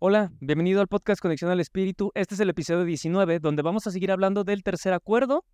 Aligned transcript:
Hola, 0.00 0.32
bienvenido 0.40 0.80
al 0.80 0.88
podcast 0.88 1.20
Conexión 1.20 1.50
al 1.50 1.60
Espíritu. 1.60 2.10
Este 2.14 2.34
es 2.34 2.40
el 2.40 2.50
episodio 2.50 2.84
19, 2.84 3.38
donde 3.38 3.62
vamos 3.62 3.86
a 3.86 3.90
seguir 3.90 4.10
hablando 4.10 4.44
del 4.44 4.62
tercer 4.62 4.92
acuerdo 4.92 5.44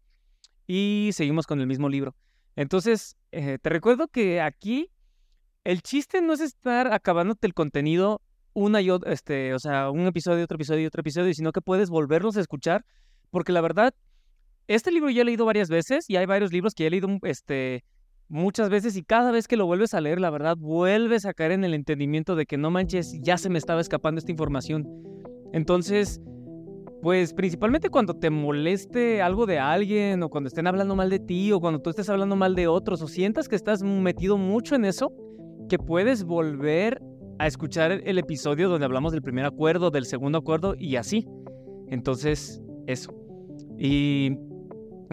y 0.66 1.10
seguimos 1.12 1.46
con 1.46 1.60
el 1.60 1.66
mismo 1.66 1.88
libro. 1.88 2.16
Entonces, 2.56 3.16
eh, 3.32 3.58
te 3.60 3.68
recuerdo 3.68 4.08
que 4.08 4.40
aquí 4.40 4.90
el 5.62 5.82
chiste 5.82 6.22
no 6.22 6.32
es 6.32 6.40
estar 6.40 6.92
acabándote 6.92 7.46
el 7.46 7.54
contenido 7.54 8.22
una 8.54 8.80
y 8.80 8.90
otra, 8.90 9.12
este, 9.12 9.54
o 9.54 9.58
sea, 9.58 9.90
un 9.90 10.06
episodio, 10.06 10.42
otro 10.44 10.56
episodio, 10.56 10.88
otro 10.88 11.00
episodio, 11.00 11.32
sino 11.34 11.52
que 11.52 11.60
puedes 11.60 11.90
volverlos 11.90 12.36
a 12.36 12.40
escuchar, 12.40 12.84
porque 13.30 13.52
la 13.52 13.60
verdad, 13.60 13.94
este 14.66 14.90
libro 14.90 15.10
ya 15.10 15.22
he 15.22 15.26
leído 15.26 15.44
varias 15.44 15.68
veces 15.68 16.08
y 16.08 16.16
hay 16.16 16.26
varios 16.26 16.50
libros 16.50 16.74
que 16.74 16.86
he 16.86 16.90
leído 16.90 17.08
este, 17.22 17.84
muchas 18.30 18.70
veces 18.70 18.96
y 18.96 19.02
cada 19.02 19.32
vez 19.32 19.48
que 19.48 19.56
lo 19.56 19.66
vuelves 19.66 19.92
a 19.92 20.00
leer, 20.00 20.20
la 20.20 20.30
verdad, 20.30 20.56
vuelves 20.56 21.26
a 21.26 21.34
caer 21.34 21.52
en 21.52 21.64
el 21.64 21.74
entendimiento 21.74 22.36
de 22.36 22.46
que 22.46 22.56
no 22.56 22.70
manches, 22.70 23.18
ya 23.20 23.36
se 23.36 23.50
me 23.50 23.58
estaba 23.58 23.80
escapando 23.80 24.20
esta 24.20 24.30
información. 24.30 24.88
Entonces, 25.52 26.22
pues 27.02 27.34
principalmente 27.34 27.90
cuando 27.90 28.14
te 28.14 28.30
moleste 28.30 29.20
algo 29.20 29.46
de 29.46 29.58
alguien 29.58 30.22
o 30.22 30.28
cuando 30.28 30.48
estén 30.48 30.66
hablando 30.66 30.94
mal 30.94 31.10
de 31.10 31.18
ti 31.18 31.50
o 31.52 31.60
cuando 31.60 31.80
tú 31.80 31.90
estés 31.90 32.08
hablando 32.08 32.36
mal 32.36 32.54
de 32.54 32.68
otros 32.68 33.02
o 33.02 33.08
sientas 33.08 33.48
que 33.48 33.56
estás 33.56 33.82
metido 33.82 34.38
mucho 34.38 34.76
en 34.76 34.84
eso, 34.84 35.12
que 35.68 35.78
puedes 35.78 36.24
volver 36.24 37.02
a 37.38 37.46
escuchar 37.46 37.90
el 38.04 38.18
episodio 38.18 38.68
donde 38.68 38.84
hablamos 38.84 39.12
del 39.12 39.22
primer 39.22 39.44
acuerdo, 39.44 39.90
del 39.90 40.04
segundo 40.04 40.38
acuerdo 40.38 40.74
y 40.78 40.96
así. 40.96 41.26
Entonces, 41.88 42.62
eso. 42.86 43.14
Y 43.78 44.36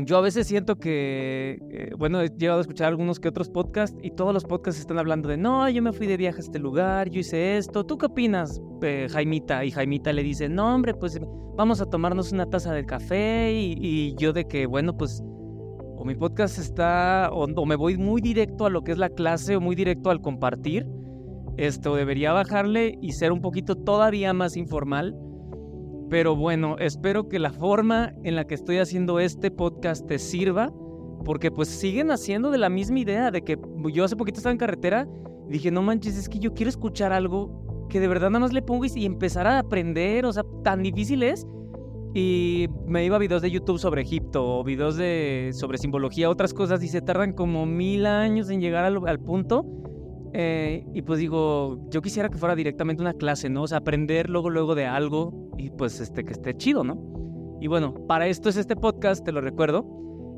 yo 0.05 0.17
a 0.17 0.21
veces 0.21 0.45
siento 0.45 0.75
que, 0.75 1.59
eh, 1.71 1.91
bueno, 1.97 2.21
he 2.21 2.29
llegado 2.29 2.59
a 2.59 2.61
escuchar 2.61 2.87
algunos 2.87 3.19
que 3.19 3.29
otros 3.29 3.49
podcasts 3.49 3.97
y 4.03 4.11
todos 4.11 4.31
los 4.31 4.43
podcasts 4.43 4.79
están 4.79 4.99
hablando 4.99 5.27
de, 5.27 5.37
no, 5.37 5.67
yo 5.69 5.81
me 5.81 5.91
fui 5.91 6.05
de 6.05 6.17
viaje 6.17 6.37
a 6.37 6.41
este 6.41 6.59
lugar, 6.59 7.09
yo 7.09 7.19
hice 7.19 7.57
esto, 7.57 7.83
¿tú 7.83 7.97
qué 7.97 8.05
opinas, 8.05 8.61
eh, 8.83 9.07
Jaimita? 9.09 9.65
Y 9.65 9.71
Jaimita 9.71 10.13
le 10.13 10.21
dice, 10.21 10.49
no, 10.49 10.75
hombre, 10.75 10.93
pues 10.93 11.19
vamos 11.55 11.81
a 11.81 11.87
tomarnos 11.87 12.31
una 12.31 12.45
taza 12.45 12.73
de 12.73 12.85
café 12.85 13.51
y, 13.53 14.13
yo 14.17 14.33
de 14.33 14.45
que, 14.45 14.67
bueno, 14.67 14.95
pues 14.95 15.23
o 15.99 16.05
mi 16.05 16.13
podcast 16.13 16.59
está, 16.59 17.31
o, 17.31 17.65
me 17.65 17.75
voy 17.75 17.97
muy 17.97 18.21
directo 18.21 18.67
a 18.67 18.69
lo 18.69 18.83
que 18.83 18.91
es 18.91 18.99
la 18.99 19.09
clase 19.09 19.55
o 19.55 19.61
muy 19.61 19.75
directo 19.75 20.11
al 20.11 20.21
compartir, 20.21 20.87
esto 21.57 21.95
debería 21.95 22.33
bajarle 22.33 22.99
y 23.01 23.13
ser 23.13 23.31
un 23.31 23.41
poquito 23.41 23.73
todavía 23.73 24.31
más 24.31 24.57
informal 24.57 25.15
pero 26.09 26.35
bueno, 26.35 26.77
espero 26.79 27.27
que 27.27 27.39
la 27.39 27.51
forma 27.51 28.13
en 28.23 28.35
la 28.35 28.45
que 28.45 28.55
estoy 28.55 28.77
haciendo 28.77 29.19
este 29.19 29.51
podcast 29.51 30.07
te 30.07 30.19
sirva, 30.19 30.71
porque 31.25 31.51
pues 31.51 31.67
siguen 31.67 32.11
haciendo 32.11 32.51
de 32.51 32.57
la 32.57 32.69
misma 32.69 32.99
idea 32.99 33.31
de 33.31 33.41
que 33.41 33.59
yo 33.91 34.05
hace 34.05 34.15
poquito 34.15 34.37
estaba 34.37 34.51
en 34.51 34.57
carretera 34.57 35.07
y 35.47 35.53
dije, 35.53 35.71
no 35.71 35.81
manches, 35.81 36.17
es 36.17 36.29
que 36.29 36.39
yo 36.39 36.53
quiero 36.53 36.69
escuchar 36.69 37.11
algo 37.11 37.87
que 37.89 37.99
de 37.99 38.07
verdad 38.07 38.29
nada 38.29 38.39
más 38.39 38.53
le 38.53 38.61
pongo 38.61 38.85
y, 38.85 39.05
empezar 39.05 39.47
a 39.47 39.59
aprender, 39.59 40.25
o 40.25 40.33
sea, 40.33 40.43
tan 40.63 40.83
difícil 40.83 41.23
es. 41.23 41.45
Y 42.13 42.67
me 42.85 43.05
iba 43.05 43.17
a 43.17 43.19
videos 43.19 43.41
de 43.41 43.51
YouTube 43.51 43.77
sobre 43.77 44.01
Egipto 44.01 44.59
o 44.59 44.63
videos 44.63 44.97
de, 44.97 45.51
sobre 45.53 45.77
simbología, 45.77 46.29
otras 46.29 46.53
cosas, 46.53 46.83
y 46.83 46.87
se 46.87 47.01
tardan 47.01 47.33
como 47.33 47.65
mil 47.65 48.05
años 48.05 48.49
en 48.49 48.61
llegar 48.61 48.85
al, 48.85 49.07
al 49.07 49.19
punto. 49.19 49.65
Eh, 50.33 50.85
y 50.93 51.01
pues 51.01 51.19
digo, 51.19 51.79
yo 51.89 52.01
quisiera 52.01 52.29
que 52.29 52.37
fuera 52.37 52.55
directamente 52.55 53.01
una 53.01 53.13
clase, 53.13 53.49
¿no? 53.49 53.63
O 53.63 53.67
sea, 53.67 53.79
aprender 53.79 54.29
luego, 54.29 54.49
luego 54.49 54.75
de 54.75 54.85
algo 54.85 55.51
y 55.57 55.69
pues 55.69 55.99
este, 55.99 56.23
que 56.23 56.33
esté 56.33 56.55
chido, 56.55 56.83
¿no? 56.83 57.57
Y 57.59 57.67
bueno, 57.67 57.93
para 58.07 58.27
esto 58.27 58.49
es 58.49 58.57
este 58.57 58.75
podcast, 58.75 59.25
te 59.25 59.31
lo 59.31 59.41
recuerdo. 59.41 59.85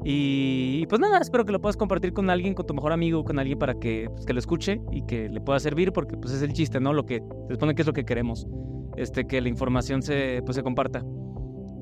Y, 0.05 0.85
pues 0.87 1.01
nada, 1.01 1.17
espero 1.17 1.45
que 1.45 1.51
lo 1.51 1.59
puedas 1.59 1.75
compartir 1.75 2.13
con 2.13 2.29
alguien, 2.29 2.53
con 2.53 2.65
tu 2.65 2.73
mejor 2.73 2.93
amigo, 2.93 3.25
con 3.25 3.37
alguien 3.37 3.59
para 3.59 3.73
que, 3.73 4.09
pues, 4.09 4.25
que 4.25 4.33
lo 4.33 4.39
escuche 4.39 4.81
y 4.91 5.01
que 5.01 5.27
le 5.27 5.41
pueda 5.41 5.59
servir, 5.59 5.91
porque 5.91 6.15
pues 6.15 6.33
es 6.33 6.41
el 6.41 6.53
chiste, 6.53 6.79
¿no? 6.79 6.93
Lo 6.93 7.05
que 7.05 7.21
se 7.47 7.55
supone 7.55 7.75
que 7.75 7.81
es 7.81 7.87
lo 7.87 7.93
que 7.93 8.05
queremos, 8.05 8.47
este, 8.95 9.27
que 9.27 9.41
la 9.41 9.49
información 9.49 10.01
se, 10.01 10.41
pues, 10.45 10.55
se 10.55 10.63
comparta. 10.63 11.03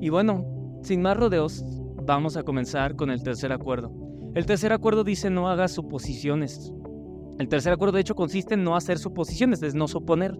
Y 0.00 0.08
bueno, 0.08 0.44
sin 0.82 1.00
más 1.00 1.16
rodeos, 1.16 1.64
vamos 2.04 2.36
a 2.36 2.42
comenzar 2.42 2.96
con 2.96 3.10
el 3.10 3.22
tercer 3.22 3.52
acuerdo. 3.52 3.92
El 4.34 4.46
tercer 4.46 4.72
acuerdo 4.72 5.04
dice 5.04 5.30
no 5.30 5.48
hagas 5.48 5.72
suposiciones. 5.72 6.72
El 7.38 7.48
tercer 7.48 7.72
acuerdo 7.72 7.94
de 7.94 8.00
hecho 8.00 8.14
consiste 8.14 8.54
en 8.54 8.64
no 8.64 8.76
hacer 8.76 8.98
suposiciones, 8.98 9.62
es 9.62 9.74
no 9.74 9.88
suponer 9.88 10.36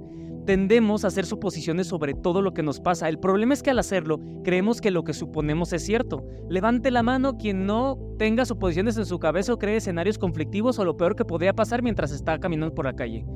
tendemos 0.49 1.05
a 1.05 1.09
hacer 1.09 1.27
suposiciones 1.27 1.89
sobre 1.89 2.15
todo 2.15 2.41
lo 2.41 2.55
que 2.55 2.63
nos 2.63 2.81
pasa. 2.81 3.11
El 3.11 3.19
problema 3.19 3.53
es 3.53 3.63
que 3.63 3.69
al 3.69 3.79
hacerlo, 3.79 4.19
creemos 4.45 4.81
que 4.81 4.91
lo 4.91 5.05
que 5.05 5.13
suponemos 5.13 5.75
es 5.75 5.85
cierto. 5.85 6.25
Levante 6.49 6.91
la 6.91 7.03
mano 7.03 7.37
quien 7.37 7.67
no 7.67 7.99
tenga 8.19 8.47
suposiciones 8.47 8.97
en 8.97 9.05
su 9.05 9.19
cabeza 9.19 9.53
o 9.53 9.59
cree 9.59 9.77
escenarios 9.77 10.17
conflictivos 10.17 10.79
o 10.79 10.87
lo 10.87 10.97
peor 10.97 11.17
que 11.17 11.27
podría 11.27 11.53
pasar 11.53 11.83
mientras 11.83 12.13
está 12.13 12.39
caminando 12.39 12.75
por 12.75 12.87
la 12.87 12.97
calle. 12.97 13.27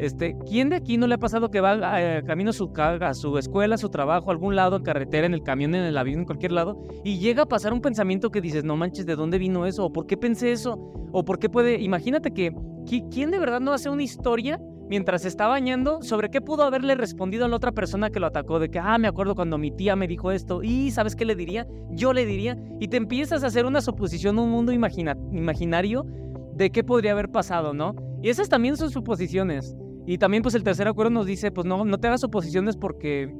Este, 0.00 0.34
¿Quién 0.48 0.70
de 0.70 0.76
aquí 0.76 0.96
no 0.96 1.06
le 1.06 1.16
ha 1.16 1.18
pasado 1.18 1.50
que 1.50 1.60
va 1.60 2.00
eh, 2.00 2.22
camino 2.24 2.50
a 2.50 2.52
su, 2.54 2.72
a 2.74 3.14
su 3.14 3.36
escuela, 3.36 3.74
a 3.74 3.78
su 3.78 3.90
trabajo, 3.90 4.30
a 4.30 4.32
algún 4.32 4.56
lado, 4.56 4.76
en 4.78 4.82
carretera, 4.82 5.26
en 5.26 5.34
el 5.34 5.42
camión, 5.42 5.74
en 5.74 5.84
el 5.84 5.98
avión, 5.98 6.20
en 6.20 6.24
cualquier 6.24 6.52
lado, 6.52 6.82
y 7.04 7.18
llega 7.18 7.42
a 7.42 7.46
pasar 7.46 7.74
un 7.74 7.82
pensamiento 7.82 8.30
que 8.30 8.40
dices, 8.40 8.64
no 8.64 8.76
manches, 8.76 9.04
¿de 9.04 9.14
dónde 9.14 9.36
vino 9.36 9.66
eso? 9.66 9.84
¿O 9.84 9.92
por 9.92 10.06
qué 10.06 10.16
pensé 10.16 10.52
eso? 10.52 10.78
¿O 11.12 11.22
por 11.22 11.38
qué 11.38 11.50
puede...? 11.50 11.80
Imagínate 11.80 12.30
que, 12.30 12.50
¿quién 13.10 13.30
de 13.30 13.38
verdad 13.38 13.60
no 13.60 13.74
hace 13.74 13.90
una 13.90 14.02
historia 14.02 14.58
mientras 14.88 15.26
está 15.26 15.46
bañando 15.46 16.02
sobre 16.02 16.30
qué 16.30 16.40
pudo 16.40 16.62
haberle 16.62 16.94
respondido 16.94 17.44
a 17.44 17.48
la 17.48 17.56
otra 17.56 17.72
persona 17.72 18.08
que 18.08 18.20
lo 18.20 18.26
atacó, 18.26 18.58
de 18.58 18.70
que, 18.70 18.78
ah, 18.78 18.96
me 18.96 19.06
acuerdo 19.06 19.34
cuando 19.34 19.58
mi 19.58 19.70
tía 19.70 19.96
me 19.96 20.08
dijo 20.08 20.32
esto, 20.32 20.62
y 20.62 20.92
¿sabes 20.92 21.14
qué 21.14 21.26
le 21.26 21.36
diría? 21.36 21.66
Yo 21.90 22.14
le 22.14 22.24
diría, 22.24 22.56
y 22.80 22.88
te 22.88 22.96
empiezas 22.96 23.44
a 23.44 23.48
hacer 23.48 23.66
una 23.66 23.82
suposición, 23.82 24.38
un 24.38 24.50
mundo 24.50 24.72
imaginario 24.72 26.06
de 26.54 26.70
qué 26.70 26.82
podría 26.82 27.12
haber 27.12 27.30
pasado, 27.30 27.74
¿no? 27.74 27.94
Y 28.22 28.30
esas 28.30 28.48
también 28.48 28.78
son 28.78 28.90
suposiciones. 28.90 29.76
Y 30.10 30.18
también 30.18 30.42
pues 30.42 30.56
el 30.56 30.64
tercer 30.64 30.88
acuerdo 30.88 31.10
nos 31.10 31.24
dice, 31.24 31.52
pues 31.52 31.68
no, 31.68 31.84
no 31.84 31.98
te 31.98 32.08
hagas 32.08 32.20
suposiciones 32.20 32.76
porque, 32.76 33.32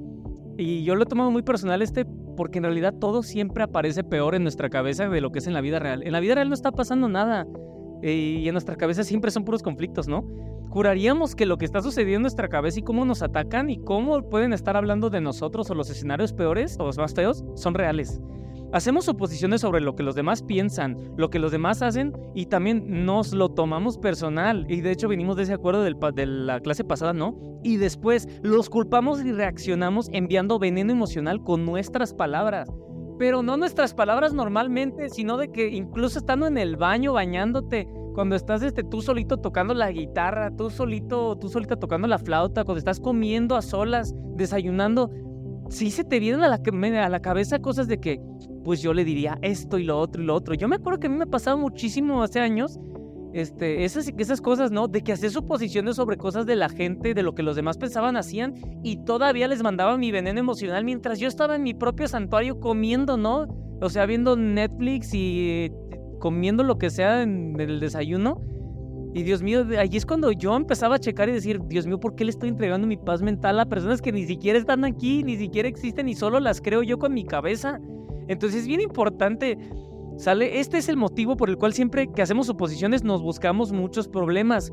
y 0.56 0.84
yo 0.84 0.94
lo 0.94 1.02
he 1.02 1.06
tomado 1.06 1.32
muy 1.32 1.42
personal 1.42 1.82
este, 1.82 2.04
porque 2.36 2.58
en 2.58 2.64
realidad 2.64 2.94
todo 2.94 3.24
siempre 3.24 3.64
aparece 3.64 4.04
peor 4.04 4.36
en 4.36 4.44
nuestra 4.44 4.70
cabeza 4.70 5.08
de 5.08 5.20
lo 5.20 5.32
que 5.32 5.40
es 5.40 5.48
en 5.48 5.52
la 5.52 5.62
vida 5.62 5.80
real. 5.80 6.04
En 6.04 6.12
la 6.12 6.20
vida 6.20 6.36
real 6.36 6.48
no 6.48 6.54
está 6.54 6.70
pasando 6.70 7.08
nada. 7.08 7.44
Y 8.04 8.46
en 8.46 8.52
nuestra 8.52 8.76
cabeza 8.76 9.02
siempre 9.02 9.32
son 9.32 9.44
puros 9.44 9.64
conflictos, 9.64 10.06
¿no? 10.06 10.24
juraríamos 10.68 11.34
que 11.34 11.46
lo 11.46 11.58
que 11.58 11.64
está 11.64 11.82
sucediendo 11.82 12.18
en 12.18 12.22
nuestra 12.22 12.48
cabeza 12.48 12.78
y 12.78 12.82
cómo 12.82 13.04
nos 13.04 13.22
atacan 13.22 13.70
y 13.70 13.78
cómo 13.78 14.22
pueden 14.30 14.52
estar 14.52 14.76
hablando 14.76 15.10
de 15.10 15.20
nosotros 15.20 15.68
o 15.70 15.74
los 15.74 15.90
escenarios 15.90 16.32
peores 16.32 16.76
o 16.78 16.84
los 16.84 16.96
más 16.96 17.12
feos 17.12 17.44
son 17.56 17.74
reales. 17.74 18.20
Hacemos 18.72 19.04
suposiciones 19.04 19.62
sobre 19.62 19.80
lo 19.80 19.96
que 19.96 20.04
los 20.04 20.14
demás 20.14 20.42
piensan, 20.42 20.96
lo 21.16 21.28
que 21.28 21.40
los 21.40 21.50
demás 21.50 21.82
hacen 21.82 22.12
y 22.34 22.46
también 22.46 23.04
nos 23.04 23.32
lo 23.32 23.48
tomamos 23.48 23.98
personal. 23.98 24.64
Y 24.68 24.80
de 24.80 24.92
hecho 24.92 25.08
venimos 25.08 25.36
de 25.36 25.42
ese 25.42 25.54
acuerdo 25.54 25.82
de 25.82 26.26
la 26.26 26.60
clase 26.60 26.84
pasada, 26.84 27.12
¿no? 27.12 27.36
Y 27.64 27.78
después 27.78 28.28
los 28.42 28.70
culpamos 28.70 29.24
y 29.24 29.32
reaccionamos 29.32 30.08
enviando 30.12 30.60
veneno 30.60 30.92
emocional 30.92 31.42
con 31.42 31.66
nuestras 31.66 32.14
palabras. 32.14 32.70
Pero 33.18 33.42
no 33.42 33.56
nuestras 33.56 33.92
palabras 33.92 34.32
normalmente, 34.32 35.10
sino 35.10 35.36
de 35.36 35.50
que 35.50 35.68
incluso 35.68 36.20
estando 36.20 36.46
en 36.46 36.56
el 36.56 36.76
baño 36.76 37.12
bañándote, 37.12 37.88
cuando 38.14 38.36
estás 38.36 38.62
este, 38.62 38.84
tú 38.84 39.02
solito 39.02 39.38
tocando 39.38 39.74
la 39.74 39.90
guitarra, 39.90 40.54
tú 40.56 40.70
solito, 40.70 41.36
tú 41.36 41.48
solita 41.48 41.76
tocando 41.76 42.06
la 42.06 42.18
flauta, 42.18 42.64
cuando 42.64 42.78
estás 42.78 43.00
comiendo 43.00 43.56
a 43.56 43.62
solas, 43.62 44.14
desayunando, 44.36 45.10
sí 45.70 45.90
se 45.90 46.04
te 46.04 46.18
vienen 46.18 46.42
a 46.42 46.48
la, 46.48 46.60
a 47.04 47.08
la 47.08 47.20
cabeza 47.20 47.60
cosas 47.60 47.88
de 47.88 48.00
que, 48.00 48.20
pues 48.64 48.82
yo 48.82 48.92
le 48.92 49.04
diría 49.04 49.38
esto 49.42 49.78
y 49.78 49.84
lo 49.84 49.98
otro 49.98 50.22
y 50.22 50.26
lo 50.26 50.34
otro. 50.34 50.54
Yo 50.54 50.68
me 50.68 50.76
acuerdo 50.76 51.00
que 51.00 51.06
a 51.06 51.10
mí 51.10 51.16
me 51.16 51.24
ha 51.24 51.30
pasado 51.30 51.58
muchísimo 51.58 52.22
hace 52.22 52.40
años, 52.40 52.78
este, 53.32 53.84
esas, 53.84 54.12
esas 54.16 54.40
cosas, 54.40 54.70
¿no? 54.72 54.88
De 54.88 55.02
que 55.02 55.12
hacía 55.12 55.30
suposiciones 55.30 55.96
sobre 55.96 56.16
cosas 56.16 56.46
de 56.46 56.56
la 56.56 56.68
gente, 56.68 57.14
de 57.14 57.22
lo 57.22 57.34
que 57.34 57.42
los 57.42 57.56
demás 57.56 57.78
pensaban, 57.78 58.16
hacían, 58.16 58.54
y 58.82 59.04
todavía 59.04 59.48
les 59.48 59.62
mandaba 59.62 59.96
mi 59.96 60.10
veneno 60.10 60.40
emocional 60.40 60.84
mientras 60.84 61.18
yo 61.18 61.28
estaba 61.28 61.56
en 61.56 61.62
mi 61.62 61.74
propio 61.74 62.08
santuario 62.08 62.58
comiendo, 62.60 63.16
¿no? 63.16 63.46
O 63.80 63.88
sea, 63.88 64.06
viendo 64.06 64.36
Netflix 64.36 65.10
y 65.14 65.70
comiendo 66.18 66.64
lo 66.64 66.78
que 66.78 66.90
sea 66.90 67.22
en 67.22 67.58
el 67.58 67.80
desayuno. 67.80 68.40
Y 69.12 69.24
Dios 69.24 69.42
mío, 69.42 69.66
allí 69.76 69.96
es 69.96 70.06
cuando 70.06 70.30
yo 70.30 70.54
empezaba 70.54 70.96
a 70.96 70.98
checar 71.00 71.28
y 71.28 71.32
decir, 71.32 71.60
Dios 71.66 71.86
mío, 71.86 71.98
¿por 71.98 72.14
qué 72.14 72.24
le 72.24 72.30
estoy 72.30 72.48
entregando 72.48 72.86
mi 72.86 72.96
paz 72.96 73.22
mental 73.22 73.58
a 73.58 73.66
personas 73.66 74.00
que 74.00 74.12
ni 74.12 74.24
siquiera 74.24 74.56
están 74.56 74.84
aquí, 74.84 75.24
ni 75.24 75.36
siquiera 75.36 75.68
existen 75.68 76.08
y 76.08 76.14
solo 76.14 76.38
las 76.38 76.60
creo 76.60 76.84
yo 76.84 76.98
con 76.98 77.12
mi 77.12 77.24
cabeza? 77.24 77.80
Entonces 78.30 78.60
es 78.60 78.68
bien 78.68 78.80
importante, 78.80 79.58
¿sale? 80.16 80.60
Este 80.60 80.78
es 80.78 80.88
el 80.88 80.96
motivo 80.96 81.36
por 81.36 81.50
el 81.50 81.56
cual 81.56 81.72
siempre 81.72 82.06
que 82.06 82.22
hacemos 82.22 82.48
oposiciones 82.48 83.02
nos 83.02 83.22
buscamos 83.22 83.72
muchos 83.72 84.06
problemas. 84.06 84.72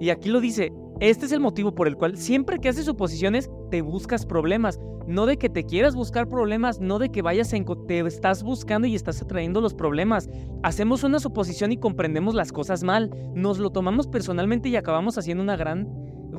Y 0.00 0.10
aquí 0.10 0.28
lo 0.28 0.40
dice, 0.40 0.72
este 0.98 1.26
es 1.26 1.32
el 1.32 1.38
motivo 1.38 1.72
por 1.72 1.86
el 1.86 1.96
cual 1.96 2.16
siempre 2.16 2.58
que 2.58 2.68
haces 2.68 2.84
suposiciones 2.84 3.48
te 3.70 3.80
buscas 3.80 4.26
problemas. 4.26 4.80
No 5.06 5.26
de 5.26 5.36
que 5.36 5.48
te 5.48 5.62
quieras 5.62 5.94
buscar 5.94 6.28
problemas, 6.28 6.80
no 6.80 6.98
de 6.98 7.10
que 7.10 7.22
vayas 7.22 7.52
en... 7.52 7.64
Te 7.86 8.00
estás 8.00 8.42
buscando 8.42 8.88
y 8.88 8.96
estás 8.96 9.22
atrayendo 9.22 9.60
los 9.60 9.72
problemas. 9.72 10.28
Hacemos 10.64 11.04
una 11.04 11.20
suposición 11.20 11.70
y 11.70 11.76
comprendemos 11.76 12.34
las 12.34 12.50
cosas 12.50 12.82
mal. 12.82 13.14
Nos 13.36 13.60
lo 13.60 13.70
tomamos 13.70 14.08
personalmente 14.08 14.68
y 14.68 14.74
acabamos 14.74 15.16
haciendo 15.16 15.44
una 15.44 15.56
gran 15.56 15.86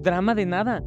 drama 0.02 0.36
de 0.36 0.46
nada. 0.46 0.84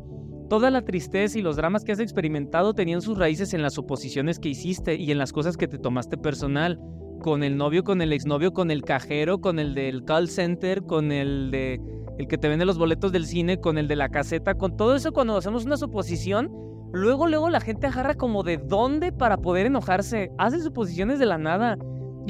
Toda 0.51 0.73
la 0.73 0.83
tristeza 0.83 1.39
y 1.39 1.43
los 1.43 1.55
dramas 1.55 1.85
que 1.85 1.93
has 1.93 2.01
experimentado 2.01 2.75
tenían 2.75 3.03
sus 3.03 3.17
raíces 3.17 3.55
en 3.55 3.63
las 3.63 3.75
suposiciones 3.75 4.41
que 4.41 4.49
hiciste 4.49 4.97
y 4.97 5.13
en 5.13 5.19
las 5.19 5.33
cosas 5.33 5.57
que 5.57 5.69
te 5.69 5.79
tomaste 5.79 6.19
personal. 6.19 6.81
Con 7.23 7.45
el 7.45 7.57
novio, 7.57 7.85
con 7.85 8.03
el 8.03 8.13
exnovio, 8.13 8.53
con 8.53 8.73
el 8.73 8.83
cajero, 8.83 9.41
con 9.41 9.61
el 9.61 9.77
del 9.77 10.05
call 10.05 10.29
center, 10.29 10.83
con 10.83 11.13
el 11.13 11.53
de 11.53 11.81
el 12.19 12.27
que 12.27 12.37
te 12.37 12.49
vende 12.49 12.65
los 12.65 12.79
boletos 12.79 13.13
del 13.13 13.27
cine, 13.27 13.61
con 13.61 13.79
el 13.79 13.87
de 13.87 13.95
la 13.95 14.09
caseta, 14.09 14.57
con 14.57 14.77
todo 14.77 14.97
eso 14.97 15.13
cuando 15.13 15.37
hacemos 15.37 15.65
una 15.65 15.77
suposición, 15.77 16.51
luego, 16.93 17.29
luego 17.29 17.49
la 17.49 17.61
gente 17.61 17.87
agarra 17.87 18.15
como 18.15 18.43
de 18.43 18.57
dónde 18.59 19.13
para 19.13 19.37
poder 19.37 19.67
enojarse. 19.67 20.33
Hace 20.37 20.59
suposiciones 20.59 21.21
de 21.21 21.27
la 21.27 21.39
nada. 21.39 21.79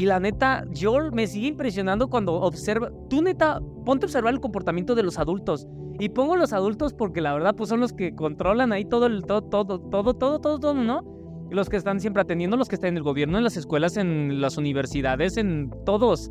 Y 0.01 0.07
la 0.07 0.19
neta, 0.19 0.65
yo 0.71 0.97
me 1.13 1.27
sigue 1.27 1.49
impresionando 1.49 2.09
cuando 2.09 2.33
observa. 2.33 2.91
Tú, 3.11 3.21
neta, 3.21 3.61
ponte 3.85 4.07
a 4.07 4.09
observar 4.09 4.33
el 4.33 4.41
comportamiento 4.41 4.95
de 4.95 5.03
los 5.03 5.19
adultos. 5.19 5.69
Y 5.99 6.09
pongo 6.09 6.37
los 6.37 6.55
adultos 6.55 6.95
porque 6.95 7.21
la 7.21 7.35
verdad, 7.35 7.55
pues 7.55 7.69
son 7.69 7.81
los 7.81 7.93
que 7.93 8.15
controlan 8.15 8.73
ahí 8.73 8.87
todo 8.87 9.11
todo, 9.21 9.43
todo, 9.43 9.79
todo, 9.79 10.15
todo, 10.15 10.41
todo, 10.41 10.73
¿no? 10.73 11.03
Los 11.51 11.69
que 11.69 11.77
están 11.77 12.01
siempre 12.01 12.23
atendiendo, 12.23 12.57
los 12.57 12.71
que 12.71 12.77
están 12.77 12.89
en 12.89 12.97
el 12.97 13.03
gobierno, 13.03 13.37
en 13.37 13.45
las 13.45 13.59
escuelas, 13.59 13.99
en 13.99 14.41
las 14.41 14.57
universidades, 14.57 15.37
en 15.37 15.71
todos. 15.85 16.31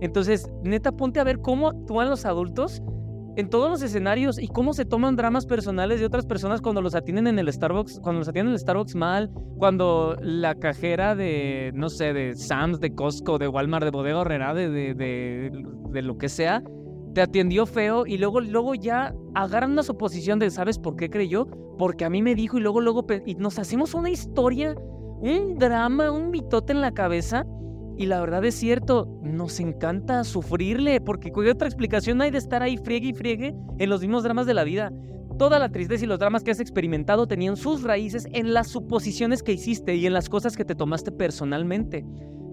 Entonces, 0.00 0.48
neta, 0.62 0.92
ponte 0.92 1.18
a 1.18 1.24
ver 1.24 1.40
cómo 1.40 1.70
actúan 1.70 2.10
los 2.10 2.24
adultos 2.24 2.80
en 3.36 3.48
todos 3.48 3.70
los 3.70 3.82
escenarios 3.82 4.38
y 4.38 4.48
cómo 4.48 4.72
se 4.72 4.84
toman 4.84 5.16
dramas 5.16 5.46
personales 5.46 6.00
de 6.00 6.06
otras 6.06 6.26
personas 6.26 6.60
cuando 6.60 6.82
los 6.82 6.94
atienden 6.94 7.26
en 7.26 7.38
el 7.38 7.52
Starbucks, 7.52 8.00
cuando 8.00 8.20
los 8.20 8.28
atienden 8.28 8.48
en 8.48 8.54
el 8.54 8.60
Starbucks 8.60 8.94
mal, 8.94 9.30
cuando 9.58 10.16
la 10.20 10.54
cajera 10.56 11.14
de, 11.14 11.70
no 11.74 11.88
sé, 11.88 12.12
de 12.12 12.34
Sam's, 12.34 12.80
de 12.80 12.94
Costco, 12.94 13.38
de 13.38 13.48
Walmart, 13.48 13.84
de 13.84 13.90
Bodega 13.90 14.18
Horrera, 14.18 14.54
de, 14.54 14.68
de, 14.68 14.94
de, 14.94 16.02
lo 16.02 16.18
que 16.18 16.28
sea, 16.28 16.62
te 17.14 17.22
atendió 17.22 17.66
feo 17.66 18.06
y 18.06 18.18
luego, 18.18 18.40
luego 18.40 18.74
ya 18.74 19.14
agarran 19.34 19.72
una 19.72 19.82
suposición 19.82 20.38
de, 20.38 20.50
¿sabes 20.50 20.78
por 20.78 20.96
qué 20.96 21.08
creyó? 21.08 21.46
Porque 21.78 22.04
a 22.04 22.10
mí 22.10 22.22
me 22.22 22.34
dijo 22.34 22.58
y 22.58 22.60
luego, 22.60 22.80
luego, 22.80 23.06
y 23.24 23.34
nos 23.36 23.58
hacemos 23.58 23.94
una 23.94 24.10
historia, 24.10 24.74
un 25.20 25.56
drama, 25.58 26.10
un 26.10 26.30
mitote 26.30 26.72
en 26.72 26.80
la 26.80 26.92
cabeza 26.92 27.46
y 28.00 28.06
la 28.06 28.18
verdad 28.18 28.42
es 28.46 28.54
cierto, 28.54 29.20
nos 29.20 29.60
encanta 29.60 30.24
sufrirle, 30.24 31.02
porque 31.02 31.30
cualquier 31.30 31.56
otra 31.56 31.68
explicación 31.68 32.22
hay 32.22 32.30
de 32.30 32.38
estar 32.38 32.62
ahí 32.62 32.78
friegue 32.78 33.08
y 33.08 33.12
friegue 33.12 33.54
en 33.78 33.90
los 33.90 34.00
mismos 34.00 34.22
dramas 34.22 34.46
de 34.46 34.54
la 34.54 34.64
vida. 34.64 34.90
Toda 35.38 35.58
la 35.58 35.68
tristeza 35.68 36.06
y 36.06 36.08
los 36.08 36.18
dramas 36.18 36.42
que 36.42 36.50
has 36.50 36.60
experimentado 36.60 37.28
tenían 37.28 37.58
sus 37.58 37.82
raíces 37.82 38.26
en 38.32 38.54
las 38.54 38.68
suposiciones 38.68 39.42
que 39.42 39.52
hiciste 39.52 39.96
y 39.96 40.06
en 40.06 40.14
las 40.14 40.30
cosas 40.30 40.56
que 40.56 40.64
te 40.64 40.74
tomaste 40.74 41.12
personalmente. 41.12 42.06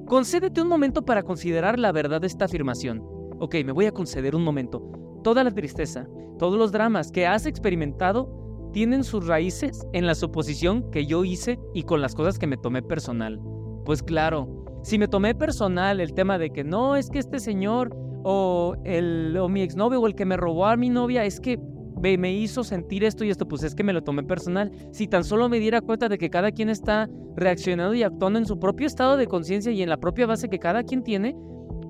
Concédete 0.05 0.61
un 0.61 0.67
momento 0.67 1.05
para 1.05 1.23
considerar 1.23 1.79
la 1.79 1.93
verdad 1.93 2.19
de 2.19 2.27
esta 2.27 2.43
afirmación. 2.43 3.01
Ok, 3.39 3.55
me 3.63 3.71
voy 3.71 3.85
a 3.85 3.93
conceder 3.93 4.35
un 4.35 4.43
momento. 4.43 4.91
Toda 5.23 5.45
la 5.45 5.51
tristeza, 5.51 6.09
todos 6.37 6.59
los 6.59 6.73
dramas 6.73 7.09
que 7.09 7.25
has 7.25 7.45
experimentado 7.45 8.69
tienen 8.73 9.05
sus 9.05 9.25
raíces 9.25 9.87
en 9.93 10.07
la 10.07 10.15
suposición 10.15 10.91
que 10.91 11.05
yo 11.05 11.23
hice 11.23 11.57
y 11.73 11.83
con 11.83 12.01
las 12.01 12.15
cosas 12.15 12.37
que 12.37 12.47
me 12.47 12.57
tomé 12.57 12.81
personal. 12.81 13.39
Pues 13.85 14.03
claro, 14.03 14.76
si 14.87 14.97
me 14.97 15.09
tomé 15.09 15.35
personal 15.35 15.99
el 15.99 16.13
tema 16.13 16.37
de 16.37 16.49
que 16.49 16.63
no, 16.63 16.95
es 16.95 17.09
que 17.09 17.19
este 17.19 17.41
señor 17.41 17.93
o, 18.23 18.77
el, 18.85 19.35
o 19.35 19.49
mi 19.49 19.61
exnovio 19.61 19.99
o 19.99 20.07
el 20.07 20.15
que 20.15 20.23
me 20.23 20.37
robó 20.37 20.65
a 20.65 20.77
mi 20.77 20.89
novia, 20.89 21.25
es 21.25 21.41
que 21.41 21.59
me 21.99 22.33
hizo 22.33 22.63
sentir 22.63 23.03
esto 23.03 23.25
y 23.25 23.29
esto, 23.29 23.49
pues 23.49 23.63
es 23.63 23.75
que 23.75 23.83
me 23.83 23.91
lo 23.91 24.01
tomé 24.01 24.23
personal. 24.23 24.71
Si 24.93 25.09
tan 25.09 25.25
solo 25.25 25.49
me 25.49 25.59
diera 25.59 25.81
cuenta 25.81 26.07
de 26.07 26.17
que 26.17 26.29
cada 26.29 26.53
quien 26.53 26.69
está 26.69 27.09
reaccionando 27.35 27.95
y 27.95 28.03
actuando 28.03 28.39
en 28.39 28.45
su 28.45 28.59
propio 28.59 28.87
estado 28.87 29.17
de 29.17 29.27
conciencia 29.27 29.73
y 29.73 29.81
en 29.81 29.89
la 29.89 29.97
propia 29.97 30.25
base 30.25 30.47
que 30.47 30.57
cada 30.57 30.83
quien 30.83 31.03
tiene, 31.03 31.35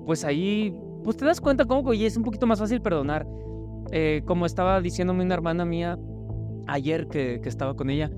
pues 0.04 0.24
ahí, 0.24 0.74
pues 1.04 1.16
te 1.16 1.24
das 1.24 1.40
cuenta 1.40 1.66
cómo 1.66 1.94
y 1.94 2.04
es 2.04 2.16
un 2.16 2.24
poquito 2.24 2.48
más 2.48 2.58
fácil 2.58 2.82
perdonar. 2.82 3.28
Eh, 3.92 4.22
como 4.24 4.44
estaba 4.44 4.80
diciéndome 4.80 5.22
una 5.22 5.34
hermana 5.34 5.64
mía 5.64 5.96
ayer 6.66 7.06
que, 7.06 7.38
que 7.40 7.48
estaba 7.48 7.76
con 7.76 7.90
ella, 7.90 8.10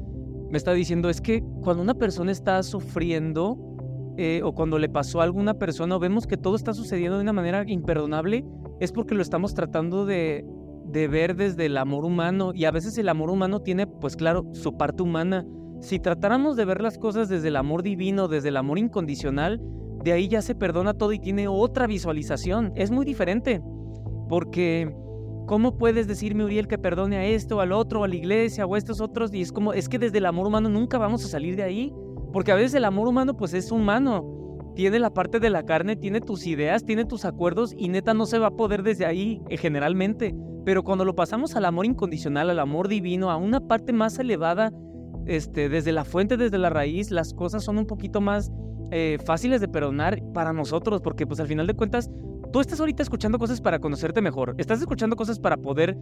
me 0.51 0.57
estaba 0.57 0.75
diciendo, 0.75 1.11
es 1.11 1.21
que 1.21 1.45
cuando 1.63 1.83
una 1.83 1.95
persona 1.95 2.33
está 2.33 2.63
sufriendo, 2.63 3.70
eh, 4.17 4.41
o 4.45 4.53
cuando 4.53 4.79
le 4.79 4.89
pasó 4.89 5.21
a 5.21 5.25
alguna 5.25 5.55
persona 5.55 5.97
o 5.97 5.99
vemos 5.99 6.27
que 6.27 6.37
todo 6.37 6.57
está 6.57 6.75
sucediendo 6.75 7.17
de 7.17 7.23
una 7.23 7.33
manera 7.33 7.65
imperdonable, 7.67 8.45
es 8.81 8.93
porque 8.93 9.15
lo 9.15 9.23
estamos 9.23 9.55
tratando 9.55 10.07
de, 10.07 10.45
de 10.87 11.09
ver 11.09 11.37
desde 11.37 11.67
el 11.67 11.77
amor 11.77 12.05
humano 12.05 12.53
y 12.55 12.65
a 12.65 12.71
veces 12.71 12.99
el 12.99 13.09
amor 13.09 13.31
humano 13.31 13.61
tiene, 13.61 13.87
pues 13.87 14.17
claro, 14.17 14.45
su 14.53 14.77
parte 14.77 15.03
humana. 15.03 15.47
Si 15.81 15.99
tratáramos 15.99 16.57
de 16.57 16.65
ver 16.65 16.83
las 16.83 16.99
cosas 16.99 17.29
desde 17.29 17.49
el 17.49 17.57
amor 17.57 17.83
divino, 17.83 18.29
desde 18.29 18.49
el 18.49 18.57
amor 18.57 18.79
incondicional, 18.79 19.61
de 20.05 20.13
ahí 20.13 20.29
ya 20.29 20.43
se 20.43 20.55
perdona 20.55 20.95
todo 20.95 21.13
y 21.13 21.19
tiene 21.19 21.49
otra 21.49 21.87
visualización. 21.87 22.73
Es 22.75 22.91
muy 22.91 23.05
diferente, 23.05 23.63
porque 24.29 24.95
¿cómo 25.47 25.77
puedes 25.77 26.07
decirme, 26.07 26.45
Uriel, 26.45 26.69
que 26.69 26.79
perdone 26.79 27.17
a 27.17 27.25
esto, 27.25 27.61
al 27.61 27.73
otro, 27.73 28.05
a 28.05 28.09
la 28.09 28.15
iglesia 28.15 28.67
o 28.67 28.75
a 28.75 28.79
estos 28.79 29.01
otros? 29.01 29.33
Y 29.35 29.43
es 29.43 29.53
como, 29.53 29.73
es 29.73 29.89
que 29.89 29.99
desde 29.99 30.19
el 30.19 30.27
amor 30.27 30.47
humano 30.47 30.69
nunca 30.69 30.99
vamos 30.99 31.25
a 31.25 31.29
salir 31.29 31.57
de 31.57 31.63
ahí. 31.63 31.93
Porque 32.33 32.53
a 32.53 32.55
veces 32.55 32.75
el 32.75 32.85
amor 32.85 33.09
humano 33.09 33.37
pues 33.37 33.55
es 33.55 33.71
humano. 33.71 34.73
Tiene 34.77 34.99
la 34.99 35.11
parte 35.11 35.41
de 35.41 35.51
la 35.51 35.65
carne, 35.65 35.97
tiene 35.97 36.21
tus 36.21 36.47
ideas, 36.47 36.85
tiene 36.85 37.05
tus 37.05 37.25
acuerdos 37.25 37.75
y 37.77 37.89
neta 37.89 38.15
no 38.15 38.27
se 38.27 38.39
va 38.39 38.49
a 38.49 38.57
poder 38.57 38.83
desde 38.83 39.05
ahí 39.05 39.43
eh, 39.49 39.57
generalmente. 39.57 40.35
Pero 40.65 40.85
cuando 40.85 41.05
lo 41.05 41.15
pasamos 41.15 41.57
al 41.57 41.65
amor 41.65 41.87
incondicional, 41.87 42.51
al 42.51 42.59
amor 42.59 42.89
divino, 42.89 43.31
a 43.31 43.37
una 43.37 43.61
parte 43.61 43.93
más 43.93 44.19
elevada, 44.19 44.73
este, 45.27 45.69
desde 45.69 45.93
la 45.93 46.05
fuente, 46.05 46.37
desde 46.37 46.59
la 46.59 46.71
raíz, 46.71 47.11
las 47.11 47.35
cosas 47.35 47.65
son 47.65 47.79
un 47.79 47.87
poquito 47.87 48.21
más 48.21 48.51
eh, 48.91 49.19
fáciles 49.25 49.61
de 49.61 49.69
perdonar 49.69 50.21
para 50.35 50.53
nosotros, 50.53 51.01
porque 51.01 51.27
pues 51.27 51.41
al 51.41 51.47
final 51.47 51.67
de 51.67 51.75
cuentas, 51.75 52.11
tú 52.53 52.61
estás 52.61 52.81
ahorita 52.81 53.03
escuchando 53.03 53.39
cosas 53.39 53.61
para 53.61 53.79
conocerte 53.79 54.21
mejor, 54.21 54.55
estás 54.59 54.81
escuchando 54.81 55.17
cosas 55.17 55.39
para 55.39 55.57
poder 55.57 55.97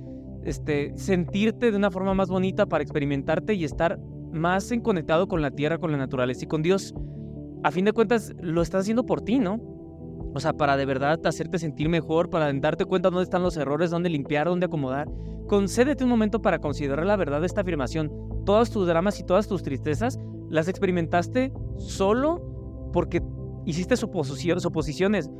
este, 0.45 0.93
sentirte 0.97 1.71
de 1.71 1.77
una 1.77 1.91
forma 1.91 2.15
más 2.15 2.29
bonita, 2.29 2.67
para 2.67 2.83
experimentarte 2.83 3.55
y 3.55 3.65
estar 3.65 3.99
más 4.33 4.71
en 4.73 4.81
conectado 4.81 5.29
con 5.29 5.43
la 5.43 5.51
tierra, 5.51 5.79
con 5.79 5.93
la 5.93 5.99
naturaleza 5.99 6.45
y 6.45 6.49
con 6.49 6.63
Dios. 6.63 6.95
A 7.63 7.71
fin 7.71 7.85
de 7.85 7.93
cuentas, 7.93 8.35
lo 8.41 8.63
estás 8.63 8.83
haciendo 8.83 9.05
por 9.05 9.21
ti, 9.21 9.39
¿no? 9.39 9.61
O 10.35 10.41
sea, 10.41 10.53
para 10.53 10.77
de 10.77 10.87
verdad 10.87 11.19
hacerte 11.27 11.59
sentir 11.59 11.89
mejor, 11.89 12.31
para 12.31 12.53
darte 12.53 12.85
cuenta 12.85 13.11
dónde 13.11 13.25
están 13.25 13.43
los 13.43 13.57
errores, 13.57 13.91
dónde 13.91 14.11
limpiar, 14.11 14.47
dónde 14.47 14.67
acomodar. 14.67 15.09
Concédete 15.47 16.05
un 16.05 16.11
momento 16.11 16.43
para 16.43 16.59
considerar 16.59 17.07
la 17.07 17.17
verdad 17.17 17.41
de 17.41 17.47
esta 17.47 17.63
afirmación. 17.63 18.13
Todas 18.45 18.71
tus 18.71 18.87
dramas 18.87 19.19
y 19.19 19.25
todas 19.25 19.49
tus 19.49 19.63
tristezas 19.63 20.19
las 20.49 20.69
experimentaste 20.69 21.53
solo 21.79 22.91
porque 22.93 23.23
hiciste 23.69 23.99
suposiciones, 23.99 25.31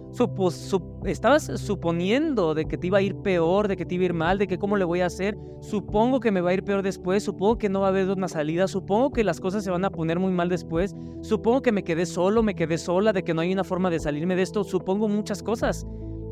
estabas 1.07 1.45
suponiendo 1.57 2.53
de 2.53 2.67
que 2.67 2.77
te 2.77 2.89
iba 2.89 2.99
a 2.99 3.01
ir 3.01 3.17
peor, 3.17 3.69
de 3.69 3.77
que 3.77 3.87
te 3.87 3.95
iba 3.95 4.03
a 4.03 4.05
ir 4.05 4.13
mal, 4.13 4.37
de 4.37 4.47
que 4.47 4.59
cómo 4.59 4.77
le 4.77 4.85
voy 4.85 5.01
a 5.01 5.07
hacer, 5.07 5.39
supongo 5.63 6.21
que 6.21 6.31
me 6.31 6.43
va 6.43 6.51
a 6.51 6.55
ir 6.55 6.63
peor 6.63 6.83
después, 6.83 7.23
supongo 7.23 7.57
que 7.57 7.71
no 7.71 7.81
va 7.81 7.87
a 7.87 7.89
haber 7.89 8.11
una 8.11 8.29
salida, 8.29 8.69
supongo 8.69 9.13
que 9.13 9.25
las 9.25 9.41
cosas 9.41 9.65
se 9.65 9.71
van 9.71 9.87
a 9.87 9.91
poner 9.91 10.19
muy 10.19 10.31
mal 10.31 10.51
después, 10.51 10.95
supongo 11.23 11.63
que 11.63 11.73
me 11.73 11.85
quedé 11.85 12.05
solo, 12.05 12.43
me 12.43 12.55
quedé 12.55 12.77
sola, 12.77 13.15
de 13.15 13.25
que 13.25 13.33
no 13.33 13.41
hay 13.41 13.51
una 13.51 13.65
forma 13.65 13.89
de 13.89 13.99
salirme 13.99 14.37
de 14.37 14.43
esto, 14.43 14.63
supongo 14.63 15.09
muchas 15.09 15.43
cosas. 15.43 15.87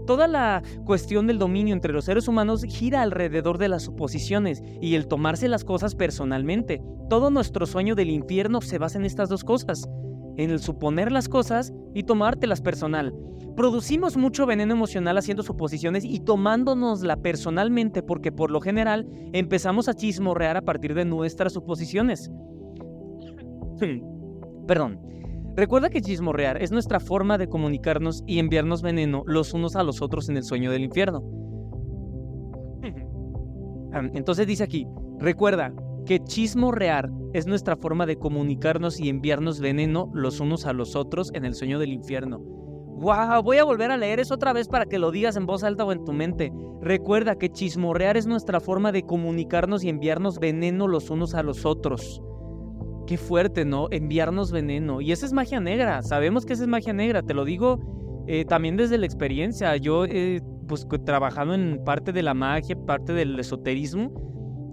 Toda 0.06 0.28
la 0.28 0.62
cuestión 0.84 1.26
del 1.26 1.38
dominio 1.38 1.72
entre 1.74 1.94
los 1.94 2.04
seres 2.04 2.28
humanos 2.28 2.62
gira 2.62 3.00
alrededor 3.00 3.56
de 3.56 3.68
las 3.68 3.84
suposiciones 3.84 4.62
y 4.82 4.96
el 4.96 5.08
tomarse 5.08 5.48
las 5.48 5.64
cosas 5.64 5.96
personalmente. 5.96 6.80
Todo 7.08 7.30
nuestro 7.30 7.66
sueño 7.66 7.96
del 7.96 8.10
infierno 8.10 8.60
se 8.60 8.78
basa 8.78 8.98
en 8.98 9.04
estas 9.04 9.28
dos 9.28 9.42
cosas 9.42 9.88
en 10.36 10.50
el 10.50 10.60
suponer 10.60 11.12
las 11.12 11.28
cosas 11.28 11.72
y 11.94 12.02
tomártelas 12.04 12.60
personal. 12.60 13.14
Producimos 13.56 14.16
mucho 14.16 14.44
veneno 14.44 14.74
emocional 14.74 15.16
haciendo 15.16 15.42
suposiciones 15.42 16.04
y 16.04 16.20
tomándonosla 16.20 17.16
personalmente 17.16 18.02
porque 18.02 18.30
por 18.30 18.50
lo 18.50 18.60
general 18.60 19.08
empezamos 19.32 19.88
a 19.88 19.94
chismorrear 19.94 20.58
a 20.58 20.62
partir 20.62 20.94
de 20.94 21.06
nuestras 21.06 21.54
suposiciones. 21.54 22.30
Perdón. 24.66 25.00
Recuerda 25.56 25.88
que 25.88 26.02
chismorrear 26.02 26.62
es 26.62 26.70
nuestra 26.70 27.00
forma 27.00 27.38
de 27.38 27.48
comunicarnos 27.48 28.22
y 28.26 28.40
enviarnos 28.40 28.82
veneno 28.82 29.22
los 29.26 29.54
unos 29.54 29.74
a 29.74 29.82
los 29.82 30.02
otros 30.02 30.28
en 30.28 30.36
el 30.36 30.44
sueño 30.44 30.70
del 30.70 30.84
infierno. 30.84 31.24
Entonces 34.12 34.46
dice 34.46 34.64
aquí, 34.64 34.86
recuerda, 35.18 35.72
que 36.06 36.20
chismorrear 36.20 37.10
es 37.34 37.46
nuestra 37.46 37.76
forma 37.76 38.06
de 38.06 38.16
comunicarnos 38.16 38.98
y 38.98 39.10
enviarnos 39.10 39.60
veneno 39.60 40.10
los 40.14 40.40
unos 40.40 40.64
a 40.64 40.72
los 40.72 40.96
otros 40.96 41.30
en 41.34 41.44
el 41.44 41.54
sueño 41.54 41.78
del 41.78 41.92
infierno. 41.92 42.38
¡Wow! 42.38 43.42
Voy 43.42 43.58
a 43.58 43.64
volver 43.64 43.90
a 43.90 43.98
leer 43.98 44.20
eso 44.20 44.34
otra 44.34 44.54
vez 44.54 44.68
para 44.68 44.86
que 44.86 44.98
lo 44.98 45.10
digas 45.10 45.36
en 45.36 45.44
voz 45.44 45.62
alta 45.64 45.84
o 45.84 45.92
en 45.92 46.04
tu 46.04 46.14
mente. 46.14 46.50
Recuerda 46.80 47.36
que 47.36 47.50
chismorrear 47.50 48.16
es 48.16 48.26
nuestra 48.26 48.60
forma 48.60 48.90
de 48.90 49.02
comunicarnos 49.02 49.84
y 49.84 49.90
enviarnos 49.90 50.38
veneno 50.38 50.88
los 50.88 51.10
unos 51.10 51.34
a 51.34 51.42
los 51.42 51.66
otros. 51.66 52.22
Qué 53.06 53.18
fuerte, 53.18 53.64
¿no? 53.64 53.88
Enviarnos 53.90 54.50
veneno. 54.50 55.00
Y 55.00 55.12
esa 55.12 55.26
es 55.26 55.32
magia 55.32 55.60
negra. 55.60 56.02
Sabemos 56.02 56.46
que 56.46 56.54
esa 56.54 56.62
es 56.62 56.68
magia 56.68 56.92
negra. 56.92 57.22
Te 57.22 57.34
lo 57.34 57.44
digo 57.44 58.24
eh, 58.26 58.44
también 58.46 58.76
desde 58.76 58.96
la 58.96 59.06
experiencia. 59.06 59.76
Yo, 59.76 60.06
eh, 60.06 60.40
pues 60.66 60.86
trabajando 61.04 61.54
en 61.54 61.82
parte 61.84 62.12
de 62.12 62.22
la 62.22 62.34
magia, 62.34 62.76
parte 62.86 63.12
del 63.12 63.38
esoterismo, 63.38 64.10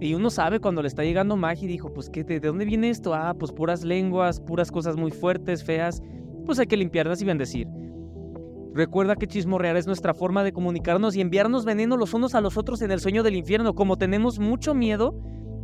y 0.00 0.14
uno 0.14 0.30
sabe 0.30 0.60
cuando 0.60 0.82
le 0.82 0.88
está 0.88 1.04
llegando 1.04 1.36
magia 1.36 1.64
y 1.64 1.68
dijo, 1.68 1.92
pues, 1.92 2.10
¿qué, 2.10 2.24
¿de 2.24 2.40
dónde 2.40 2.64
viene 2.64 2.90
esto? 2.90 3.14
Ah, 3.14 3.34
pues 3.38 3.52
puras 3.52 3.84
lenguas, 3.84 4.40
puras 4.40 4.70
cosas 4.70 4.96
muy 4.96 5.10
fuertes, 5.10 5.64
feas. 5.64 6.02
Pues 6.44 6.58
hay 6.58 6.66
que 6.66 6.76
limpiarlas 6.76 7.22
y 7.22 7.24
bendecir. 7.24 7.68
Recuerda 8.74 9.14
que 9.14 9.28
chismorrear 9.28 9.76
es 9.76 9.86
nuestra 9.86 10.14
forma 10.14 10.42
de 10.42 10.52
comunicarnos 10.52 11.14
y 11.14 11.20
enviarnos 11.20 11.64
veneno 11.64 11.96
los 11.96 12.12
unos 12.12 12.34
a 12.34 12.40
los 12.40 12.56
otros 12.56 12.82
en 12.82 12.90
el 12.90 12.98
sueño 12.98 13.22
del 13.22 13.36
infierno. 13.36 13.74
Como 13.74 13.96
tenemos 13.96 14.40
mucho 14.40 14.74
miedo, 14.74 15.14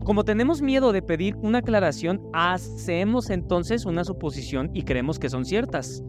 como 0.04 0.24
tenemos 0.24 0.62
miedo 0.62 0.92
de 0.92 1.02
pedir 1.02 1.34
una 1.42 1.58
aclaración, 1.58 2.22
hacemos 2.32 3.30
entonces 3.30 3.84
una 3.84 4.04
suposición 4.04 4.70
y 4.72 4.82
creemos 4.84 5.18
que 5.18 5.28
son 5.28 5.44
ciertas. 5.44 6.04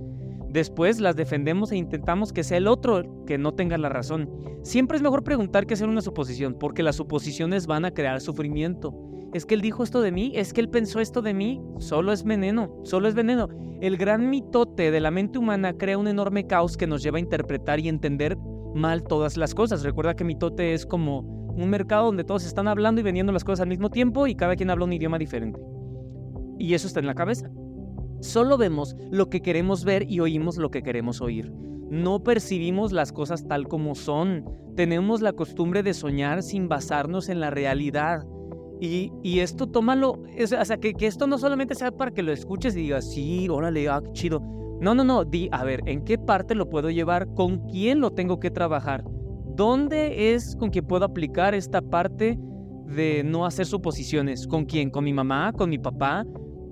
Después 0.52 1.00
las 1.00 1.16
defendemos 1.16 1.72
e 1.72 1.78
intentamos 1.78 2.34
que 2.34 2.44
sea 2.44 2.58
el 2.58 2.68
otro 2.68 3.24
que 3.26 3.38
no 3.38 3.54
tenga 3.54 3.78
la 3.78 3.88
razón. 3.88 4.30
Siempre 4.64 4.98
es 4.98 5.04
mejor 5.04 5.24
preguntar 5.24 5.66
que 5.66 5.76
hacer 5.76 5.88
una 5.88 6.02
suposición, 6.02 6.56
porque 6.60 6.84
las 6.84 6.98
suposiciones 6.98 7.68
van 7.68 7.86
a 7.86 7.92
crear 7.92 8.20
sufrimiento. 8.20 8.94
es 9.34 9.46
que 9.46 9.56
él 9.56 9.62
dijo 9.62 9.82
esto 9.82 10.02
de 10.02 10.12
mí, 10.12 10.34
es 10.36 10.52
que 10.52 10.60
él 10.60 10.68
pensó 10.68 11.00
esto 11.00 11.22
de 11.22 11.34
mí, 11.34 11.62
solo 11.80 12.12
es 12.12 12.26
veneno, 12.26 12.82
solo 12.84 13.08
es 13.08 13.16
veneno. 13.16 13.48
El 13.80 13.96
gran 13.96 14.30
mitote 14.30 14.92
de 14.92 15.00
la 15.00 15.10
mente 15.10 15.40
humana 15.40 15.78
crea 15.78 15.98
un 15.98 16.10
enorme 16.10 16.46
caos 16.48 16.76
que 16.76 16.86
nos 16.86 17.02
lleva 17.02 17.16
a 17.16 17.22
interpretar 17.22 17.80
y 17.80 17.88
entender 17.88 18.38
mal 18.76 19.04
todas 19.04 19.38
las 19.38 19.56
cosas. 19.56 19.84
Recuerda 19.84 20.18
que 20.18 20.26
mitote 20.26 20.74
es 20.74 20.86
como 20.86 21.22
un 21.22 21.70
mercado 21.70 22.08
donde 22.08 22.26
todos 22.26 22.46
están 22.46 22.68
hablando 22.68 23.00
y 23.00 23.06
vendiendo 23.06 23.32
las 23.32 23.46
cosas 23.46 23.62
al 23.62 23.70
mismo 23.70 23.90
tiempo 23.90 24.28
y 24.28 24.36
cada 24.36 24.58
quien 24.58 24.70
habla 24.70 24.84
un 24.84 24.92
idioma 24.92 25.18
diferente. 25.18 25.62
Y 26.60 26.74
eso 26.74 26.88
está 26.88 27.00
en 27.00 27.08
la 27.08 27.16
cabeza. 27.16 27.50
Solo 28.22 28.58
vemos 28.58 28.96
lo 29.10 29.30
que 29.30 29.42
queremos 29.42 29.84
ver 29.84 30.10
y 30.10 30.20
oímos 30.20 30.58
lo 30.58 30.70
que 30.70 30.84
queremos 30.84 31.22
oír. 31.22 31.52
No 31.90 32.24
percibimos 32.24 32.92
las 32.92 33.12
cosas 33.12 33.48
tal 33.48 33.68
como 33.68 33.96
son. 33.96 34.46
Tenemos 34.76 35.22
la 35.22 35.34
costumbre 35.34 35.84
de 35.84 35.94
soñar 35.94 36.44
sin 36.44 36.70
basarnos 36.70 37.30
en 37.30 37.40
la 37.40 37.50
realidad. 37.50 38.24
Y, 38.80 39.12
esto 39.40 39.68
tómalo, 39.68 40.24
o 40.42 40.48
sea, 40.48 40.78
que, 40.78 40.94
que, 40.94 41.06
esto 41.06 41.28
no 41.28 41.38
solamente 41.38 41.76
sea 41.76 41.92
para 41.92 42.12
que 42.12 42.24
lo 42.24 42.32
escuches 42.32 42.76
y 42.76 42.84
digas, 42.84 43.12
sí, 43.12 43.48
órale, 43.50 43.88
ah, 43.90 44.02
chido. 44.14 44.40
No, 44.82 44.96
no, 44.96 45.04
no, 45.04 45.24
di, 45.24 45.50
a 45.52 45.64
ver, 45.64 45.82
¿en 45.86 46.04
qué 46.04 46.18
parte 46.18 46.56
lo 46.56 46.70
puedo 46.70 46.90
llevar? 46.90 47.28
¿Con 47.36 47.60
quién 47.68 48.00
lo 48.00 48.12
tengo 48.12 48.40
que 48.40 48.50
trabajar? 48.50 49.04
¿Dónde 49.56 50.34
es 50.34 50.56
con 50.56 50.70
quien 50.70 50.88
puedo 50.88 51.06
aplicar 51.06 51.54
esta 51.54 51.82
parte 51.82 52.40
de 52.88 53.24
no 53.24 53.46
hacer 53.46 53.68
suposiciones? 53.68 54.48
¿Con 54.48 54.66
quién? 54.66 54.90
¿Con 54.90 55.04
mi 55.04 55.14
mamá? 55.14 55.54
¿Con 55.54 55.70
mi 55.70 55.78
papá? 55.78 56.26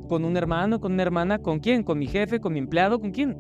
¿Con 0.10 0.26
un 0.26 0.36
hermano? 0.36 0.82
¿Con 0.82 0.94
una 0.94 1.04
hermana? 1.04 1.38
¿Con 1.38 1.60
quién? 1.60 1.84
¿Con 1.84 2.00
mi 2.00 2.08
jefe? 2.08 2.40
¿Con 2.40 2.54
mi 2.54 2.60
empleado? 2.60 3.00
¿Con 3.00 3.12
quién? 3.12 3.38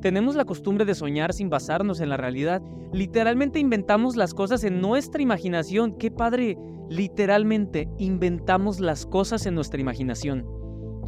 Tenemos 0.00 0.36
la 0.36 0.46
costumbre 0.46 0.86
de 0.86 0.94
soñar 0.94 1.34
sin 1.34 1.50
basarnos 1.50 2.00
en 2.00 2.08
la 2.08 2.16
realidad. 2.16 2.62
Literalmente 2.94 3.60
inventamos 3.60 4.16
las 4.16 4.32
cosas 4.32 4.64
en 4.64 4.80
nuestra 4.80 5.20
imaginación. 5.20 5.98
Qué 5.98 6.10
padre. 6.10 6.56
Literalmente 6.88 7.90
inventamos 7.98 8.80
las 8.80 9.04
cosas 9.04 9.44
en 9.44 9.54
nuestra 9.54 9.82
imaginación. 9.82 10.46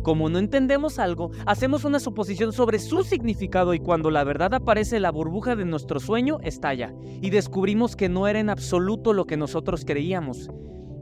Como 0.03 0.29
no 0.29 0.39
entendemos 0.39 0.99
algo, 0.99 1.31
hacemos 1.47 1.87
una 1.87 1.99
suposición 1.99 2.53
sobre 2.53 2.79
su 2.79 3.03
significado 3.03 3.73
y 3.73 3.79
cuando 3.79 4.11
la 4.11 4.23
verdad 4.23 4.53
aparece 4.53 5.01
la 5.01 5.11
burbuja 5.11 5.57
de 5.57 5.65
nuestro 5.65 5.99
sueño 5.99 6.39
estalla 6.43 6.93
y 7.23 7.31
descubrimos 7.31 7.97
que 7.97 8.11
no 8.11 8.29
era 8.29 8.39
en 8.39 8.51
absoluto 8.51 9.15
lo 9.15 9.25
que 9.25 9.39
nosotros 9.39 9.85
creíamos. 9.87 10.51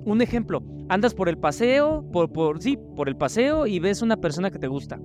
Un 0.09 0.23
ejemplo, 0.23 0.63
andas 0.89 1.13
por 1.13 1.29
el 1.29 1.37
paseo, 1.37 2.03
por, 2.11 2.33
por 2.33 2.63
sí, 2.63 2.79
por 2.97 3.11
el 3.11 3.17
paseo 3.19 3.67
y 3.67 3.79
ves 3.79 4.01
una 4.01 4.17
persona 4.17 4.51
que 4.51 4.59
te 4.59 4.67
gusta, 4.67 4.99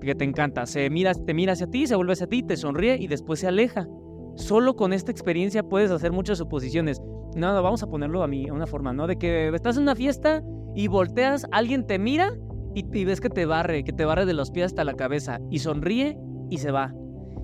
que 0.00 0.14
te 0.14 0.24
encanta, 0.24 0.66
se 0.66 0.88
mira, 0.88 1.14
te 1.14 1.34
mira 1.34 1.54
hacia 1.54 1.66
ti, 1.66 1.88
se 1.88 1.96
vuelve 1.96 2.12
hacia 2.12 2.28
ti, 2.28 2.44
te 2.44 2.56
sonríe 2.56 2.96
y 2.96 3.08
después 3.08 3.40
se 3.40 3.48
aleja. 3.48 3.88
Solo 4.36 4.76
con 4.76 4.92
esta 4.92 5.10
experiencia 5.10 5.64
puedes 5.64 5.90
hacer 5.90 6.12
muchas 6.12 6.38
suposiciones. 6.38 7.02
No, 7.34 7.60
vamos 7.60 7.82
a 7.82 7.88
ponerlo 7.88 8.22
a 8.22 8.28
mí, 8.28 8.46
a 8.46 8.52
una 8.52 8.68
forma, 8.68 8.92
¿no? 8.92 9.08
De 9.08 9.16
que 9.16 9.48
estás 9.48 9.78
en 9.78 9.82
una 9.82 9.96
fiesta 9.96 10.44
y 10.76 10.86
volteas, 10.86 11.48
alguien 11.50 11.84
te 11.84 11.98
mira 11.98 12.32
y, 12.72 13.04
ves 13.04 13.20
que 13.20 13.30
te 13.30 13.46
barre, 13.46 13.82
que 13.82 13.92
te 13.92 14.04
barre 14.04 14.26
de 14.26 14.34
los 14.34 14.52
pies 14.52 14.66
hasta 14.66 14.84
la 14.84 14.94
cabeza 14.94 15.40
y 15.50 15.58
sonríe 15.58 16.16
y 16.50 16.58
se 16.58 16.70
va. 16.70 16.94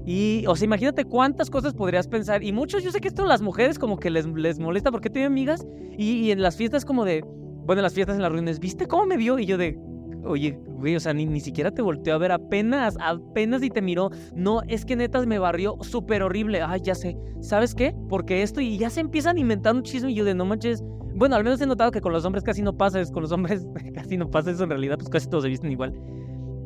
Y, 0.04 0.44
o 0.46 0.56
sea, 0.56 0.64
imagínate 0.64 1.04
cuántas 1.04 1.50
cosas 1.50 1.74
podrías 1.74 2.08
pensar. 2.08 2.42
Y 2.42 2.52
muchos, 2.52 2.82
yo 2.82 2.90
sé 2.90 3.00
que 3.00 3.08
esto 3.08 3.22
a 3.22 3.26
las 3.26 3.42
mujeres 3.42 3.78
como 3.78 3.98
que 3.98 4.10
les, 4.10 4.26
les 4.26 4.58
molesta 4.58 4.90
porque 4.90 5.10
tengo 5.10 5.26
amigas. 5.26 5.66
Y, 5.96 6.30
en 6.30 6.42
las 6.42 6.56
fiestas 6.56 6.84
como 6.84 7.04
de, 7.04 7.22
bueno, 7.22 7.80
en 7.80 7.84
las 7.84 7.94
fiestas 7.94 8.16
en 8.16 8.22
las 8.22 8.32
reuniones, 8.32 8.58
¿viste 8.58 8.86
cómo 8.86 9.06
me 9.06 9.16
vio? 9.16 9.38
Y 9.38 9.46
yo 9.46 9.58
de, 9.58 9.78
oye, 10.24 10.58
güey, 10.66 10.96
o 10.96 11.00
sea, 11.00 11.12
ni, 11.12 11.26
ni 11.26 11.40
siquiera 11.40 11.70
te 11.70 11.82
volteó 11.82 12.14
a 12.14 12.18
ver 12.18 12.32
apenas, 12.32 12.96
apenas 13.00 13.62
y 13.62 13.70
te 13.70 13.82
miró. 13.82 14.10
No, 14.34 14.62
es 14.66 14.84
que 14.84 14.96
netas 14.96 15.26
me 15.26 15.38
barrió 15.38 15.76
súper 15.82 16.22
horrible. 16.22 16.62
Ay, 16.62 16.80
ya 16.82 16.94
sé. 16.94 17.16
¿Sabes 17.40 17.74
qué? 17.74 17.94
Porque 18.08 18.42
esto, 18.42 18.60
y 18.60 18.78
ya 18.78 18.90
se 18.90 19.00
empiezan 19.00 19.36
a 19.36 19.40
inventar 19.40 19.74
un 19.74 19.82
chisme 19.82 20.10
y 20.10 20.14
yo 20.14 20.24
de, 20.24 20.34
no 20.34 20.44
manches, 20.44 20.82
bueno, 21.14 21.36
al 21.36 21.44
menos 21.44 21.60
he 21.60 21.66
notado 21.66 21.90
que 21.90 22.00
con 22.00 22.12
los 22.12 22.24
hombres 22.24 22.42
casi 22.42 22.62
no 22.62 22.76
pasa 22.76 23.00
eso, 23.00 23.12
con 23.12 23.22
los 23.22 23.32
hombres 23.32 23.66
casi 23.94 24.16
no 24.16 24.30
pasa 24.30 24.50
eso 24.50 24.64
en 24.64 24.70
realidad, 24.70 24.96
pues 24.98 25.10
casi 25.10 25.28
todos 25.28 25.44
se 25.44 25.50
visten 25.50 25.70
igual. 25.70 25.92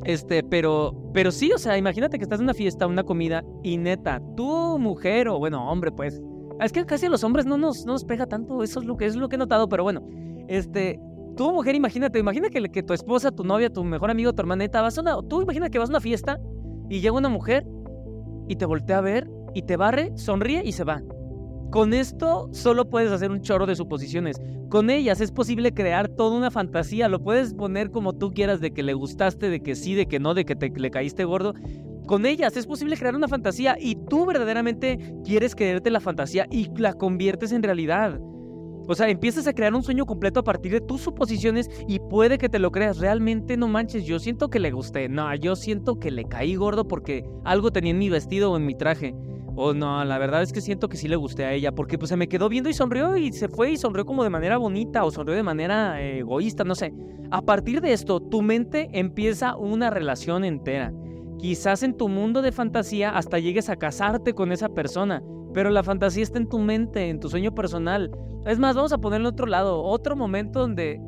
Este, 0.07 0.45
pero, 0.45 0.95
pero 1.13 1.33
sí, 1.33 1.51
o 1.53 1.59
sea, 1.59 1.77
imagínate 1.77 2.17
que 2.17 2.23
estás 2.23 2.39
en 2.39 2.45
una 2.45 2.55
fiesta, 2.55 2.87
una 2.87 3.03
comida, 3.03 3.45
y 3.65 3.77
neta, 3.77 4.23
tu 4.37 4.79
mujer, 4.79 5.29
o 5.29 5.41
bueno, 5.41 5.69
hombre, 5.69 5.91
pues, 5.91 6.23
es 6.61 6.73
que 6.73 6.87
casi 6.87 7.07
a 7.07 7.11
los 7.11 7.25
hombres 7.25 7.45
no 7.45 7.59
nos, 7.59 7.85
no 7.85 7.93
nos 7.95 8.05
pega 8.05 8.25
tanto, 8.27 8.63
eso 8.63 8.79
es 8.79 8.87
lo 8.87 8.97
que, 8.97 9.07
es 9.07 9.17
lo 9.17 9.29
que 9.29 9.35
he 9.35 9.39
notado, 9.39 9.69
pero 9.69 9.83
bueno, 9.83 10.07
este, 10.47 11.01
tu 11.37 11.53
mujer, 11.53 11.75
imagínate, 11.75 12.21
imagina 12.21 12.51
que, 12.51 12.63
que 12.71 12.85
tu 12.85 12.93
esposa, 12.93 13.33
tu 13.33 13.43
novia, 13.43 13.69
tu 13.69 13.83
mejor 13.83 14.13
amigo, 14.13 14.33
tu 14.33 14.41
hermaneta, 14.41 14.81
vas 14.81 14.97
a 14.97 15.01
una, 15.01 15.17
tú 15.29 15.43
imagina 15.43 15.71
que 15.71 15.81
vas 15.81 15.89
a 15.89 15.93
una 15.93 16.01
fiesta 16.01 16.39
y 16.89 17.01
llega 17.01 17.17
una 17.17 17.29
mujer 17.29 17.67
y 18.47 18.55
te 18.55 18.65
voltea 18.65 18.99
a 18.99 19.01
ver 19.01 19.29
y 19.55 19.63
te 19.63 19.77
barre, 19.77 20.13
sonríe 20.17 20.63
y 20.65 20.71
se 20.71 20.85
va. 20.85 21.03
Con 21.71 21.93
esto 21.95 22.49
solo 22.53 22.89
puedes 22.89 23.11
hacer 23.11 23.31
un 23.31 23.43
chorro 23.43 23.67
de 23.67 23.75
suposiciones. 23.75 24.41
Con 24.69 24.89
ellas 24.89 25.21
es 25.21 25.33
posible 25.33 25.75
crear 25.75 26.09
toda 26.09 26.37
una 26.37 26.51
fantasía. 26.51 27.09
Lo 27.09 27.23
puedes 27.23 27.55
poner 27.55 27.91
como 27.91 28.13
tú 28.13 28.33
quieras 28.33 28.61
de 28.61 28.71
que 28.71 28.83
le 28.83 28.95
gustaste, 28.95 29.51
de 29.51 29.61
que 29.61 29.75
sí, 29.75 29.95
de 29.95 30.07
que 30.07 30.21
no, 30.21 30.35
de 30.35 30.45
que 30.45 30.55
te, 30.55 30.71
le 30.71 30.91
caíste 30.91 31.25
gordo. 31.25 31.55
Con 32.07 32.25
ellas 32.25 32.57
es 32.57 32.67
posible 32.67 32.97
crear 32.97 33.17
una 33.17 33.27
fantasía 33.27 33.77
y 33.81 33.97
tú 34.09 34.27
verdaderamente 34.27 35.15
quieres 35.25 35.57
creerte 35.57 35.91
la 35.91 36.01
fantasía 36.01 36.47
y 36.51 36.71
la 36.79 36.93
conviertes 36.95 37.51
en 37.51 37.65
realidad. 37.65 38.21
O 38.89 38.95
sea, 38.95 39.09
empiezas 39.09 39.49
a 39.49 39.53
crear 39.53 39.75
un 39.75 39.83
sueño 39.83 40.07
completo 40.07 40.41
a 40.41 40.45
partir 40.45 40.71
de 40.71 40.81
tus 40.81 41.01
suposiciones 41.01 41.69
y 41.89 41.99
puede 41.99 42.39
que 42.39 42.49
te 42.49 42.61
lo 42.61 42.71
creas. 42.71 42.99
Realmente 42.99 43.57
no 43.57 43.67
manches, 43.67 44.05
yo 44.05 44.21
siento 44.21 44.49
que 44.49 44.61
le 44.61 44.71
gusté. 44.71 45.09
No, 45.09 45.35
yo 45.35 45.57
siento 45.57 45.99
que 45.99 46.13
le 46.13 46.25
caí 46.27 46.55
gordo 46.55 46.87
porque 46.87 47.25
algo 47.45 47.73
tenía 47.73 47.91
en 47.91 47.99
mi 47.99 48.09
vestido 48.09 48.53
o 48.53 48.57
en 48.57 48.67
mi 48.67 48.77
traje. 48.77 49.17
O 49.59 49.73
no, 49.73 50.05
la 50.05 50.19
verdad 50.19 50.43
es 50.43 50.53
que 50.53 50.61
siento 50.61 50.89
que 50.89 50.99
sí 50.99 51.09
le 51.09 51.17
gusté 51.17 51.47
a 51.47 51.53
ella, 51.55 51.73
porque 51.73 51.97
pues 51.97 52.11
se 52.11 52.17
me 52.17 52.29
quedó 52.29 52.51
viendo 52.51 52.69
y 52.69 52.75
sonrió 52.75 53.17
y 53.17 53.33
se 53.33 53.49
fue 53.49 53.71
y 53.71 53.79
sonrió 53.79 54.05
como 54.05 54.23
de 54.23 54.29
manera 54.29 54.59
bonita 54.59 55.03
o 55.05 55.11
sonrió 55.11 55.35
de 55.35 55.43
manera 55.43 56.03
eh, 56.03 56.19
egoísta, 56.19 56.63
no 56.63 56.75
sé. 56.75 56.93
A 57.31 57.41
partir 57.41 57.81
de 57.81 57.95
esto, 57.95 58.21
tu 58.21 58.43
mente 58.43 58.91
empieza 58.93 59.57
una 59.57 59.89
relación 59.89 60.45
entera. 60.45 60.93
Quizás 61.39 61.83
en 61.83 61.97
tu 61.97 62.09
mundo 62.09 62.43
de 62.43 62.53
fantasía 62.53 63.17
hasta 63.17 63.39
llegues 63.39 63.71
a 63.71 63.77
casarte 63.77 64.35
con 64.35 64.53
esa 64.53 64.69
persona, 64.69 65.23
pero 65.55 65.71
la 65.71 65.83
fantasía 65.83 66.23
está 66.23 66.39
en 66.39 66.49
tu 66.49 66.59
mente, 66.59 67.09
en 67.09 67.19
tu 67.19 67.31
sueño 67.31 67.55
personal. 67.55 68.11
Es 68.45 68.59
más, 68.59 68.77
vamos 68.77 68.93
a 68.93 68.99
ponerlo 68.99 69.31
otro 69.31 69.47
lado, 69.47 69.83
otro 69.83 70.17
momento 70.17 70.61
donde, 70.61 71.01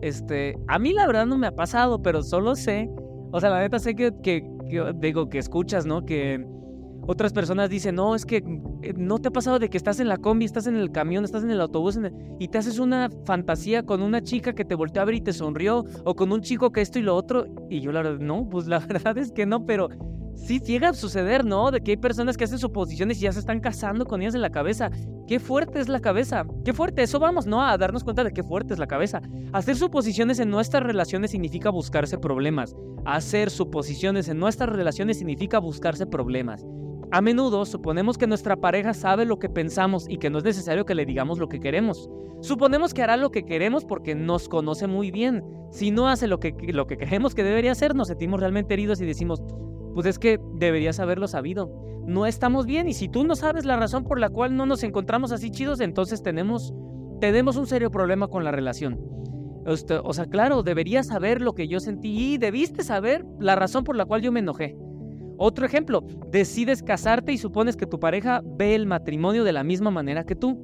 este, 0.00 0.56
a 0.66 0.78
mí 0.78 0.94
la 0.94 1.06
verdad 1.06 1.26
no 1.26 1.36
me 1.36 1.46
ha 1.46 1.54
pasado, 1.54 2.00
pero 2.02 2.22
solo 2.22 2.56
sé, 2.56 2.90
o 3.32 3.38
sea, 3.38 3.50
la 3.50 3.60
neta 3.60 3.78
sé 3.78 3.94
que, 3.94 4.12
que 4.22 4.42
digo, 4.96 5.28
que 5.28 5.38
escuchas, 5.38 5.84
¿no? 5.84 6.04
Que 6.04 6.44
otras 7.06 7.32
personas 7.32 7.68
dicen, 7.68 7.96
no, 7.96 8.14
es 8.14 8.24
que 8.24 8.36
eh, 8.82 8.94
no 8.96 9.18
te 9.18 9.28
ha 9.28 9.30
pasado 9.32 9.58
de 9.58 9.68
que 9.68 9.76
estás 9.76 10.00
en 10.00 10.08
la 10.08 10.18
combi, 10.18 10.44
estás 10.44 10.66
en 10.66 10.76
el 10.76 10.92
camión, 10.92 11.24
estás 11.24 11.42
en 11.42 11.50
el 11.50 11.60
autobús 11.60 11.98
y 12.38 12.48
te 12.48 12.58
haces 12.58 12.78
una 12.78 13.10
fantasía 13.24 13.84
con 13.84 14.02
una 14.02 14.22
chica 14.22 14.54
que 14.54 14.64
te 14.64 14.74
volteó 14.74 15.02
a 15.02 15.04
ver 15.04 15.16
y 15.16 15.20
te 15.20 15.32
sonrió, 15.32 15.84
o 16.04 16.14
con 16.14 16.32
un 16.32 16.42
chico 16.42 16.70
que 16.70 16.80
esto 16.80 16.98
y 16.98 17.02
lo 17.02 17.16
otro. 17.16 17.46
Y 17.68 17.80
yo 17.80 17.92
la 17.92 18.02
verdad, 18.02 18.20
no, 18.20 18.48
pues 18.48 18.66
la 18.66 18.78
verdad 18.86 19.18
es 19.18 19.32
que 19.32 19.46
no, 19.46 19.66
pero 19.66 19.88
sí 20.34 20.60
llega 20.60 20.90
a 20.90 20.94
suceder, 20.94 21.44
¿no? 21.44 21.70
De 21.70 21.80
que 21.80 21.92
hay 21.92 21.96
personas 21.96 22.36
que 22.36 22.44
hacen 22.44 22.58
suposiciones 22.58 23.18
y 23.18 23.22
ya 23.22 23.32
se 23.32 23.40
están 23.40 23.60
casando 23.60 24.04
con 24.04 24.22
ellas 24.22 24.34
en 24.34 24.42
la 24.42 24.50
cabeza. 24.50 24.90
Qué 25.26 25.38
fuerte 25.40 25.80
es 25.80 25.88
la 25.88 26.00
cabeza. 26.00 26.44
Qué 26.64 26.72
fuerte. 26.72 27.02
Eso 27.02 27.18
vamos, 27.18 27.46
¿no? 27.46 27.62
A 27.62 27.76
darnos 27.78 28.04
cuenta 28.04 28.24
de 28.24 28.32
qué 28.32 28.42
fuerte 28.42 28.74
es 28.74 28.78
la 28.78 28.86
cabeza. 28.86 29.20
Hacer 29.52 29.76
suposiciones 29.76 30.38
en 30.38 30.50
nuestras 30.50 30.82
relaciones 30.82 31.30
significa 31.30 31.70
buscarse 31.70 32.18
problemas. 32.18 32.74
Hacer 33.04 33.50
suposiciones 33.50 34.28
en 34.28 34.38
nuestras 34.38 34.70
relaciones 34.70 35.18
significa 35.18 35.58
buscarse 35.58 36.06
problemas. 36.06 36.64
A 37.12 37.20
menudo 37.20 37.66
suponemos 37.66 38.16
que 38.16 38.26
nuestra 38.26 38.56
pareja 38.56 38.94
sabe 38.94 39.26
lo 39.26 39.38
que 39.38 39.50
pensamos 39.50 40.08
y 40.08 40.16
que 40.16 40.30
no 40.30 40.38
es 40.38 40.44
necesario 40.44 40.86
que 40.86 40.94
le 40.94 41.04
digamos 41.04 41.38
lo 41.38 41.46
que 41.46 41.60
queremos. 41.60 42.08
Suponemos 42.40 42.94
que 42.94 43.02
hará 43.02 43.18
lo 43.18 43.30
que 43.30 43.44
queremos 43.44 43.84
porque 43.84 44.14
nos 44.14 44.48
conoce 44.48 44.86
muy 44.86 45.10
bien. 45.10 45.44
Si 45.70 45.90
no 45.90 46.08
hace 46.08 46.26
lo 46.26 46.40
que, 46.40 46.54
lo 46.72 46.86
que 46.86 46.96
creemos 46.96 47.34
que 47.34 47.44
debería 47.44 47.72
hacer, 47.72 47.94
nos 47.94 48.08
sentimos 48.08 48.40
realmente 48.40 48.72
heridos 48.72 48.98
y 49.02 49.04
decimos, 49.04 49.42
pues 49.92 50.06
es 50.06 50.18
que 50.18 50.40
deberías 50.54 51.00
haberlo 51.00 51.28
sabido. 51.28 51.70
No 52.06 52.24
estamos 52.24 52.64
bien 52.64 52.88
y 52.88 52.94
si 52.94 53.10
tú 53.10 53.24
no 53.24 53.36
sabes 53.36 53.66
la 53.66 53.76
razón 53.76 54.04
por 54.04 54.18
la 54.18 54.30
cual 54.30 54.56
no 54.56 54.64
nos 54.64 54.82
encontramos 54.82 55.32
así 55.32 55.50
chidos, 55.50 55.80
entonces 55.80 56.22
tenemos, 56.22 56.72
tenemos 57.20 57.56
un 57.56 57.66
serio 57.66 57.90
problema 57.90 58.28
con 58.28 58.42
la 58.42 58.52
relación. 58.52 58.98
Este, 59.66 60.00
o 60.02 60.14
sea, 60.14 60.24
claro, 60.24 60.62
deberías 60.62 61.08
saber 61.08 61.42
lo 61.42 61.52
que 61.52 61.68
yo 61.68 61.78
sentí 61.78 62.32
y 62.32 62.38
debiste 62.38 62.82
saber 62.82 63.22
la 63.38 63.54
razón 63.54 63.84
por 63.84 63.96
la 63.96 64.06
cual 64.06 64.22
yo 64.22 64.32
me 64.32 64.40
enojé. 64.40 64.78
Otro 65.44 65.66
ejemplo, 65.66 66.04
decides 66.30 66.84
casarte 66.84 67.32
y 67.32 67.36
supones 67.36 67.76
que 67.76 67.84
tu 67.84 67.98
pareja 67.98 68.42
ve 68.44 68.76
el 68.76 68.86
matrimonio 68.86 69.42
de 69.42 69.52
la 69.52 69.64
misma 69.64 69.90
manera 69.90 70.22
que 70.22 70.36
tú. 70.36 70.56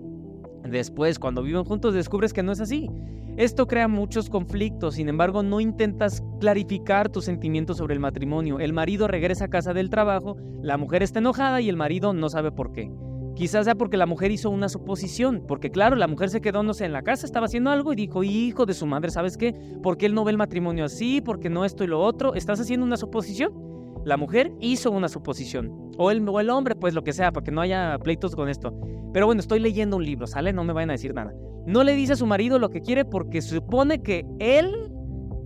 Después, 0.63 1.19
cuando 1.19 1.43
viven 1.43 1.65
juntos, 1.65 1.95
descubres 1.95 2.33
que 2.33 2.45
no 2.45 2.53
es 2.53 2.61
así. 2.61 2.89
Esto 3.37 3.67
crea 3.67 3.89
muchos 3.89 4.31
conflictos, 4.31 4.95
sin 4.95 5.09
embargo, 5.09 5.43
no 5.43 5.59
intentas 5.59 6.23
clarificar 6.39 7.09
tus 7.09 7.25
sentimientos 7.25 7.79
sobre 7.79 7.95
el 7.95 7.99
matrimonio. 7.99 8.61
El 8.61 8.73
marido 8.73 9.09
regresa 9.09 9.47
a 9.47 9.51
casa 9.51 9.75
del 9.75 9.91
trabajo, 9.91 10.37
la 10.63 10.77
mujer 10.77 11.03
está 11.03 11.19
enojada 11.19 11.61
y 11.61 11.69
el 11.69 11.77
marido 11.77 12.13
no 12.13 12.29
sabe 12.29 12.53
por 12.53 12.71
qué. 12.71 12.89
Quizás 13.35 13.65
sea 13.65 13.75
porque 13.75 13.97
la 13.97 14.07
mujer 14.07 14.31
hizo 14.31 14.49
una 14.49 14.69
suposición, 14.69 15.43
porque 15.49 15.73
claro, 15.73 15.97
la 15.97 16.07
mujer 16.07 16.31
se 16.31 16.41
quedó, 16.41 16.63
no 16.63 16.73
sé, 16.73 16.85
en 16.85 16.93
la 16.93 17.03
casa, 17.03 17.27
estaba 17.27 17.47
haciendo 17.47 17.71
algo 17.71 17.93
y 17.93 17.97
dijo, 17.97 18.23
hijo 18.23 18.65
de 18.65 18.75
su 18.75 18.87
madre, 18.87 19.11
¿sabes 19.11 19.37
qué? 19.37 19.57
¿Por 19.83 19.99
qué 19.99 20.07
él 20.07 20.15
no 20.15 20.23
ve 20.23 20.31
el 20.31 20.39
matrimonio 20.39 20.85
así? 20.85 21.21
¿Por 21.21 21.41
qué 21.41 21.51
no 21.51 21.65
esto 21.65 21.83
y 21.83 21.89
lo 21.89 22.01
otro? 22.01 22.37
¿Estás 22.37 22.61
haciendo 22.61 22.87
una 22.87 22.97
suposición? 22.97 23.68
La 24.09 24.17
mujer 24.17 24.55
hizo 24.59 24.91
una 24.91 25.07
suposición. 25.11 25.93
O 25.99 26.11
el, 26.11 26.27
o 26.27 26.41
el 26.41 26.49
hombre, 26.49 26.75
pues 26.75 26.95
lo 26.95 27.05
que 27.05 27.13
sea, 27.13 27.31
para 27.31 27.45
que 27.45 27.51
no 27.51 27.61
haya 27.61 27.99
pleitos 28.03 28.35
con 28.35 28.49
esto. 28.49 28.73
Pero 29.13 29.27
bueno, 29.27 29.43
estoy 29.43 29.61
leyendo 29.61 29.99
un 29.99 30.05
libro, 30.05 30.27
¿sale? 30.27 30.55
No 30.55 30.65
me 30.65 30.73
vayan 30.73 30.89
a 30.89 30.95
decir 30.95 31.13
nada. 31.13 31.35
No 31.67 31.85
le 31.85 31.95
dice 31.95 32.15
a 32.15 32.17
su 32.17 32.25
marido 32.25 32.59
lo 32.59 32.71
que 32.71 32.81
quiere 32.81 33.05
porque 33.05 33.43
supone 33.43 34.01
que 34.01 34.25
él, 34.39 34.91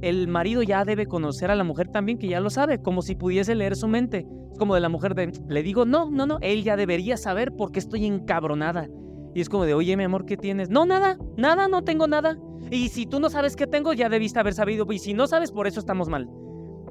el 0.01 0.29
marido, 0.29 0.63
ya 0.63 0.85
debe 0.85 1.07
conocer 1.07 1.51
a 1.51 1.57
la 1.57 1.65
mujer 1.65 1.89
también, 1.89 2.19
que 2.19 2.29
ya 2.29 2.39
lo 2.39 2.51
sabe, 2.51 2.81
como 2.81 3.03
si 3.03 3.17
pudiese 3.17 3.57
leer 3.57 3.75
su 3.75 3.89
mente. 3.89 4.29
Es 4.53 4.59
como 4.61 4.77
de 4.77 4.81
la 4.81 4.89
mujer 4.89 5.17
de, 5.17 5.33
le 5.49 5.63
digo, 5.65 5.85
no, 5.85 6.09
no, 6.09 6.27
no, 6.27 6.39
él 6.41 6.63
ya 6.63 6.77
debería 6.77 7.17
saber 7.17 7.51
porque 7.57 7.81
estoy 7.81 8.07
encabronada. 8.07 8.89
Y 9.35 9.41
es 9.41 9.49
como 9.49 9.65
de, 9.65 9.75
oye, 9.75 9.97
mi 9.97 10.05
amor, 10.05 10.25
¿qué 10.25 10.37
tienes? 10.37 10.71
No, 10.71 10.87
nada, 10.87 11.19
nada, 11.37 11.67
no 11.67 11.83
tengo 11.83 12.07
nada. 12.07 12.39
Y 12.71 12.91
si 12.91 13.07
tú 13.07 13.19
no 13.19 13.29
sabes 13.29 13.57
qué 13.57 13.67
tengo, 13.67 13.93
ya 13.93 14.09
debiste 14.09 14.39
haber 14.39 14.55
sabido. 14.55 14.87
Y 14.93 15.01
si 15.01 15.15
no 15.15 15.27
sabes, 15.27 15.51
por 15.51 15.67
eso 15.67 15.81
estamos 15.81 16.09
mal. 16.09 16.29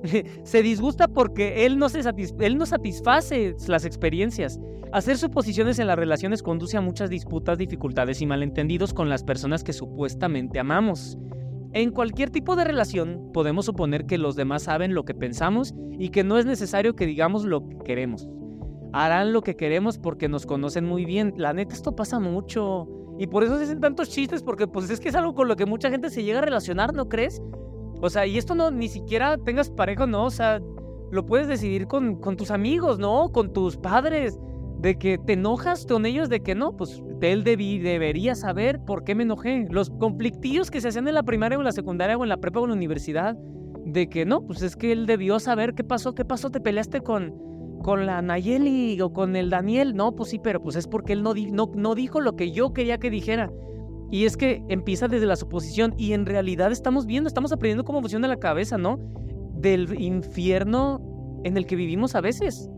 se 0.44 0.62
disgusta 0.62 1.08
porque 1.08 1.66
él 1.66 1.78
no, 1.78 1.90
se 1.90 2.02
él 2.40 2.58
no 2.58 2.66
satisface 2.66 3.56
las 3.68 3.86
experiencias. 3.86 4.60
Hacer 4.92 5.18
suposiciones 5.18 5.80
en 5.80 5.88
las 5.88 5.98
relaciones 5.98 6.44
conduce 6.44 6.78
a 6.78 6.82
muchas 6.82 7.10
disputas, 7.10 7.58
dificultades 7.58 8.22
y 8.22 8.26
malentendidos 8.26 8.94
con 8.94 9.10
las 9.10 9.24
personas 9.24 9.64
que 9.64 9.74
supuestamente 9.74 10.60
amamos. 10.60 11.18
En 11.74 11.92
cualquier 11.92 12.30
tipo 12.30 12.58
de 12.58 12.66
relación 12.66 13.32
podemos 13.34 13.66
suponer 13.66 14.06
que 14.06 14.18
los 14.18 14.36
demás 14.36 14.64
saben 14.64 14.94
lo 14.94 15.06
que 15.06 15.14
pensamos 15.14 15.74
y 15.98 16.10
que 16.10 16.26
no 16.26 16.38
es 16.38 16.46
necesario 16.46 16.96
que 16.96 17.06
digamos 17.06 17.46
lo 17.46 17.68
que 17.68 17.78
queremos 17.86 18.28
harán 18.94 19.34
lo 19.34 19.42
que 19.42 19.56
queremos 19.56 19.98
porque 19.98 20.28
nos 20.28 20.46
conocen 20.46 20.86
muy 20.86 21.06
bien. 21.06 21.34
La 21.38 21.54
neta, 21.54 21.74
esto 21.74 21.96
pasa 21.96 22.20
mucho. 22.20 22.88
Y 23.18 23.28
por 23.28 23.44
eso 23.44 23.58
se 23.58 23.66
hacen 23.66 23.80
tantos 23.80 24.10
chistes, 24.10 24.42
porque 24.42 24.68
pues 24.68 24.90
es 24.90 25.00
que 25.00 25.10
es 25.10 25.16
algo 25.16 25.36
con 25.36 25.48
lo 25.48 25.56
que 25.56 25.66
mucha 25.66 25.90
gente 25.90 26.10
se 26.10 26.24
llega 26.24 26.40
a 26.40 26.42
relacionar, 26.42 26.94
¿no 26.94 27.08
crees? 27.08 27.42
O 28.02 28.10
sea, 28.10 28.26
y 28.26 28.38
esto 28.38 28.56
no, 28.56 28.72
ni 28.72 28.88
siquiera 28.88 29.38
tengas 29.38 29.70
pareja, 29.70 30.08
no, 30.08 30.26
o 30.26 30.32
sea, 30.32 30.60
lo 31.12 31.26
puedes 31.26 31.48
decidir 31.48 31.88
con, 31.88 32.16
con 32.16 32.36
tus 32.36 32.52
amigos, 32.52 32.98
¿no? 32.98 33.30
Con 33.32 33.54
tus 33.54 33.78
padres, 33.78 34.40
de 34.80 34.98
que 34.98 35.20
te 35.20 35.34
enojas 35.34 35.86
con 35.86 36.06
ellos, 36.06 36.28
de 36.30 36.42
que 36.42 36.56
no, 36.56 36.76
pues 36.76 37.02
él 37.22 37.44
debí, 37.44 37.78
debería 37.78 38.34
saber 38.34 38.80
por 38.84 39.04
qué 39.04 39.14
me 39.14 39.24
enojé. 39.24 39.68
Los 39.70 39.92
conflictillos 39.92 40.72
que 40.72 40.82
se 40.82 40.88
hacían 40.88 41.08
en 41.08 41.14
la 41.14 41.24
primaria 41.24 41.58
o 41.58 41.62
en 41.62 41.66
la 41.66 41.72
secundaria 41.72 42.18
o 42.18 42.24
en 42.24 42.30
la 42.30 42.38
prepa 42.38 42.60
o 42.60 42.64
en 42.64 42.72
la 42.72 42.76
universidad, 42.76 43.38
de 43.86 44.10
que 44.10 44.26
no, 44.26 44.42
pues 44.42 44.62
es 44.64 44.76
que 44.76 44.92
él 44.92 45.06
debió 45.06 45.40
saber 45.40 45.74
qué 45.76 45.84
pasó, 45.84 46.16
qué 46.16 46.26
pasó, 46.26 46.50
te 46.50 46.60
peleaste 46.60 47.02
con, 47.02 47.36
con 47.84 48.06
la 48.06 48.22
Nayeli 48.22 49.00
o 49.02 49.14
con 49.14 49.36
el 49.36 49.50
Daniel. 49.52 49.96
No, 49.96 50.16
pues 50.16 50.30
sí, 50.30 50.40
pero 50.40 50.62
pues 50.62 50.76
es 50.76 50.88
porque 50.88 51.14
él 51.14 51.22
no, 51.22 51.34
no, 51.36 51.72
no 51.76 51.96
dijo 51.96 52.20
lo 52.20 52.36
que 52.36 52.52
yo 52.52 52.74
quería 52.74 52.98
que 52.98 53.12
dijera. 53.12 53.52
Y 54.12 54.26
es 54.26 54.36
que 54.36 54.62
empieza 54.68 55.08
desde 55.08 55.26
la 55.26 55.38
suposición 55.38 55.94
y 55.98 56.12
en 56.12 56.26
realidad 56.26 56.72
estamos 56.74 57.06
viendo, 57.06 57.30
estamos 57.30 57.54
aprendiendo 57.54 57.86
cómo 57.86 58.02
funciona 58.02 58.28
la 58.28 58.38
cabeza, 58.38 58.78
¿no? 58.78 59.00
Del 59.56 60.00
infierno 60.02 61.00
en 61.46 61.56
el 61.56 61.66
que 61.66 61.78
vivimos 61.78 62.14
a 62.16 62.22
veces. 62.22 62.70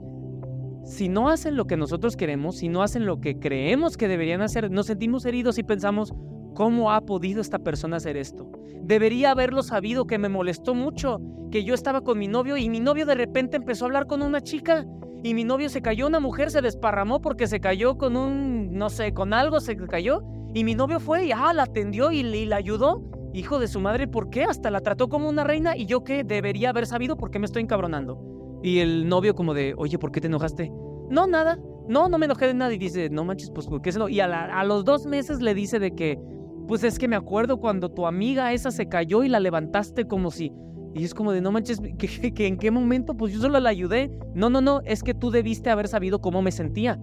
Si 0.85 1.09
no 1.09 1.29
hacen 1.29 1.55
lo 1.55 1.65
que 1.65 1.75
nosotros 1.75 2.15
queremos, 2.15 2.57
si 2.57 2.69
no 2.69 2.83
hacen 2.83 3.07
lo 3.07 3.19
que 3.19 3.39
creemos 3.39 3.97
que 3.97 4.07
deberían 4.07 4.41
hacer, 4.41 4.69
nos 4.69 4.85
sentimos 4.85 5.25
heridos 5.25 5.57
y 5.57 5.63
pensamos, 5.63 6.13
¿cómo 6.53 6.91
ha 6.91 7.01
podido 7.01 7.41
esta 7.41 7.57
persona 7.57 7.97
hacer 7.97 8.15
esto? 8.15 8.51
Debería 8.83 9.31
haberlo 9.31 9.63
sabido 9.63 10.05
que 10.05 10.19
me 10.19 10.29
molestó 10.29 10.75
mucho, 10.75 11.19
que 11.49 11.63
yo 11.63 11.73
estaba 11.73 12.01
con 12.01 12.19
mi 12.19 12.27
novio 12.27 12.57
y 12.57 12.69
mi 12.69 12.79
novio 12.79 13.07
de 13.07 13.15
repente 13.15 13.57
empezó 13.57 13.85
a 13.85 13.87
hablar 13.87 14.05
con 14.05 14.21
una 14.21 14.41
chica 14.41 14.85
y 15.23 15.33
mi 15.33 15.45
novio 15.45 15.69
se 15.69 15.81
cayó, 15.81 16.05
una 16.05 16.19
mujer 16.19 16.51
se 16.51 16.61
desparramó 16.61 17.21
porque 17.21 17.47
se 17.47 17.59
cayó 17.59 17.97
con 17.97 18.17
un, 18.17 18.73
no 18.73 18.89
sé, 18.89 19.13
con 19.13 19.33
algo 19.33 19.61
se 19.61 19.77
cayó 19.77 20.21
y 20.53 20.63
mi 20.63 20.75
novio 20.75 20.99
fue 20.99 21.25
y 21.25 21.31
ah, 21.31 21.53
la 21.53 21.63
atendió 21.63 22.11
y, 22.11 22.19
y 22.19 22.45
la 22.45 22.57
ayudó. 22.57 23.03
Hijo 23.33 23.57
de 23.57 23.67
su 23.67 23.79
madre, 23.79 24.07
¿por 24.07 24.29
qué? 24.29 24.43
Hasta 24.43 24.69
la 24.69 24.81
trató 24.81 25.09
como 25.09 25.27
una 25.27 25.43
reina 25.43 25.75
y 25.75 25.87
yo 25.87 26.03
qué 26.03 26.23
debería 26.23 26.69
haber 26.69 26.85
sabido 26.85 27.17
por 27.17 27.31
qué 27.31 27.39
me 27.39 27.45
estoy 27.45 27.63
encabronando. 27.63 28.59
Y 28.61 28.79
el 28.79 29.09
novio 29.09 29.33
como 29.35 29.53
de, 29.53 29.73
oye, 29.77 29.97
¿por 29.97 30.11
qué 30.11 30.21
te 30.21 30.27
enojaste? 30.27 30.71
No, 31.09 31.27
nada. 31.27 31.59
No, 31.87 32.07
no 32.07 32.17
me 32.17 32.25
enojé 32.25 32.47
de 32.47 32.53
nada. 32.53 32.73
Y 32.73 32.77
dice, 32.77 33.09
no 33.09 33.25
manches, 33.25 33.51
pues 33.51 33.67
¿por 33.67 33.81
qué 33.81 33.91
se 33.91 33.99
no? 33.99 34.07
Y 34.07 34.19
a, 34.19 34.25
a 34.25 34.63
los 34.63 34.85
dos 34.85 35.05
meses 35.05 35.41
le 35.41 35.53
dice 35.55 35.79
de 35.79 35.95
que, 35.95 36.19
pues 36.67 36.83
es 36.83 36.97
que 36.97 37.07
me 37.07 37.15
acuerdo 37.15 37.59
cuando 37.59 37.89
tu 37.89 38.05
amiga 38.07 38.53
esa 38.53 38.71
se 38.71 38.87
cayó 38.87 39.23
y 39.23 39.29
la 39.29 39.39
levantaste 39.39 40.05
como 40.07 40.31
si... 40.31 40.51
Y 40.95 41.03
es 41.03 41.15
como 41.15 41.31
de, 41.31 41.41
no 41.41 41.51
manches, 41.51 41.81
¿que, 41.97 42.47
en 42.47 42.57
qué 42.57 42.71
momento? 42.71 43.15
Pues 43.17 43.33
yo 43.33 43.41
solo 43.41 43.59
la 43.59 43.69
ayudé. 43.69 44.11
No, 44.33 44.49
no, 44.49 44.61
no, 44.61 44.81
es 44.85 45.03
que 45.03 45.13
tú 45.13 45.31
debiste 45.31 45.69
haber 45.69 45.87
sabido 45.87 46.21
cómo 46.21 46.41
me 46.41 46.51
sentía. 46.51 46.99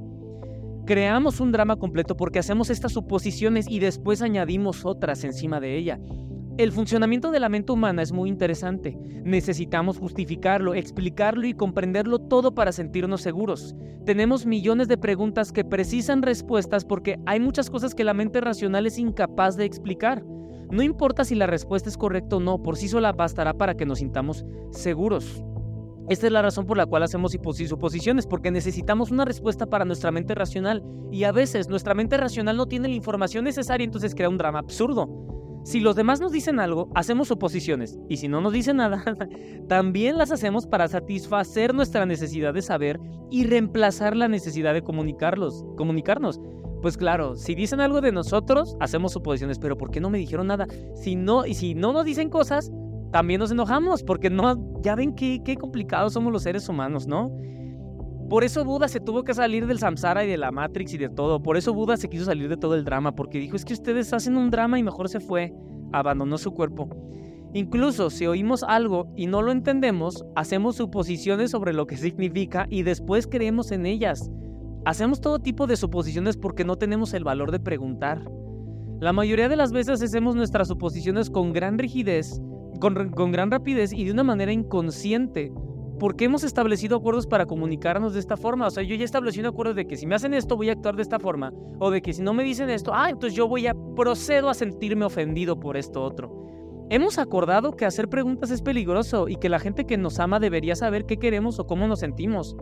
Creamos 0.91 1.39
un 1.39 1.53
drama 1.53 1.77
completo 1.77 2.17
porque 2.17 2.41
hacemos 2.41 2.69
estas 2.69 2.91
suposiciones 2.91 3.69
y 3.69 3.79
después 3.79 4.23
añadimos 4.23 4.85
otras 4.85 5.23
encima 5.23 5.61
de 5.61 5.77
ella. 5.77 6.01
El 6.59 6.73
funcionamiento 6.73 7.31
de 7.31 7.39
la 7.39 7.49
mente 7.49 7.71
humana 7.71 8.03
es 8.03 8.11
muy 8.11 8.29
interesante. 8.29 8.99
Necesitamos 9.23 10.01
justificarlo, 10.01 10.75
explicarlo 10.75 11.47
y 11.47 11.55
comprenderlo 11.55 12.19
todo 12.19 12.57
para 12.57 12.73
sentirnos 12.73 13.21
seguros. 13.21 13.77
Tenemos 14.05 14.47
millones 14.47 14.89
de 14.89 14.99
preguntas 14.99 15.53
que 15.53 15.65
precisan 15.65 16.23
respuestas 16.23 16.85
porque 16.85 17.21
hay 17.25 17.39
muchas 17.39 17.71
cosas 17.71 17.95
que 17.95 18.03
la 18.03 18.13
mente 18.13 18.41
racional 18.41 18.85
es 18.85 18.99
incapaz 18.99 19.57
de 19.57 19.67
explicar. 19.67 20.25
No 20.73 20.83
importa 20.83 21.25
si 21.25 21.37
la 21.37 21.47
respuesta 21.47 21.89
es 21.89 21.97
correcta 21.97 22.35
o 22.35 22.41
no, 22.41 22.65
por 22.65 22.77
sí 22.77 22.89
sola 22.89 23.13
bastará 23.13 23.55
para 23.55 23.77
que 23.77 23.87
nos 23.87 24.01
sintamos 24.01 24.45
seguros. 24.73 25.45
Esta 26.11 26.27
es 26.27 26.33
la 26.33 26.43
razón 26.43 26.67
por 26.67 26.77
la 26.77 26.87
cual 26.87 27.05
hacemos 27.05 27.31
suposiciones, 27.31 28.27
porque 28.27 28.51
necesitamos 28.51 29.13
una 29.13 29.25
respuesta 29.25 29.67
para 29.67 29.85
nuestra 29.85 30.11
mente 30.11 30.35
racional 30.35 30.83
y 31.13 31.23
a 31.23 31.31
veces 31.31 31.69
nuestra 31.69 31.95
mente 31.95 32.17
racional 32.17 32.57
no 32.57 32.67
tiene 32.67 32.89
la 32.89 32.97
información 32.97 33.45
necesaria, 33.45 33.85
entonces 33.85 34.17
crea 34.17 34.29
un 34.29 34.37
drama 34.37 34.59
absurdo. 34.59 35.09
Si 35.63 35.79
los 35.79 35.95
demás 35.95 36.21
nos 36.21 36.33
dicen 36.33 36.59
algo, 36.59 36.91
hacemos 36.97 37.29
suposiciones, 37.29 37.97
y 38.09 38.17
si 38.17 38.27
no 38.27 38.41
nos 38.41 38.53
dicen 38.53 38.79
nada, 38.79 39.05
también 39.69 40.19
las 40.19 40.33
hacemos 40.33 40.67
para 40.67 40.89
satisfacer 40.89 41.75
nuestra 41.77 42.05
necesidad 42.07 42.55
de 42.55 42.63
saber 42.63 42.99
y 43.31 43.45
reemplazar 43.45 44.17
la 44.17 44.27
necesidad 44.27 44.75
de 44.75 44.83
comunicarlos, 44.83 45.65
comunicarnos. 45.77 46.41
Pues 46.83 46.97
claro, 46.97 47.37
si 47.37 47.55
dicen 47.55 47.79
algo 47.79 48.01
de 48.01 48.11
nosotros, 48.11 48.77
hacemos 48.81 49.13
suposiciones, 49.13 49.61
pero 49.61 49.77
¿por 49.77 49.93
qué 49.93 50.01
no 50.01 50.11
me 50.11 50.19
dijeron 50.19 50.49
nada? 50.49 50.67
Si 50.97 51.15
no, 51.15 51.47
y 51.47 51.55
si 51.55 51.77
no 51.77 51.93
nos 51.93 52.05
dicen 52.05 52.31
cosas, 52.31 52.73
también 53.11 53.41
nos 53.41 53.51
enojamos, 53.51 54.03
porque 54.03 54.31
no, 54.31 54.81
ya 54.83 54.95
ven 54.95 55.15
qué, 55.15 55.57
complicados 55.59 56.13
somos 56.13 56.33
los 56.33 56.43
seres 56.43 56.69
humanos, 56.69 57.07
¿no? 57.07 57.31
Por 58.29 58.45
eso 58.45 58.65
Buda 58.65 58.87
se 58.87 59.01
tuvo 59.01 59.25
que 59.25 59.35
salir 59.35 59.67
del 59.67 59.81
samsara 59.81 60.25
y 60.25 60.29
de 60.29 60.39
la 60.39 60.53
Matrix 60.53 60.95
y 60.95 60.99
de 60.99 61.09
todo. 61.09 61.43
Por 61.43 61.57
eso 61.57 61.75
Buda 61.75 61.97
se 61.97 62.09
quiso 62.09 62.25
salir 62.25 62.49
de 62.49 62.57
todo 62.57 62.77
el 62.77 62.85
drama, 62.85 63.17
porque 63.17 63.39
dijo, 63.39 63.57
es 63.57 63.65
que 63.65 63.73
ustedes 63.73 64.13
hacen 64.13 64.37
un 64.37 64.51
drama 64.51 64.79
y 64.79 64.85
mejor 64.85 65.09
se 65.09 65.19
fue, 65.19 65.53
abandonó 65.93 66.39
su 66.39 66.53
cuerpo. 66.53 66.89
Incluso 67.53 68.11
si 68.11 68.27
oímos 68.29 68.63
algo 68.63 69.13
y 69.17 69.27
no 69.27 69.43
lo 69.43 69.51
entendemos, 69.51 70.25
hacemos 70.37 70.77
suposiciones 70.77 71.51
sobre 71.51 71.73
lo 71.73 71.87
que 71.89 71.97
significa 71.97 72.67
y 72.71 72.85
después 72.85 73.27
creemos 73.27 73.73
en 73.73 73.87
ellas. 73.87 74.31
Hacemos 74.85 75.21
todo 75.21 75.41
tipo 75.41 75.67
de 75.67 75.77
suposiciones 75.77 76.37
porque 76.37 76.65
no 76.65 76.77
tenemos 76.77 77.13
el 77.13 77.25
valor 77.25 77.51
de 77.51 77.59
preguntar. 77.59 78.23
La 79.01 79.13
mayoría 79.13 79.49
de 79.49 79.57
las 79.57 79.73
veces 79.73 80.01
hacemos 80.01 80.37
nuestras 80.37 80.69
suposiciones 80.69 81.29
con 81.29 81.53
gran 81.53 81.79
rigidez, 81.79 82.41
con, 82.81 83.11
con 83.11 83.31
gran 83.31 83.51
rapidez 83.51 83.93
y 83.93 84.05
de 84.05 84.13
una 84.13 84.25
manera 84.25 84.53
inconsciente, 84.53 85.53
¿por 86.01 86.17
qué 86.17 86.25
hemos 86.25 86.43
establecido 86.43 86.97
acuerdos 86.97 87.27
para 87.27 87.47
comunicarnos 87.47 88.15
de 88.15 88.21
esta 88.21 88.37
forma? 88.37 88.67
O 88.67 88.71
sea, 88.71 88.83
yo 88.83 88.97
ya 88.97 89.05
establecí 89.05 89.39
un 89.39 89.47
acuerdo 89.47 89.75
de 89.75 89.87
que 89.87 89.97
si 89.97 90.07
me 90.07 90.15
hacen 90.15 90.35
esto 90.35 90.57
voy 90.57 90.71
a 90.71 90.73
actuar 90.73 90.97
de 90.97 91.03
esta 91.03 91.21
forma, 91.21 91.53
o 91.79 91.91
de 91.91 92.03
que 92.03 92.13
si 92.13 92.23
no 92.23 92.35
me 92.35 92.43
dicen 92.43 92.71
esto, 92.71 92.93
ah, 92.95 93.11
entonces 93.11 93.37
yo 93.37 93.47
voy 93.47 93.67
a 93.67 93.75
procedo 93.95 94.49
a 94.49 94.55
sentirme 94.55 95.05
ofendido 95.05 95.61
por 95.61 95.77
esto 95.77 96.03
otro. 96.03 96.41
Hemos 96.89 97.19
acordado 97.19 97.77
que 97.77 97.85
hacer 97.85 98.09
preguntas 98.09 98.51
es 98.51 98.63
peligroso 98.63 99.29
y 99.29 99.37
que 99.37 99.49
la 99.49 99.61
gente 99.61 99.85
que 99.85 99.97
nos 99.97 100.19
ama 100.19 100.41
debería 100.41 100.75
saber 100.75 101.05
qué 101.05 101.19
queremos 101.19 101.61
o 101.61 101.67
cómo 101.67 101.87
nos 101.87 102.01
sentimos. 102.01 102.57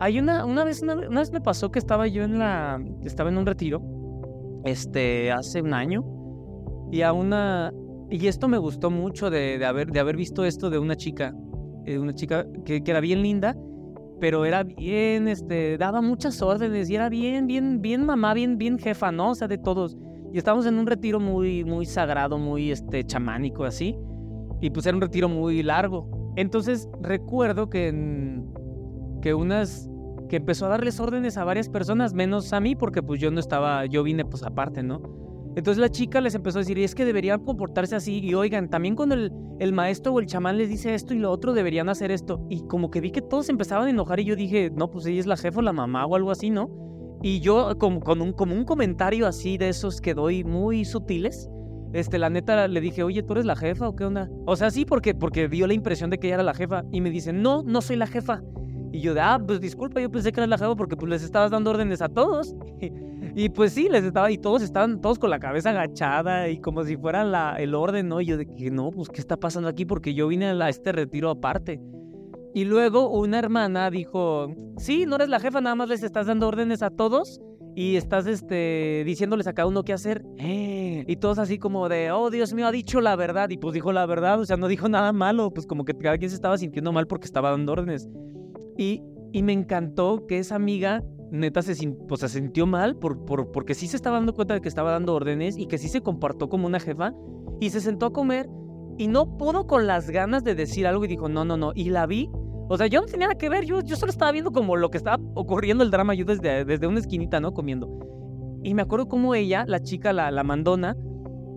Hay 0.00 0.18
una, 0.18 0.46
una 0.46 0.64
vez, 0.64 0.80
una, 0.80 0.94
vez 0.94 1.32
me 1.32 1.40
pasó 1.40 1.70
que 1.70 1.78
estaba 1.78 2.06
yo 2.06 2.22
en 2.22 2.38
la, 2.38 2.80
estaba 3.02 3.28
en 3.28 3.36
un 3.36 3.44
retiro, 3.44 3.82
este, 4.64 5.32
hace 5.32 5.60
un 5.60 5.74
año, 5.74 6.02
y 6.90 7.02
a 7.02 7.12
una, 7.12 7.72
y 8.10 8.26
esto 8.26 8.48
me 8.48 8.58
gustó 8.58 8.90
mucho 8.90 9.30
de, 9.30 9.64
haber 9.64 10.16
visto 10.16 10.44
esto 10.44 10.70
de 10.70 10.78
una 10.78 10.96
chica 10.96 11.34
eh, 11.88 11.98
una 11.98 12.14
chica 12.14 12.46
que, 12.66 12.82
era 12.84 13.00
bien 13.00 13.22
linda, 13.22 13.56
pero 14.20 14.44
era 14.44 14.62
bien, 14.62 15.26
este, 15.26 15.78
daba 15.78 16.02
muchas 16.02 16.42
órdenes 16.42 16.90
y 16.90 16.96
era 16.96 17.08
bien, 17.08 17.46
bien, 17.46 17.80
bien 17.80 18.04
mamá, 18.04 18.34
bien, 18.34 18.58
bien 18.58 18.78
jefa, 18.78 19.10
¿no? 19.10 19.30
O 19.30 19.34
sea, 19.34 19.48
de 19.48 19.56
todos. 19.56 19.96
Y 20.30 20.36
estábamos 20.36 20.66
en 20.66 20.78
un 20.78 20.86
retiro 20.86 21.18
muy, 21.18 21.64
muy 21.64 21.86
sagrado, 21.86 22.36
muy, 22.36 22.70
este, 22.70 23.04
chamánico, 23.04 23.64
así. 23.64 23.96
Y 24.60 24.68
pues 24.68 24.84
era 24.84 24.96
un 24.96 25.00
retiro 25.00 25.30
muy 25.30 25.62
largo. 25.62 26.34
Entonces 26.36 26.90
recuerdo 27.00 27.70
que, 27.70 28.38
que 29.22 29.32
unas, 29.32 29.88
que 30.28 30.36
empezó 30.36 30.66
a 30.66 30.68
darles 30.68 31.00
órdenes 31.00 31.38
a 31.38 31.44
varias 31.44 31.70
personas, 31.70 32.12
menos 32.12 32.52
a 32.52 32.60
mí, 32.60 32.76
porque 32.76 33.02
pues 33.02 33.18
yo 33.18 33.30
no 33.30 33.40
estaba, 33.40 33.86
yo 33.86 34.02
vine 34.02 34.26
pues 34.26 34.42
aparte, 34.42 34.82
¿no? 34.82 35.00
Entonces 35.56 35.78
la 35.78 35.88
chica 35.88 36.20
les 36.20 36.34
empezó 36.34 36.58
a 36.58 36.60
decir, 36.60 36.78
y 36.78 36.84
es 36.84 36.94
que 36.94 37.04
deberían 37.04 37.44
comportarse 37.44 37.96
así, 37.96 38.20
y 38.20 38.34
oigan, 38.34 38.68
también 38.68 38.94
cuando 38.94 39.14
el, 39.14 39.32
el, 39.58 39.72
maestro 39.72 40.12
o 40.12 40.20
el 40.20 40.26
chamán 40.26 40.56
les 40.56 40.68
dice 40.68 40.94
esto 40.94 41.14
y 41.14 41.18
lo 41.18 41.30
otro, 41.30 41.52
deberían 41.52 41.88
hacer 41.88 42.10
esto. 42.10 42.46
Y 42.48 42.66
como 42.66 42.90
que 42.90 43.00
vi 43.00 43.10
que 43.10 43.22
todos 43.22 43.48
empezaban 43.48 43.86
a 43.86 43.90
enojar 43.90 44.20
y 44.20 44.24
yo 44.24 44.36
dije, 44.36 44.70
no, 44.70 44.90
pues 44.90 45.06
ella 45.06 45.20
es 45.20 45.26
la 45.26 45.36
jefa 45.36 45.58
o 45.58 45.62
la 45.62 45.72
mamá 45.72 46.06
o 46.06 46.14
algo 46.14 46.30
así, 46.30 46.50
¿no? 46.50 46.70
Y 47.22 47.40
yo 47.40 47.76
como, 47.78 48.00
con 48.00 48.20
un, 48.22 48.32
como 48.32 48.54
un 48.54 48.64
comentario 48.64 49.26
así 49.26 49.58
de 49.58 49.68
esos 49.68 50.00
que 50.00 50.14
doy 50.14 50.44
muy 50.44 50.84
sutiles, 50.84 51.50
este, 51.92 52.18
la 52.18 52.30
neta 52.30 52.68
le 52.68 52.80
dije, 52.80 53.02
oye, 53.02 53.22
¿tú 53.22 53.32
eres 53.32 53.46
la 53.46 53.56
jefa 53.56 53.88
o 53.88 53.96
qué 53.96 54.04
onda? 54.04 54.28
O 54.46 54.56
sea, 54.56 54.70
sí, 54.70 54.84
porque, 54.84 55.14
porque 55.14 55.48
dio 55.48 55.66
la 55.66 55.74
impresión 55.74 56.10
de 56.10 56.18
que 56.18 56.28
ella 56.28 56.34
era 56.34 56.42
la 56.42 56.54
jefa. 56.54 56.84
Y 56.92 57.00
me 57.00 57.10
dice, 57.10 57.32
no, 57.32 57.62
no 57.62 57.80
soy 57.80 57.96
la 57.96 58.06
jefa. 58.06 58.42
Y 58.92 59.00
yo 59.00 59.14
de, 59.14 59.20
ah, 59.20 59.40
pues 59.44 59.60
disculpa, 59.60 60.00
yo 60.00 60.10
pensé 60.10 60.32
que 60.32 60.40
era 60.40 60.46
la 60.46 60.58
jefa 60.58 60.76
porque 60.76 60.96
pues 60.96 61.10
les 61.10 61.22
estabas 61.22 61.50
dando 61.50 61.70
órdenes 61.70 62.02
a 62.02 62.08
todos. 62.08 62.54
y 63.38 63.50
pues 63.50 63.72
sí, 63.72 63.88
les 63.88 64.02
estaba, 64.02 64.32
y 64.32 64.36
todos 64.36 64.62
estaban, 64.62 65.00
todos 65.00 65.20
con 65.20 65.30
la 65.30 65.38
cabeza 65.38 65.70
agachada 65.70 66.48
y 66.48 66.58
como 66.58 66.82
si 66.82 66.96
fuera 66.96 67.22
la, 67.22 67.54
el 67.56 67.72
orden, 67.76 68.08
¿no? 68.08 68.20
Y 68.20 68.26
yo 68.26 68.36
de 68.36 68.46
que 68.46 68.72
no, 68.72 68.90
pues 68.90 69.10
¿qué 69.10 69.20
está 69.20 69.36
pasando 69.36 69.68
aquí? 69.68 69.84
Porque 69.84 70.12
yo 70.12 70.26
vine 70.26 70.46
a 70.46 70.68
este 70.68 70.90
retiro 70.90 71.30
aparte. 71.30 71.80
Y 72.52 72.64
luego 72.64 73.08
una 73.10 73.38
hermana 73.38 73.92
dijo, 73.92 74.52
sí, 74.76 75.06
no 75.06 75.14
eres 75.14 75.28
la 75.28 75.38
jefa, 75.38 75.60
nada 75.60 75.76
más 75.76 75.88
les 75.88 76.02
estás 76.02 76.26
dando 76.26 76.48
órdenes 76.48 76.82
a 76.82 76.90
todos 76.90 77.40
y 77.76 77.94
estás 77.94 78.26
este, 78.26 79.04
diciéndoles 79.06 79.46
a 79.46 79.52
cada 79.52 79.68
uno 79.68 79.84
qué 79.84 79.92
hacer. 79.92 80.24
Y 80.36 81.14
todos 81.18 81.38
así 81.38 81.58
como 81.58 81.88
de, 81.88 82.10
oh 82.10 82.30
Dios 82.30 82.52
mío, 82.54 82.66
ha 82.66 82.72
dicho 82.72 83.00
la 83.00 83.14
verdad. 83.14 83.50
Y 83.50 83.58
pues 83.58 83.72
dijo 83.72 83.92
la 83.92 84.04
verdad, 84.04 84.40
o 84.40 84.46
sea, 84.46 84.56
no 84.56 84.66
dijo 84.66 84.88
nada 84.88 85.12
malo, 85.12 85.52
pues 85.52 85.64
como 85.64 85.84
que 85.84 85.94
cada 85.94 86.18
quien 86.18 86.30
se 86.30 86.34
estaba 86.34 86.58
sintiendo 86.58 86.90
mal 86.90 87.06
porque 87.06 87.26
estaba 87.26 87.52
dando 87.52 87.70
órdenes. 87.70 88.08
Y, 88.76 89.00
y 89.30 89.44
me 89.44 89.52
encantó 89.52 90.26
que 90.26 90.40
esa 90.40 90.56
amiga 90.56 91.04
neta 91.30 91.62
se, 91.62 91.74
pues, 91.90 92.20
se 92.20 92.28
sintió 92.28 92.66
mal 92.66 92.96
por, 92.96 93.24
por, 93.24 93.50
porque 93.50 93.74
sí 93.74 93.86
se 93.86 93.96
estaba 93.96 94.16
dando 94.16 94.34
cuenta 94.34 94.54
de 94.54 94.60
que 94.60 94.68
estaba 94.68 94.90
dando 94.90 95.14
órdenes 95.14 95.56
y 95.56 95.66
que 95.66 95.78
sí 95.78 95.88
se 95.88 96.00
comportó 96.00 96.48
como 96.48 96.66
una 96.66 96.80
jefa 96.80 97.12
y 97.60 97.70
se 97.70 97.80
sentó 97.80 98.06
a 98.06 98.12
comer 98.12 98.48
y 98.96 99.08
no 99.08 99.36
pudo 99.38 99.66
con 99.66 99.86
las 99.86 100.10
ganas 100.10 100.44
de 100.44 100.54
decir 100.54 100.86
algo 100.86 101.04
y 101.04 101.08
dijo, 101.08 101.28
no, 101.28 101.44
no, 101.44 101.56
no. 101.56 101.72
Y 101.74 101.90
la 101.90 102.06
vi 102.06 102.30
o 102.70 102.76
sea, 102.76 102.86
yo 102.86 103.00
no 103.00 103.06
tenía 103.06 103.28
nada 103.28 103.38
que 103.38 103.48
ver, 103.48 103.64
yo, 103.64 103.80
yo 103.80 103.96
solo 103.96 104.10
estaba 104.10 104.30
viendo 104.30 104.52
como 104.52 104.76
lo 104.76 104.90
que 104.90 104.98
estaba 104.98 105.22
ocurriendo 105.34 105.82
el 105.82 105.90
drama 105.90 106.14
yo 106.14 106.26
desde, 106.26 106.66
desde 106.66 106.86
una 106.86 107.00
esquinita, 107.00 107.40
¿no? 107.40 107.54
Comiendo. 107.54 107.88
Y 108.62 108.74
me 108.74 108.82
acuerdo 108.82 109.08
cómo 109.08 109.34
ella, 109.34 109.64
la 109.66 109.80
chica, 109.80 110.12
la, 110.12 110.30
la 110.30 110.44
mandona, 110.44 110.94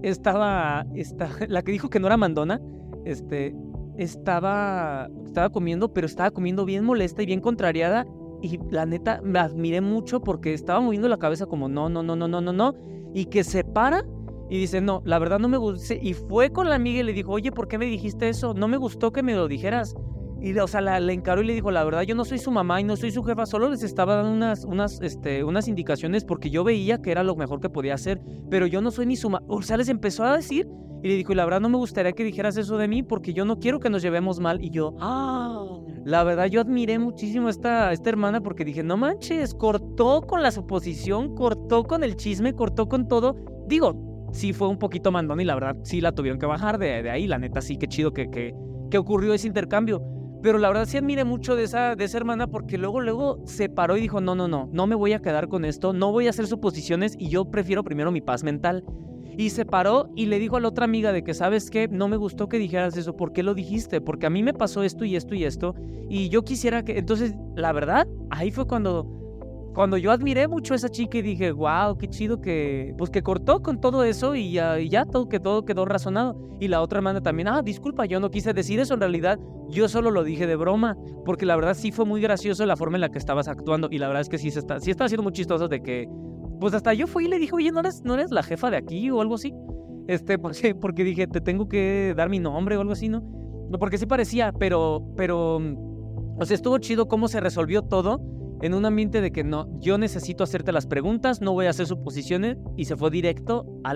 estaba, 0.03 0.85
la 1.49 1.61
que 1.63 1.71
dijo 1.73 1.89
que 1.89 1.99
no 1.99 2.07
era 2.07 2.15
mandona, 2.15 2.61
este, 3.03 3.53
estaba, 3.97 5.09
estaba 5.25 5.49
comiendo, 5.49 5.93
pero 5.93 6.07
estaba 6.07 6.31
comiendo 6.31 6.63
bien 6.63 6.85
molesta 6.85 7.23
y 7.23 7.25
bien 7.25 7.41
contrariada. 7.41 8.05
Y 8.41 8.59
la 8.69 8.85
neta, 8.85 9.21
me 9.23 9.39
admiré 9.39 9.81
mucho 9.81 10.21
porque 10.21 10.53
estaba 10.53 10.79
moviendo 10.79 11.07
la 11.07 11.17
cabeza 11.17 11.45
como 11.45 11.69
no, 11.69 11.89
no, 11.89 12.01
no, 12.03 12.15
no, 12.15 12.27
no, 12.27 12.41
no, 12.41 12.53
no. 12.53 12.73
Y 13.13 13.25
que 13.25 13.43
se 13.43 13.63
para 13.63 14.03
y 14.49 14.57
dice, 14.57 14.81
no, 14.81 15.01
la 15.05 15.17
verdad 15.19 15.39
no 15.39 15.47
me 15.47 15.57
gustó. 15.57 15.93
Y 15.93 16.13
fue 16.13 16.51
con 16.51 16.69
la 16.69 16.75
amiga 16.75 16.99
y 16.99 17.03
le 17.03 17.13
dijo, 17.13 17.31
oye, 17.31 17.51
¿por 17.51 17.67
qué 17.67 17.77
me 17.77 17.85
dijiste 17.85 18.27
eso? 18.27 18.53
No 18.53 18.67
me 18.67 18.77
gustó 18.77 19.11
que 19.11 19.23
me 19.23 19.33
lo 19.33 19.47
dijeras. 19.47 19.95
Y, 20.41 20.57
o 20.57 20.67
sea, 20.67 20.81
la, 20.81 20.99
le 20.99 21.13
encaró 21.13 21.41
y 21.41 21.45
le 21.45 21.53
dijo, 21.53 21.69
la 21.71 21.83
verdad, 21.83 22.01
yo 22.01 22.15
no 22.15 22.25
soy 22.25 22.39
su 22.39 22.49
mamá 22.51 22.81
y 22.81 22.83
no 22.83 22.97
soy 22.97 23.11
su 23.11 23.23
jefa, 23.23 23.45
solo 23.45 23.69
les 23.69 23.83
estaba 23.83 24.15
dando 24.15 24.31
unas, 24.31 24.65
unas, 24.65 24.99
este, 25.01 25.43
unas 25.43 25.67
indicaciones 25.67 26.25
porque 26.25 26.49
yo 26.49 26.63
veía 26.63 27.01
que 27.01 27.11
era 27.11 27.23
lo 27.23 27.35
mejor 27.35 27.61
que 27.61 27.69
podía 27.69 27.93
hacer, 27.93 28.19
pero 28.49 28.65
yo 28.65 28.81
no 28.81 28.89
soy 28.89 29.05
ni 29.05 29.15
su 29.15 29.29
mamá. 29.29 29.45
O 29.47 29.61
sea, 29.61 29.77
les 29.77 29.87
empezó 29.87 30.23
a 30.23 30.35
decir 30.35 30.67
y 31.03 31.07
le 31.07 31.15
dijo, 31.15 31.33
y 31.33 31.35
la 31.35 31.45
verdad 31.45 31.61
no 31.61 31.69
me 31.69 31.77
gustaría 31.77 32.11
que 32.11 32.23
dijeras 32.23 32.57
eso 32.57 32.77
de 32.77 32.87
mí 32.87 33.03
porque 33.03 33.33
yo 33.33 33.45
no 33.45 33.59
quiero 33.59 33.79
que 33.79 33.89
nos 33.89 34.01
llevemos 34.01 34.39
mal. 34.39 34.63
Y 34.63 34.69
yo, 34.69 34.95
ah, 34.99 35.79
la 36.05 36.23
verdad 36.23 36.45
yo 36.45 36.61
admiré 36.61 36.99
muchísimo 36.99 37.47
a 37.47 37.49
esta, 37.49 37.91
esta 37.91 38.09
hermana 38.09 38.41
porque 38.41 38.65
dije, 38.65 38.83
no 38.83 38.97
manches, 38.97 39.53
cortó 39.55 40.21
con 40.21 40.43
la 40.43 40.51
suposición, 40.51 41.35
cortó 41.35 41.83
con 41.83 42.03
el 42.03 42.15
chisme, 42.15 42.53
cortó 42.53 42.87
con 42.87 43.07
todo. 43.07 43.35
Digo, 43.67 44.29
sí 44.31 44.53
fue 44.53 44.67
un 44.67 44.77
poquito 44.77 45.11
mandón 45.11 45.41
y 45.41 45.45
la 45.45 45.55
verdad 45.55 45.75
sí 45.83 46.01
la 46.01 46.11
tuvieron 46.11 46.39
que 46.39 46.45
bajar 46.45 46.77
de, 46.77 47.01
de 47.01 47.09
ahí, 47.09 47.27
la 47.27 47.37
neta 47.37 47.61
sí, 47.61 47.77
qué 47.77 47.87
chido 47.87 48.13
que, 48.13 48.29
que, 48.29 48.53
que 48.89 48.97
ocurrió 48.97 49.33
ese 49.33 49.47
intercambio 49.47 50.01
pero 50.41 50.57
la 50.57 50.69
verdad 50.69 50.85
sí 50.85 50.97
admiré 50.97 51.23
mucho 51.23 51.55
de 51.55 51.63
esa, 51.63 51.95
de 51.95 52.03
esa 52.03 52.17
hermana 52.17 52.47
porque 52.47 52.77
luego, 52.77 52.99
luego 53.01 53.39
se 53.45 53.69
paró 53.69 53.95
y 53.97 54.01
dijo, 54.01 54.21
no, 54.21 54.35
no, 54.35 54.47
no, 54.47 54.69
no 54.71 54.87
me 54.87 54.95
voy 54.95 55.13
a 55.13 55.19
quedar 55.19 55.47
con 55.47 55.65
esto, 55.65 55.93
no 55.93 56.11
voy 56.11 56.27
a 56.27 56.31
hacer 56.31 56.47
suposiciones 56.47 57.15
y 57.17 57.29
yo 57.29 57.45
prefiero 57.45 57.83
primero 57.83 58.11
mi 58.11 58.21
paz 58.21 58.43
mental. 58.43 58.83
Y 59.37 59.51
se 59.51 59.65
paró 59.65 60.09
y 60.15 60.25
le 60.25 60.39
dijo 60.39 60.57
a 60.57 60.59
la 60.59 60.67
otra 60.67 60.85
amiga 60.85 61.11
de 61.11 61.23
que, 61.23 61.33
¿sabes 61.33 61.69
qué? 61.69 61.87
No 61.87 62.07
me 62.07 62.17
gustó 62.17 62.49
que 62.49 62.57
dijeras 62.57 62.97
eso. 62.97 63.15
¿Por 63.15 63.33
qué 63.33 63.43
lo 63.43 63.53
dijiste? 63.53 64.01
Porque 64.01 64.25
a 64.25 64.29
mí 64.29 64.43
me 64.43 64.53
pasó 64.53 64.83
esto 64.83 65.05
y 65.05 65.15
esto 65.15 65.35
y 65.35 65.45
esto. 65.45 65.75
Y 66.09 66.29
yo 66.29 66.43
quisiera 66.43 66.83
que... 66.83 66.97
Entonces, 66.97 67.33
la 67.55 67.71
verdad, 67.71 68.07
ahí 68.29 68.51
fue 68.51 68.67
cuando 68.67 69.21
cuando 69.73 69.97
yo 69.97 70.11
admiré 70.11 70.47
mucho 70.47 70.73
a 70.73 70.77
esa 70.77 70.89
chica 70.89 71.17
y 71.19 71.21
dije, 71.21 71.51
wow, 71.51 71.97
qué 71.97 72.07
chido 72.07 72.41
que, 72.41 72.93
pues 72.97 73.09
que 73.09 73.23
cortó 73.23 73.61
con 73.61 73.79
todo 73.79 74.03
eso 74.03 74.35
y 74.35 74.51
ya, 74.51 75.05
todo, 75.05 75.29
que 75.29 75.39
todo 75.39 75.63
quedó 75.65 75.85
razonado. 75.85 76.37
Y 76.59 76.67
la 76.67 76.81
otra 76.81 76.99
hermana 76.99 77.21
también, 77.21 77.47
ah, 77.47 77.61
disculpa, 77.61 78.05
yo 78.05 78.19
no 78.19 78.29
quise 78.29 78.53
decir 78.53 78.79
eso, 78.79 78.93
en 78.93 78.99
realidad 78.99 79.39
yo 79.69 79.87
solo 79.87 80.11
lo 80.11 80.23
dije 80.23 80.45
de 80.45 80.55
broma, 80.55 80.97
porque 81.25 81.45
la 81.45 81.55
verdad 81.55 81.73
sí 81.73 81.91
fue 81.91 82.05
muy 82.05 82.21
gracioso 82.21 82.65
la 82.65 82.75
forma 82.75 82.97
en 82.97 83.01
la 83.01 83.09
que 83.09 83.17
estabas 83.17 83.47
actuando 83.47 83.87
y 83.89 83.97
la 83.97 84.07
verdad 84.07 84.21
es 84.21 84.29
que 84.29 84.37
sí, 84.37 84.51
se 84.51 84.59
está, 84.59 84.79
sí 84.79 84.91
está 84.91 85.05
haciendo 85.05 85.23
muy 85.23 85.31
chistoso 85.31 85.67
de 85.67 85.81
que, 85.81 86.09
pues 86.61 86.75
hasta 86.75 86.93
yo 86.93 87.07
fui 87.07 87.25
y 87.25 87.27
le 87.27 87.39
dije, 87.39 87.55
oye, 87.55 87.71
¿no 87.71 87.79
eres, 87.79 88.03
¿no 88.05 88.13
eres 88.13 88.29
la 88.29 88.43
jefa 88.43 88.69
de 88.69 88.77
aquí 88.77 89.09
o 89.09 89.19
algo 89.19 89.33
así? 89.33 89.51
Este, 90.07 90.37
porque, 90.37 90.75
porque 90.79 91.03
dije, 91.03 91.25
te 91.25 91.41
tengo 91.41 91.67
que 91.67 92.13
dar 92.15 92.29
mi 92.29 92.39
nombre 92.39 92.77
o 92.77 92.81
algo 92.81 92.93
así, 92.93 93.09
¿no? 93.09 93.23
Porque 93.79 93.97
sí 93.97 94.05
parecía, 94.05 94.53
pero, 94.53 95.03
pero, 95.17 95.57
o 95.57 96.45
sea, 96.45 96.53
estuvo 96.53 96.77
chido 96.77 97.07
cómo 97.07 97.27
se 97.27 97.39
resolvió 97.39 97.81
todo 97.81 98.21
en 98.61 98.75
un 98.75 98.85
ambiente 98.85 99.21
de 99.21 99.31
que 99.31 99.43
no, 99.43 99.67
yo 99.79 99.97
necesito 99.97 100.43
hacerte 100.43 100.71
las 100.71 100.85
preguntas, 100.85 101.41
no 101.41 101.53
voy 101.53 101.65
a 101.65 101.71
hacer 101.71 101.87
suposiciones 101.87 102.57
y 102.77 102.85
se 102.85 102.95
fue 102.95 103.09
directo 103.09 103.65
a 103.83 103.95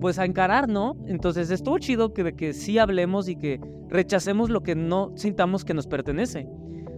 pues 0.00 0.18
a 0.18 0.24
encarar, 0.24 0.68
¿no? 0.68 0.96
Entonces 1.06 1.50
estuvo 1.50 1.78
chido 1.78 2.14
que, 2.14 2.34
que 2.34 2.52
sí 2.52 2.78
hablemos 2.78 3.28
y 3.28 3.36
que 3.36 3.60
rechacemos 3.88 4.48
lo 4.48 4.62
que 4.62 4.76
no 4.76 5.12
sintamos 5.16 5.64
que 5.64 5.74
nos 5.74 5.88
pertenece. 5.88 6.48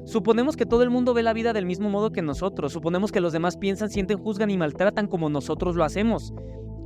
Suponemos 0.04 0.56
que 0.56 0.66
todo 0.66 0.82
el 0.82 0.90
mundo 0.90 1.14
ve 1.14 1.22
la 1.22 1.32
vida 1.32 1.52
del 1.52 1.66
mismo 1.66 1.88
modo 1.88 2.10
que 2.10 2.22
nosotros, 2.22 2.72
suponemos 2.72 3.12
que 3.12 3.20
los 3.20 3.32
demás 3.32 3.56
piensan, 3.56 3.90
sienten, 3.90 4.18
juzgan 4.18 4.50
y 4.50 4.56
maltratan 4.56 5.06
como 5.06 5.28
nosotros 5.28 5.76
lo 5.76 5.84
hacemos 5.84 6.32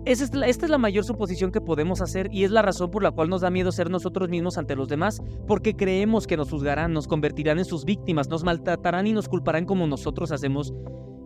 esta 0.06 0.46
es 0.46 0.70
la 0.70 0.78
mayor 0.78 1.04
suposición 1.04 1.50
que 1.50 1.60
podemos 1.60 2.00
hacer 2.00 2.28
y 2.32 2.44
es 2.44 2.52
la 2.52 2.62
razón 2.62 2.90
por 2.90 3.02
la 3.02 3.10
cual 3.10 3.28
nos 3.28 3.40
da 3.40 3.50
miedo 3.50 3.72
ser 3.72 3.90
nosotros 3.90 4.28
mismos 4.28 4.56
ante 4.56 4.76
los 4.76 4.88
demás, 4.88 5.20
porque 5.48 5.74
creemos 5.74 6.28
que 6.28 6.36
nos 6.36 6.50
juzgarán, 6.50 6.92
nos 6.92 7.08
convertirán 7.08 7.58
en 7.58 7.64
sus 7.64 7.84
víctimas, 7.84 8.28
nos 8.28 8.44
maltratarán 8.44 9.08
y 9.08 9.12
nos 9.12 9.28
culparán 9.28 9.64
como 9.64 9.86
nosotros 9.88 10.30
hacemos 10.30 10.72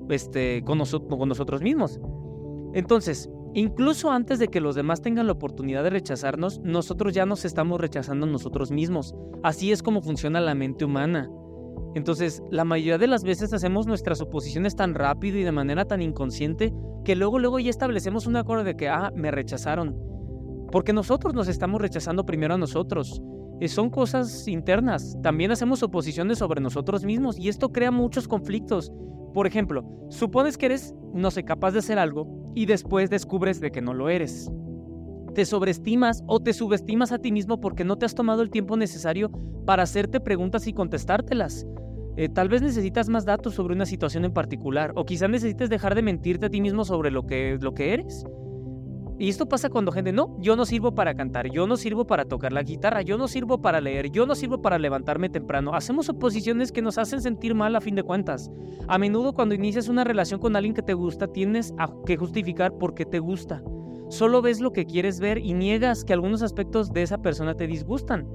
este, 0.08 0.62
con, 0.64 0.78
con 0.78 1.28
nosotros 1.28 1.60
mismos. 1.60 2.00
Entonces, 2.72 3.28
incluso 3.52 4.10
antes 4.10 4.38
de 4.38 4.48
que 4.48 4.62
los 4.62 4.76
demás 4.76 5.02
tengan 5.02 5.26
la 5.26 5.32
oportunidad 5.32 5.84
de 5.84 5.90
rechazarnos, 5.90 6.60
nosotros 6.60 7.12
ya 7.12 7.26
nos 7.26 7.44
estamos 7.44 7.78
rechazando 7.80 8.24
nosotros 8.24 8.70
mismos. 8.70 9.14
Así 9.42 9.72
es 9.72 9.82
como 9.82 10.00
funciona 10.00 10.40
la 10.40 10.54
mente 10.54 10.86
humana. 10.86 11.30
Entonces, 11.94 12.42
la 12.50 12.64
mayoría 12.64 12.98
de 12.98 13.06
las 13.06 13.24
veces 13.24 13.52
hacemos 13.52 13.86
nuestras 13.86 14.18
suposiciones 14.18 14.76
tan 14.76 14.94
rápido 14.94 15.38
y 15.38 15.42
de 15.42 15.52
manera 15.52 15.84
tan 15.84 16.02
inconsciente 16.02 16.72
que 17.04 17.16
luego, 17.16 17.38
luego 17.38 17.58
ya 17.58 17.70
establecemos 17.70 18.26
un 18.26 18.36
acuerdo 18.36 18.64
de 18.64 18.76
que, 18.76 18.88
ah, 18.88 19.10
me 19.14 19.30
rechazaron. 19.30 19.96
Porque 20.70 20.92
nosotros 20.92 21.34
nos 21.34 21.48
estamos 21.48 21.80
rechazando 21.80 22.24
primero 22.24 22.54
a 22.54 22.58
nosotros. 22.58 23.20
Y 23.60 23.68
son 23.68 23.90
cosas 23.90 24.46
internas. 24.46 25.18
También 25.22 25.50
hacemos 25.50 25.80
suposiciones 25.80 26.38
sobre 26.38 26.60
nosotros 26.60 27.04
mismos 27.04 27.38
y 27.38 27.48
esto 27.48 27.70
crea 27.70 27.90
muchos 27.90 28.28
conflictos. 28.28 28.92
Por 29.34 29.46
ejemplo, 29.46 29.84
supones 30.08 30.56
que 30.56 30.66
eres, 30.66 30.94
no 31.12 31.30
sé, 31.30 31.44
capaz 31.44 31.72
de 31.72 31.80
hacer 31.80 31.98
algo 31.98 32.26
y 32.54 32.66
después 32.66 33.10
descubres 33.10 33.60
de 33.60 33.70
que 33.70 33.82
no 33.82 33.94
lo 33.94 34.08
eres. 34.08 34.50
Te 35.34 35.44
sobreestimas 35.44 36.24
o 36.26 36.40
te 36.40 36.52
subestimas 36.52 37.12
a 37.12 37.18
ti 37.18 37.32
mismo 37.32 37.60
porque 37.60 37.84
no 37.84 37.96
te 37.96 38.06
has 38.06 38.14
tomado 38.14 38.42
el 38.42 38.50
tiempo 38.50 38.76
necesario 38.76 39.30
para 39.64 39.84
hacerte 39.84 40.20
preguntas 40.20 40.66
y 40.66 40.72
contestártelas. 40.72 41.66
Eh, 42.16 42.28
tal 42.28 42.48
vez 42.48 42.60
necesitas 42.60 43.08
más 43.08 43.24
datos 43.24 43.54
sobre 43.54 43.74
una 43.74 43.86
situación 43.86 44.24
en 44.24 44.32
particular 44.32 44.92
o 44.96 45.04
quizás 45.04 45.30
necesites 45.30 45.70
dejar 45.70 45.94
de 45.94 46.02
mentirte 46.02 46.46
a 46.46 46.50
ti 46.50 46.60
mismo 46.60 46.84
sobre 46.84 47.10
lo 47.10 47.26
que, 47.26 47.56
lo 47.60 47.72
que 47.72 47.94
eres. 47.94 48.24
Y 49.20 49.28
esto 49.28 49.46
pasa 49.46 49.68
cuando 49.68 49.92
gente, 49.92 50.12
no, 50.12 50.34
yo 50.40 50.56
no 50.56 50.64
sirvo 50.64 50.94
para 50.94 51.14
cantar, 51.14 51.50
yo 51.50 51.66
no 51.66 51.76
sirvo 51.76 52.06
para 52.06 52.24
tocar 52.24 52.54
la 52.54 52.62
guitarra, 52.62 53.02
yo 53.02 53.18
no 53.18 53.28
sirvo 53.28 53.60
para 53.60 53.78
leer, 53.78 54.10
yo 54.10 54.24
no 54.24 54.34
sirvo 54.34 54.62
para 54.62 54.78
levantarme 54.78 55.28
temprano. 55.28 55.74
Hacemos 55.74 56.08
oposiciones 56.08 56.72
que 56.72 56.80
nos 56.80 56.96
hacen 56.96 57.20
sentir 57.20 57.54
mal 57.54 57.76
a 57.76 57.82
fin 57.82 57.94
de 57.94 58.02
cuentas. 58.02 58.50
A 58.88 58.96
menudo 58.96 59.34
cuando 59.34 59.54
inicias 59.54 59.88
una 59.88 60.04
relación 60.04 60.40
con 60.40 60.56
alguien 60.56 60.72
que 60.72 60.80
te 60.80 60.94
gusta, 60.94 61.26
tienes 61.26 61.74
que 62.06 62.16
justificar 62.16 62.72
por 62.78 62.94
qué 62.94 63.04
te 63.04 63.18
gusta. 63.18 63.62
Solo 64.10 64.42
ves 64.42 64.60
lo 64.60 64.72
que 64.72 64.86
quieres 64.86 65.20
ver 65.20 65.38
y 65.38 65.54
niegas 65.54 66.04
que 66.04 66.12
algunos 66.12 66.42
aspectos 66.42 66.92
de 66.92 67.02
esa 67.02 67.22
persona 67.22 67.54
te 67.54 67.68
disgustan. 67.68 68.26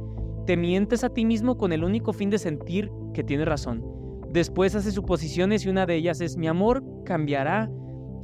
Te 0.47 0.55
mientes 0.55 1.03
a 1.03 1.09
ti 1.09 1.25
mismo 1.25 1.57
con 1.57 1.73
el 1.73 1.83
único 1.83 2.13
fin 2.13 2.29
de 2.29 2.37
sentir 2.37 2.89
que 3.13 3.25
tienes 3.25 3.45
razón. 3.45 3.83
Después 4.31 4.73
haces 4.73 4.93
suposiciones 4.93 5.65
y 5.65 5.69
una 5.69 5.85
de 5.85 5.95
ellas 5.95 6.21
es 6.21 6.37
mi 6.37 6.47
amor 6.47 6.81
cambiará 7.03 7.69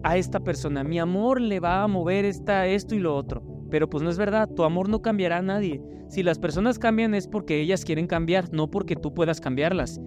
a 0.02 0.16
esta 0.16 0.40
persona, 0.40 0.86
mi 0.86 0.98
amor 0.98 1.42
le 1.42 1.60
va 1.60 1.84
a 1.84 1.88
mover 1.88 2.24
esta, 2.24 2.68
esto 2.68 2.96
y 2.96 3.00
lo 3.00 3.18
otro. 3.18 3.44
Pero 3.70 3.90
pues 3.90 4.02
no 4.02 4.10
es 4.10 4.18
verdad, 4.18 4.50
tu 4.50 4.64
amor 4.64 4.88
no 4.88 5.02
cambiará 5.02 5.40
a 5.40 5.42
nadie. 5.42 5.82
Si 6.08 6.24
las 6.24 6.40
personas 6.40 6.80
cambian 6.80 7.14
es 7.14 7.28
porque 7.28 7.60
ellas 7.60 7.84
quieren 7.84 8.08
cambiar, 8.08 8.54
no 8.54 8.72
porque 8.72 8.96
tú 8.96 9.14
puedas 9.14 9.42
cambiarlas. 9.42 10.00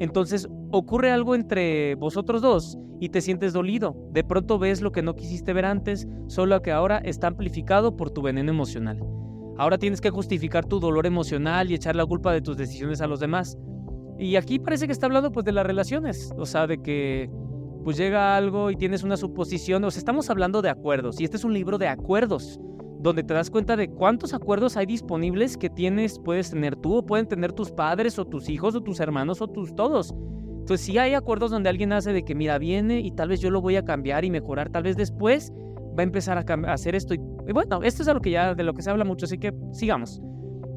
Entonces 0.00 0.48
ocurre 0.70 1.10
algo 1.10 1.34
entre 1.34 1.94
vosotros 1.94 2.42
dos 2.42 2.78
y 3.00 3.08
te 3.08 3.20
sientes 3.20 3.52
dolido. 3.52 3.96
De 4.12 4.24
pronto 4.24 4.58
ves 4.58 4.80
lo 4.80 4.92
que 4.92 5.02
no 5.02 5.14
quisiste 5.14 5.52
ver 5.52 5.64
antes, 5.64 6.06
solo 6.28 6.60
que 6.62 6.72
ahora 6.72 6.98
está 6.98 7.26
amplificado 7.26 7.96
por 7.96 8.10
tu 8.10 8.22
veneno 8.22 8.50
emocional. 8.50 9.00
Ahora 9.58 9.78
tienes 9.78 10.00
que 10.00 10.10
justificar 10.10 10.64
tu 10.64 10.80
dolor 10.80 11.06
emocional 11.06 11.70
y 11.70 11.74
echar 11.74 11.94
la 11.94 12.06
culpa 12.06 12.32
de 12.32 12.40
tus 12.40 12.56
decisiones 12.56 13.00
a 13.00 13.06
los 13.06 13.20
demás. 13.20 13.58
Y 14.18 14.36
aquí 14.36 14.58
parece 14.58 14.86
que 14.86 14.92
está 14.92 15.06
hablando 15.06 15.32
pues 15.32 15.44
de 15.44 15.52
las 15.52 15.66
relaciones, 15.66 16.32
o 16.36 16.46
sea, 16.46 16.66
de 16.66 16.78
que 16.80 17.30
pues 17.84 17.96
llega 17.96 18.36
algo 18.36 18.70
y 18.70 18.76
tienes 18.76 19.02
una 19.02 19.16
suposición, 19.16 19.82
o 19.84 19.90
sea, 19.90 19.98
estamos 19.98 20.30
hablando 20.30 20.62
de 20.62 20.70
acuerdos 20.70 21.20
y 21.20 21.24
este 21.24 21.36
es 21.36 21.44
un 21.44 21.52
libro 21.52 21.78
de 21.78 21.88
acuerdos, 21.88 22.60
donde 23.02 23.24
te 23.24 23.34
das 23.34 23.50
cuenta 23.50 23.76
de 23.76 23.90
cuántos 23.90 24.32
acuerdos 24.32 24.76
hay 24.76 24.86
disponibles 24.86 25.56
que 25.56 25.68
tienes, 25.68 26.20
puedes 26.20 26.50
tener 26.50 26.76
tú, 26.76 26.98
o 26.98 27.06
pueden 27.06 27.26
tener 27.26 27.52
tus 27.52 27.72
padres, 27.72 28.18
o 28.18 28.24
tus 28.24 28.48
hijos, 28.48 28.74
o 28.76 28.80
tus 28.80 29.00
hermanos, 29.00 29.42
o 29.42 29.48
tus 29.48 29.74
todos. 29.74 30.14
Entonces 30.60 30.86
sí 30.86 30.96
hay 30.98 31.14
acuerdos 31.14 31.50
donde 31.50 31.68
alguien 31.68 31.92
hace 31.92 32.12
de 32.12 32.24
que, 32.24 32.36
mira, 32.36 32.58
viene 32.58 33.00
y 33.00 33.10
tal 33.10 33.28
vez 33.28 33.40
yo 33.40 33.50
lo 33.50 33.60
voy 33.60 33.74
a 33.74 33.84
cambiar 33.84 34.24
y 34.24 34.30
mejorar, 34.30 34.70
tal 34.70 34.84
vez 34.84 34.96
después 34.96 35.52
va 35.98 36.00
a 36.00 36.02
empezar 36.04 36.38
a, 36.38 36.72
hacer 36.72 36.94
esto. 36.94 37.14
Y, 37.14 37.18
bueno, 37.52 37.82
esto 37.82 38.02
es 38.02 38.08
algo 38.08 38.20
que 38.20 38.30
ya, 38.30 38.54
de 38.54 38.62
lo 38.62 38.72
que 38.72 38.82
se 38.82 38.90
habla 38.90 39.04
mucho, 39.04 39.26
así 39.26 39.38
que 39.38 39.52
sigamos. 39.72 40.22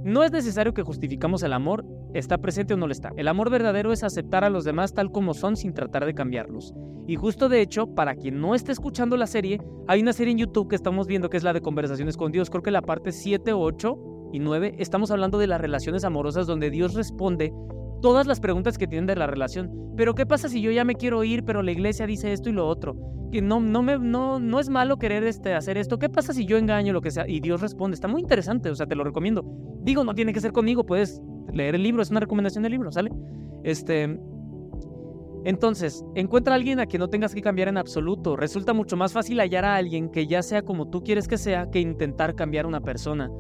No 0.06 0.24
es 0.24 0.32
necesario 0.32 0.76
que 0.76 0.84
justificamos 0.84 1.42
el 1.42 1.52
amor, 1.52 1.84
está 2.14 2.38
presente 2.38 2.76
o 2.76 2.78
no 2.78 2.86
lo 2.86 2.92
está. 2.92 3.10
El 3.18 3.28
amor 3.28 3.50
verdadero 3.50 3.92
es 3.92 4.04
aceptar 4.04 4.44
a 4.44 4.52
los 4.52 4.64
demás 4.64 4.94
tal 4.94 5.12
como 5.12 5.34
son 5.34 5.56
sin 5.58 5.74
tratar 5.74 6.06
de 6.06 6.14
cambiarlos. 6.14 6.76
Y 7.08 7.16
justo 7.16 7.50
de 7.50 7.60
hecho, 7.60 7.88
para 7.88 8.14
quien 8.14 8.40
no 8.40 8.54
esté 8.54 8.72
escuchando 8.72 9.18
la 9.18 9.26
serie, 9.26 9.60
hay 9.88 10.02
una 10.04 10.14
serie 10.14 10.34
en 10.34 10.38
YouTube 10.38 10.70
que 10.70 10.76
estamos 10.76 11.08
viendo 11.08 11.32
que 11.32 11.38
es 11.38 11.44
la 11.44 11.54
de 11.54 11.62
Conversaciones 11.62 12.18
con 12.18 12.32
Dios. 12.32 12.52
Creo 12.52 12.62
que 12.62 12.70
la 12.70 12.84
parte 12.84 13.12
7, 13.12 13.54
8 13.54 14.30
y 14.32 14.38
9 14.38 14.76
estamos 14.78 15.10
hablando 15.10 15.40
de 15.40 15.48
las 15.48 15.60
relaciones 15.60 16.04
amorosas 16.04 16.46
donde 16.46 16.70
Dios 16.70 16.94
responde 16.94 17.52
todas 18.06 18.28
las 18.28 18.40
preguntas 18.40 18.78
que 18.78 18.86
tienen 18.86 19.08
de 19.08 19.16
la 19.16 19.26
relación. 19.26 19.72
Pero 19.98 20.14
¿qué 20.14 20.28
pasa 20.28 20.48
si 20.48 20.62
yo 20.62 20.70
ya 20.70 20.84
me 20.84 20.94
quiero 20.94 21.24
ir, 21.24 21.44
pero 21.44 21.64
la 21.64 21.72
iglesia 21.72 22.06
dice 22.06 22.34
esto 22.34 22.50
y 22.50 22.52
lo 22.52 22.68
otro? 22.68 22.96
Que 23.32 23.42
no, 23.42 23.60
no, 23.60 23.82
me, 23.82 23.98
no, 23.98 24.40
no 24.40 24.60
es 24.60 24.70
malo 24.70 24.98
querer 24.98 25.24
este, 25.24 25.56
hacer 25.56 25.76
esto. 25.80 25.98
¿Qué 25.98 26.08
pasa 26.08 26.32
si 26.32 26.46
yo 26.46 26.60
engaño 26.60 26.94
lo 26.94 27.02
que 27.02 27.10
sea? 27.10 27.28
Y 27.28 27.40
Dios 27.40 27.62
responde. 27.62 27.96
Está 27.96 28.08
muy 28.08 28.22
interesante, 28.22 28.70
o 28.70 28.76
sea, 28.76 28.86
te 28.86 28.94
lo 28.94 29.04
recomiendo. 29.04 29.44
Digo, 29.82 30.04
no 30.04 30.14
tiene 30.14 30.34
que 30.34 30.40
ser 30.40 30.52
conmigo, 30.52 30.86
puedes 30.86 31.20
leer 31.52 31.74
el 31.74 31.82
libro, 31.82 32.04
es 32.04 32.12
una 32.12 32.20
recomendación 32.20 32.62
del 32.62 32.74
libro, 32.74 32.92
¿sale? 32.92 33.10
Este, 33.64 34.20
entonces, 35.44 36.06
encuentra 36.14 36.54
a 36.54 36.58
alguien 36.58 36.80
a 36.80 36.86
quien 36.86 37.00
no 37.00 37.10
tengas 37.10 37.34
que 37.34 37.42
cambiar 37.42 37.70
en 37.70 37.78
absoluto. 37.78 38.36
Resulta 38.36 38.74
mucho 38.74 38.98
más 38.98 39.14
fácil 39.14 39.40
hallar 39.40 39.66
a 39.66 39.78
alguien 39.78 40.12
que 40.12 40.28
ya 40.28 40.44
sea 40.44 40.62
como 40.62 40.92
tú 40.92 41.02
quieres 41.04 41.28
que 41.28 41.40
sea 41.40 41.72
que 41.72 41.80
intentar 41.80 42.36
cambiar 42.36 42.66
a 42.66 42.68
una 42.68 42.82
persona. 42.82 43.32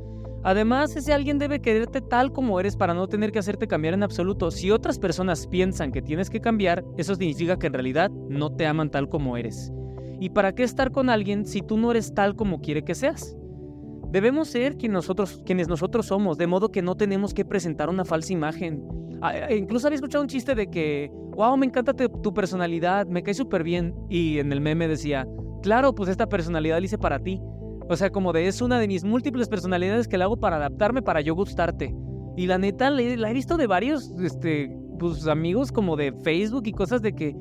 Además, 0.46 0.96
ese 0.96 1.12
alguien 1.12 1.40
debe 1.40 1.60
quererte 1.60 2.02
tal 2.02 2.32
como 2.32 2.60
eres 2.60 2.78
para 2.78 2.94
no 2.94 3.08
tener 3.08 3.32
que 3.32 3.40
hacerte 3.40 3.68
cambiar 3.68 3.96
en 3.96 4.04
absoluto. 4.04 4.52
Si 4.52 4.70
otras 4.70 5.00
personas 5.00 5.48
piensan 5.48 5.92
que 5.92 6.04
tienes 6.04 6.30
que 6.30 6.40
cambiar, 6.40 6.86
eso 6.98 7.16
significa 7.16 7.58
que 7.58 7.66
en 7.66 7.74
realidad 7.74 8.12
no 8.12 8.56
te 8.56 8.68
aman 8.68 8.92
tal 8.92 9.10
como 9.10 9.38
eres. 9.38 9.74
¿Y 10.20 10.30
para 10.30 10.54
qué 10.54 10.62
estar 10.62 10.92
con 10.92 11.10
alguien 11.10 11.48
si 11.48 11.64
tú 11.64 11.78
no 11.78 11.90
eres 11.90 12.14
tal 12.14 12.36
como 12.36 12.62
quiere 12.62 12.84
que 12.84 12.94
seas? 12.94 13.36
Debemos 14.12 14.50
ser 14.50 14.78
quienes 14.78 15.68
nosotros 15.68 16.06
somos, 16.06 16.38
de 16.38 16.46
modo 16.46 16.72
que 16.72 16.84
no 16.84 16.94
tenemos 16.94 17.34
que 17.34 17.44
presentar 17.44 17.90
una 17.90 18.06
falsa 18.06 18.32
imagen. 18.32 18.84
Ah, 19.24 19.36
eh, 19.36 19.58
incluso 19.58 19.88
había 19.88 19.96
escuchado 19.96 20.22
un 20.22 20.30
chiste 20.30 20.54
de 20.54 20.70
que, 20.70 21.10
wow, 21.36 21.58
me 21.58 21.66
encanta 21.66 21.96
tu 21.96 22.34
personalidad, 22.36 23.08
me 23.08 23.24
cae 23.24 23.34
súper 23.34 23.64
bien. 23.64 23.96
Y 24.10 24.38
en 24.38 24.52
el 24.52 24.62
meme 24.62 24.88
decía, 24.88 25.28
claro, 25.64 25.96
pues 25.96 26.08
esta 26.08 26.30
personalidad 26.30 26.78
la 26.78 26.86
hice 26.86 27.00
para 27.00 27.18
ti. 27.18 27.42
O 27.88 27.95
sea, 27.95 28.10
como 28.10 28.34
de 28.34 28.48
es 28.48 28.62
una 28.62 28.80
de 28.80 28.88
mis 28.88 29.04
múltiples 29.04 29.48
personalidades 29.48 30.08
que 30.08 30.17
la 30.17 30.26
hago 30.26 30.38
para 30.38 30.56
adaptarme 30.56 31.02
para 31.02 31.21
yo 31.21 31.36
gustarte. 31.36 31.95
Y 32.36 32.48
la 32.48 32.58
neta, 32.58 32.89
la 32.89 33.30
he 33.30 33.34
visto 33.34 33.58
de 33.58 33.67
varios 33.67 34.12
este, 34.19 34.76
pues, 35.00 35.28
amigos 35.28 35.71
como 35.71 35.95
de 35.95 36.12
Facebook 36.24 36.63
y 36.65 36.71
cosas 36.71 37.02
de 37.02 37.13
que, 37.13 37.36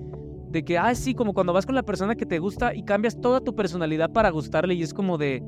de 0.51 0.65
que, 0.65 0.79
ah, 0.79 0.95
sí, 0.95 1.15
como 1.15 1.35
cuando 1.35 1.53
vas 1.53 1.67
con 1.67 1.75
la 1.75 1.83
persona 1.83 2.15
que 2.15 2.27
te 2.27 2.39
gusta 2.39 2.75
y 2.75 2.85
cambias 2.85 3.21
toda 3.21 3.41
tu 3.41 3.55
personalidad 3.57 4.13
para 4.13 4.31
gustarle 4.31 4.75
y 4.75 4.83
es 4.83 4.95
como 4.95 5.19
de, 5.19 5.43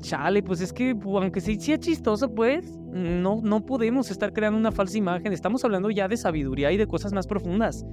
chale, 0.00 0.42
pues 0.42 0.60
es 0.60 0.72
que, 0.72 0.96
aunque 1.04 1.40
sí 1.40 1.58
sea 1.60 1.78
chistoso, 1.78 2.34
pues, 2.34 2.78
no, 2.92 3.40
no 3.42 3.66
podemos 3.66 4.10
estar 4.10 4.32
creando 4.32 4.58
una 4.58 4.72
falsa 4.72 4.96
imagen. 4.96 5.32
Estamos 5.32 5.64
hablando 5.64 5.90
ya 5.90 6.08
de 6.08 6.16
sabiduría 6.16 6.72
y 6.72 6.76
de 6.76 6.86
cosas 6.86 7.12
más 7.12 7.26
profundas. 7.26 7.84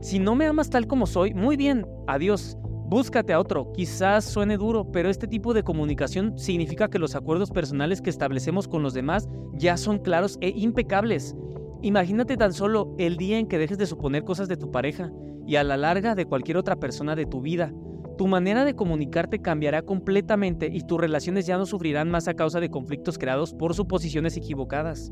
Si 0.00 0.18
no 0.18 0.34
me 0.34 0.46
amas 0.46 0.70
tal 0.70 0.86
como 0.86 1.06
soy, 1.06 1.34
muy 1.34 1.56
bien, 1.56 1.86
adiós. 2.08 2.56
Búscate 2.84 3.32
a 3.32 3.40
otro, 3.40 3.72
quizás 3.72 4.24
suene 4.24 4.56
duro, 4.56 4.90
pero 4.92 5.08
este 5.08 5.26
tipo 5.26 5.54
de 5.54 5.62
comunicación 5.62 6.38
significa 6.38 6.88
que 6.88 6.98
los 6.98 7.14
acuerdos 7.14 7.50
personales 7.50 8.02
que 8.02 8.10
establecemos 8.10 8.68
con 8.68 8.82
los 8.82 8.92
demás 8.92 9.28
ya 9.54 9.76
son 9.76 9.98
claros 9.98 10.36
e 10.40 10.50
impecables. 10.50 11.34
Imagínate 11.80 12.36
tan 12.36 12.52
solo 12.52 12.94
el 12.98 13.16
día 13.16 13.38
en 13.38 13.46
que 13.46 13.58
dejes 13.58 13.78
de 13.78 13.86
suponer 13.86 14.24
cosas 14.24 14.48
de 14.48 14.56
tu 14.56 14.70
pareja 14.70 15.10
y 15.46 15.56
a 15.56 15.64
la 15.64 15.76
larga 15.76 16.14
de 16.14 16.26
cualquier 16.26 16.56
otra 16.56 16.76
persona 16.76 17.16
de 17.16 17.26
tu 17.26 17.40
vida. 17.40 17.72
Tu 18.18 18.26
manera 18.28 18.64
de 18.64 18.76
comunicarte 18.76 19.40
cambiará 19.40 19.82
completamente 19.82 20.68
y 20.72 20.82
tus 20.82 21.00
relaciones 21.00 21.46
ya 21.46 21.58
no 21.58 21.66
sufrirán 21.66 22.10
más 22.10 22.28
a 22.28 22.34
causa 22.34 22.60
de 22.60 22.70
conflictos 22.70 23.18
creados 23.18 23.54
por 23.54 23.74
suposiciones 23.74 24.36
equivocadas. 24.36 25.10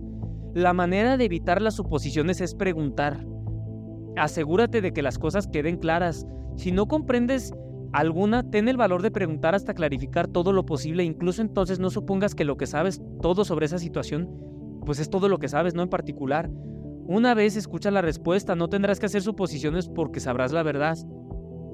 La 0.55 0.73
manera 0.73 1.17
de 1.17 1.25
evitar 1.25 1.63
las 1.63 1.75
suposiciones 1.75 2.41
es 2.41 2.55
preguntar. 2.55 3.25
Asegúrate 4.17 4.81
de 4.81 4.93
que 4.93 5.03
las 5.03 5.19
cosas 5.19 5.47
queden 5.47 5.77
claras. 5.77 6.27
Si 6.57 6.73
no 6.73 6.87
comprendes 6.87 7.53
alguna, 7.93 8.49
ten 8.49 8.69
el 8.69 8.77
valor 8.77 9.03
de 9.03 9.11
preguntar 9.11 9.55
hasta 9.55 9.75
clarificar 9.75 10.29
todo 10.29 10.53
lo 10.53 10.65
posible, 10.65 11.05
incluso 11.05 11.43
entonces 11.43 11.79
no 11.79 11.91
supongas 11.91 12.35
que 12.35 12.45
lo 12.45 12.57
que 12.57 12.67
sabes 12.67 13.01
todo 13.21 13.45
sobre 13.45 13.67
esa 13.67 13.79
situación, 13.79 14.29
pues 14.85 14.99
es 14.99 15.11
todo 15.11 15.29
lo 15.29 15.39
que 15.39 15.49
sabes, 15.49 15.75
no 15.75 15.83
en 15.83 15.89
particular. 15.89 16.51
Una 17.07 17.35
vez 17.35 17.57
escucha 17.57 17.91
la 17.91 18.03
respuesta, 18.03 18.55
no 18.55 18.69
tendrás 18.69 19.01
que 19.01 19.07
hacer 19.07 19.23
suposiciones 19.23 19.89
porque 19.89 20.21
sabrás 20.21 20.53
la 20.53 20.63
verdad. 20.63 20.97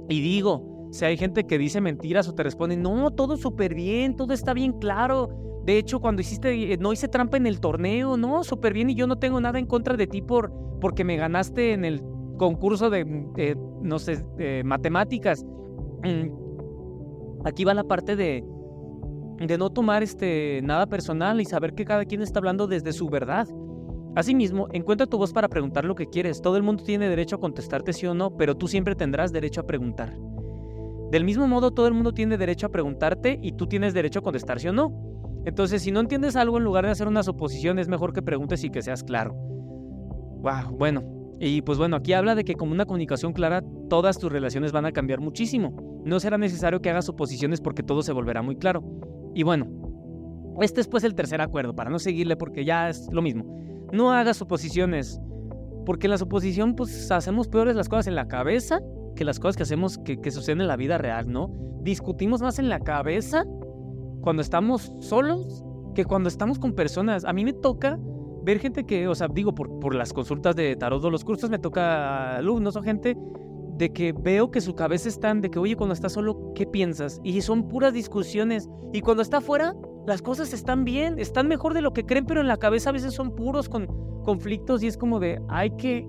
Y 0.09 0.21
digo, 0.21 0.89
si 0.93 1.05
hay 1.05 1.17
gente 1.17 1.45
que 1.45 1.59
dice 1.59 1.81
mentiras 1.81 2.29
o 2.29 2.35
te 2.35 2.43
responde, 2.43 2.77
no, 2.77 3.11
todo 3.11 3.37
súper 3.37 3.75
bien, 3.75 4.17
todo 4.17 4.33
está 4.33 4.55
bien 4.55 4.73
claro. 4.73 5.29
De 5.67 5.79
hecho, 5.79 6.01
cuando 6.01 6.23
hiciste, 6.23 6.73
eh, 6.73 6.79
no 6.79 6.93
hice 6.93 7.09
trampa 7.09 7.37
en 7.37 7.47
el 7.47 7.61
torneo, 7.61 8.17
no, 8.17 8.45
súper 8.45 8.73
bien 8.73 8.89
y 8.89 8.95
yo 8.95 9.07
no 9.07 9.19
tengo 9.19 9.41
nada 9.41 9.59
en 9.59 9.67
contra 9.67 9.97
de 9.97 10.07
ti 10.07 10.23
por, 10.23 10.53
porque 10.81 11.05
me 11.05 11.17
ganaste 11.17 11.73
en 11.73 11.85
el 11.85 12.01
concurso 12.37 12.91
de, 12.91 13.57
no 13.83 13.99
sé, 13.99 14.25
matemáticas. 14.65 15.45
Mm, 16.03 17.45
aquí 17.45 17.65
va 17.65 17.75
la 17.75 17.85
parte 17.85 18.17
de, 18.17 18.45
de 19.39 19.59
no 19.59 19.71
tomar 19.71 20.03
este, 20.03 20.61
nada 20.63 20.87
personal 20.87 21.41
y 21.41 21.45
saber 21.45 21.75
que 21.75 21.85
cada 21.85 22.05
quien 22.05 22.23
está 22.23 22.39
hablando 22.39 22.67
desde 22.67 22.93
su 22.93 23.09
verdad. 23.09 23.47
Asimismo, 24.15 24.69
encuentra 24.73 25.07
tu 25.07 25.19
voz 25.19 25.33
para 25.33 25.49
preguntar 25.49 25.85
lo 25.85 25.95
que 25.95 26.07
quieres. 26.07 26.41
Todo 26.41 26.57
el 26.57 26.63
mundo 26.63 26.83
tiene 26.85 27.09
derecho 27.09 27.37
a 27.37 27.41
contestarte 27.41 27.93
sí 27.93 28.07
o 28.07 28.15
no, 28.15 28.37
pero 28.37 28.57
tú 28.57 28.67
siempre 28.67 28.95
tendrás 28.95 29.31
derecho 29.31 29.61
a 29.61 29.67
preguntar. 29.67 30.17
Del 31.11 31.23
mismo 31.25 31.47
modo, 31.47 31.71
todo 31.71 31.87
el 31.87 31.95
mundo 31.95 32.13
tiene 32.13 32.39
derecho 32.39 32.67
a 32.67 32.71
preguntarte 32.71 33.39
y 33.43 33.53
tú 33.53 33.67
tienes 33.67 33.95
derecho 33.95 34.21
a 34.21 34.23
contestar 34.23 34.59
sí 34.59 34.69
o 34.69 34.73
no. 34.73 34.91
Entonces, 35.45 35.83
si 35.83 35.93
no 35.93 36.01
entiendes 36.01 36.35
algo, 36.35 36.57
en 36.57 36.65
lugar 36.65 36.87
de 36.87 36.93
hacer 36.93 37.07
una 37.07 37.23
suposición, 37.23 37.79
es 37.79 37.89
mejor 37.89 38.13
que 38.13 38.23
preguntes 38.23 38.65
y 38.65 38.71
que 38.71 38.83
seas 38.83 39.05
claro. 39.05 39.35
Wow, 39.35 40.77
bueno, 40.77 41.03
y 41.39 41.63
pues 41.63 41.79
bueno, 41.79 41.97
aquí 41.97 42.13
habla 42.13 42.35
de 42.35 42.45
que 42.45 42.55
con 42.55 42.71
una 42.71 42.87
comunicación 42.87 43.33
clara 43.33 43.63
todas 43.91 44.19
tus 44.19 44.33
relaciones 44.33 44.73
van 44.73 44.87
a 44.87 44.93
cambiar 44.93 45.21
muchísimo. 45.21 46.01
No 46.05 46.19
será 46.19 46.39
necesario 46.39 46.81
que 46.81 46.91
hagas 46.91 47.05
suposiciones 47.05 47.61
porque 47.61 47.83
todo 47.83 48.03
se 48.03 48.13
volverá 48.13 48.43
muy 48.43 48.57
claro. 48.57 48.83
Y 49.35 49.43
bueno, 49.43 49.67
este 50.61 50.81
es 50.81 50.89
pues 50.89 51.05
el 51.05 51.15
tercer 51.15 51.41
acuerdo, 51.41 51.75
para 51.75 51.91
no 51.91 51.99
seguirle 51.99 52.37
porque 52.37 52.65
ya 52.65 52.89
es 52.89 53.09
lo 53.13 53.21
mismo. 53.21 53.45
No 53.93 54.13
hagas 54.13 54.39
suposiciones, 54.39 55.21
porque 55.85 56.07
en 56.07 56.13
la 56.13 56.19
suposición 56.19 56.75
pues 56.75 57.11
hacemos 57.11 57.49
peores 57.49 57.77
las 57.77 57.89
cosas 57.89 58.07
en 58.07 58.15
la 58.15 58.29
cabeza 58.29 58.81
que 59.15 59.25
las 59.25 59.39
cosas 59.39 59.57
que 59.57 59.63
hacemos 59.63 59.99
que, 59.99 60.21
que 60.21 60.31
suceden 60.31 60.61
en 60.61 60.69
la 60.69 60.77
vida 60.77 60.99
real, 60.99 61.31
¿no? 61.31 61.51
Discutimos 61.83 62.41
más 62.43 62.59
en 62.59 62.69
la 62.69 62.81
cabeza 62.81 63.45
cuando 64.21 64.43
estamos 64.43 64.93
solos 65.01 65.65
que 65.95 66.05
cuando 66.05 66.29
estamos 66.29 66.59
con 66.59 66.75
personas. 66.75 67.25
A 67.25 67.33
mí 67.33 67.45
me 67.45 67.53
toca 67.53 67.99
ver 68.47 68.61
gente 68.61 68.85
que, 68.85 69.09
o 69.09 69.15
sea, 69.15 69.27
digo, 69.27 69.55
por, 69.55 69.81
por 69.81 69.93
las 69.95 70.13
consultas 70.13 70.55
de 70.55 70.77
tarot 70.77 71.03
los 71.11 71.25
cursos 71.25 71.51
me 71.51 71.59
toca 71.59 72.37
alumnos 72.37 72.77
o 72.77 72.83
gente 72.83 73.17
de 73.77 73.93
que 73.93 74.13
veo 74.13 74.53
que 74.53 74.61
su 74.61 74.77
cabeza 74.77 75.09
están, 75.09 75.41
de 75.41 75.51
que, 75.51 75.59
oye, 75.59 75.75
cuando 75.75 75.93
está 75.93 76.09
solo, 76.09 76.53
¿qué 76.55 76.65
piensas? 76.65 77.21
Y 77.25 77.41
son 77.43 77.67
puras 77.67 77.93
discusiones. 77.93 78.71
Y 78.93 79.01
cuando 79.01 79.23
está 79.23 79.39
afuera, 79.39 79.75
las 80.07 80.23
cosas 80.23 80.55
están 80.55 80.85
bien, 80.85 81.19
están 81.19 81.49
mejor 81.49 81.75
de 81.75 81.83
lo 81.83 81.93
que 81.93 82.07
creen, 82.07 82.25
pero 82.25 82.41
en 82.41 82.47
la 82.47 82.57
cabeza 82.57 82.91
a 82.91 82.93
veces 82.93 83.15
son 83.15 83.35
puros 83.35 83.69
con 83.69 83.89
conflictos 84.23 84.83
y 84.85 84.87
es 84.87 84.97
como 84.97 85.19
de, 85.19 85.41
hay 85.49 85.71
que, 85.77 86.07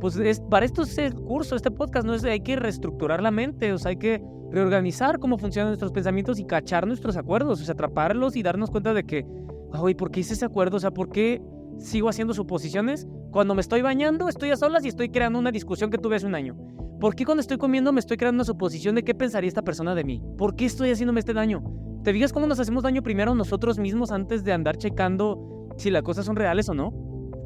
pues 0.00 0.16
es, 0.16 0.40
para 0.40 0.64
esto 0.64 0.82
es 0.82 0.96
el 0.96 1.14
curso, 1.14 1.56
este 1.56 1.72
podcast, 1.72 2.06
no 2.06 2.14
es, 2.14 2.22
hay 2.22 2.40
que 2.40 2.54
reestructurar 2.54 3.20
la 3.20 3.32
mente, 3.32 3.72
o 3.72 3.78
sea, 3.78 3.90
hay 3.90 3.96
que 3.96 4.22
reorganizar 4.52 5.18
cómo 5.18 5.38
funcionan 5.38 5.70
nuestros 5.70 5.90
pensamientos 5.90 6.38
y 6.38 6.44
cachar 6.44 6.86
nuestros 6.86 7.16
acuerdos, 7.16 7.60
o 7.60 7.64
sea, 7.64 7.74
atraparlos 7.74 8.36
y 8.36 8.44
darnos 8.44 8.70
cuenta 8.70 8.94
de 8.94 9.04
que, 9.04 9.26
oye, 9.72 9.96
¿por 9.96 10.12
qué 10.12 10.20
hice 10.20 10.34
ese 10.34 10.44
acuerdo? 10.44 10.76
O 10.76 10.80
sea, 10.80 10.92
¿por 10.92 11.10
qué 11.10 11.42
sigo 11.80 12.08
haciendo 12.08 12.34
suposiciones. 12.34 13.08
Cuando 13.30 13.54
me 13.54 13.60
estoy 13.60 13.82
bañando, 13.82 14.28
estoy 14.28 14.50
a 14.50 14.56
solas 14.56 14.84
y 14.84 14.88
estoy 14.88 15.08
creando 15.08 15.38
una 15.38 15.50
discusión 15.50 15.90
que 15.90 15.98
tuve 15.98 16.16
hace 16.16 16.26
un 16.26 16.34
año. 16.34 16.56
¿Por 17.00 17.14
qué 17.14 17.24
cuando 17.24 17.40
estoy 17.40 17.56
comiendo 17.56 17.92
me 17.92 18.00
estoy 18.00 18.16
creando 18.16 18.36
una 18.36 18.44
suposición 18.44 18.94
de 18.94 19.02
qué 19.02 19.14
pensaría 19.14 19.48
esta 19.48 19.62
persona 19.62 19.94
de 19.94 20.04
mí? 20.04 20.22
¿Por 20.36 20.54
qué 20.54 20.66
estoy 20.66 20.90
haciéndome 20.90 21.20
este 21.20 21.32
daño? 21.32 21.62
¿Te 22.04 22.12
fijas 22.12 22.32
cómo 22.32 22.46
nos 22.46 22.60
hacemos 22.60 22.82
daño 22.82 23.02
primero 23.02 23.34
nosotros 23.34 23.78
mismos 23.78 24.10
antes 24.10 24.44
de 24.44 24.52
andar 24.52 24.76
checando 24.76 25.68
si 25.76 25.90
las 25.90 26.02
cosas 26.02 26.26
son 26.26 26.36
reales 26.36 26.68
o 26.68 26.74
no? 26.74 26.92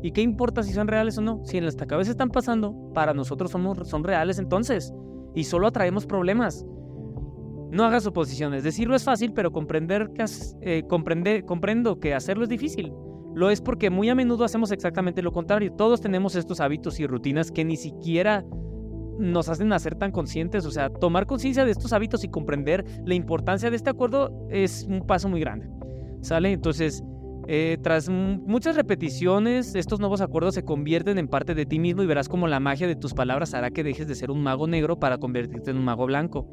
¿Y 0.03 0.11
qué 0.11 0.21
importa 0.21 0.63
si 0.63 0.73
son 0.73 0.89
reales 0.89 1.17
o 1.19 1.23
no? 1.23 1.41
Si 1.45 1.57
en 1.57 1.63
nuestra 1.65 1.87
cabeza 1.87 2.11
están 2.11 2.31
pasando, 2.31 2.75
para 2.93 3.15
nosotros 3.15 3.53
somos, 3.53 3.89
son 3.89 4.05
reales 4.05 4.39
entonces. 4.39 4.93
Y 5.35 5.45
solo 5.45 5.69
atraemos 5.69 6.05
problemas. 6.05 6.67
No 7.71 7.85
hagas 7.85 8.05
suposiciones. 8.05 8.63
Decirlo 8.63 8.97
es 8.97 9.05
fácil, 9.05 9.33
pero 9.33 9.53
comprender 9.53 10.11
que, 10.15 10.25
eh, 10.61 10.85
comprendo 10.87 11.99
que 12.01 12.15
hacerlo 12.15 12.45
es 12.45 12.49
difícil. 12.49 12.93
Lo 13.35 13.51
es 13.51 13.61
porque 13.61 13.91
muy 13.91 14.09
a 14.09 14.15
menudo 14.15 14.45
hacemos 14.45 14.71
exactamente 14.71 15.23
lo 15.23 15.33
contrario. 15.33 15.73
Todos 15.73 16.01
tenemos 16.01 16.37
estos 16.37 16.61
hábitos 16.61 17.01
y 17.01 17.07
rutinas 17.07 17.51
que 17.51 17.65
ni 17.65 17.77
siquiera 17.77 18.45
nos 19.19 19.49
hacen 19.49 19.73
hacer 19.73 19.97
tan 19.97 20.13
conscientes. 20.13 20.65
O 20.67 20.71
sea, 20.71 20.91
tomar 20.91 21.27
conciencia 21.27 21.65
de 21.65 21.73
estos 21.73 21.93
hábitos 21.93 22.25
y 22.25 22.29
comprender 22.29 22.85
la 23.05 23.15
importancia 23.15 23.71
de 23.71 23.77
este 23.77 23.91
acuerdo 23.91 24.47
es 24.51 24.87
un 24.89 25.07
paso 25.07 25.29
muy 25.29 25.41
grande. 25.41 25.69
¿Sale? 26.21 26.53
Entonces, 26.53 27.03
eh, 27.47 27.77
tras 27.83 28.09
muchas 28.09 28.77
repeticiones, 28.77 29.75
estos 29.75 30.01
nuevos 30.01 30.21
acuerdos 30.21 30.55
se 30.55 30.65
convierten 30.65 31.19
en 31.19 31.29
parte 31.29 31.55
de 31.55 31.67
ti 31.67 31.79
mismo 31.79 32.03
y 32.03 32.07
verás 32.07 32.29
como 32.29 32.49
la 32.49 32.61
magia 32.61 32.87
de 32.87 32.97
tus 32.97 33.13
palabras 33.13 33.53
hará 33.53 33.71
que 33.71 33.85
dejes 33.85 34.07
de 34.07 34.15
ser 34.15 34.31
un 34.31 34.43
mago 34.43 34.67
negro 34.67 34.99
para 34.99 35.19
convertirte 35.19 35.71
en 35.71 35.77
un 35.77 35.85
mago 35.85 36.07
blanco. 36.07 36.49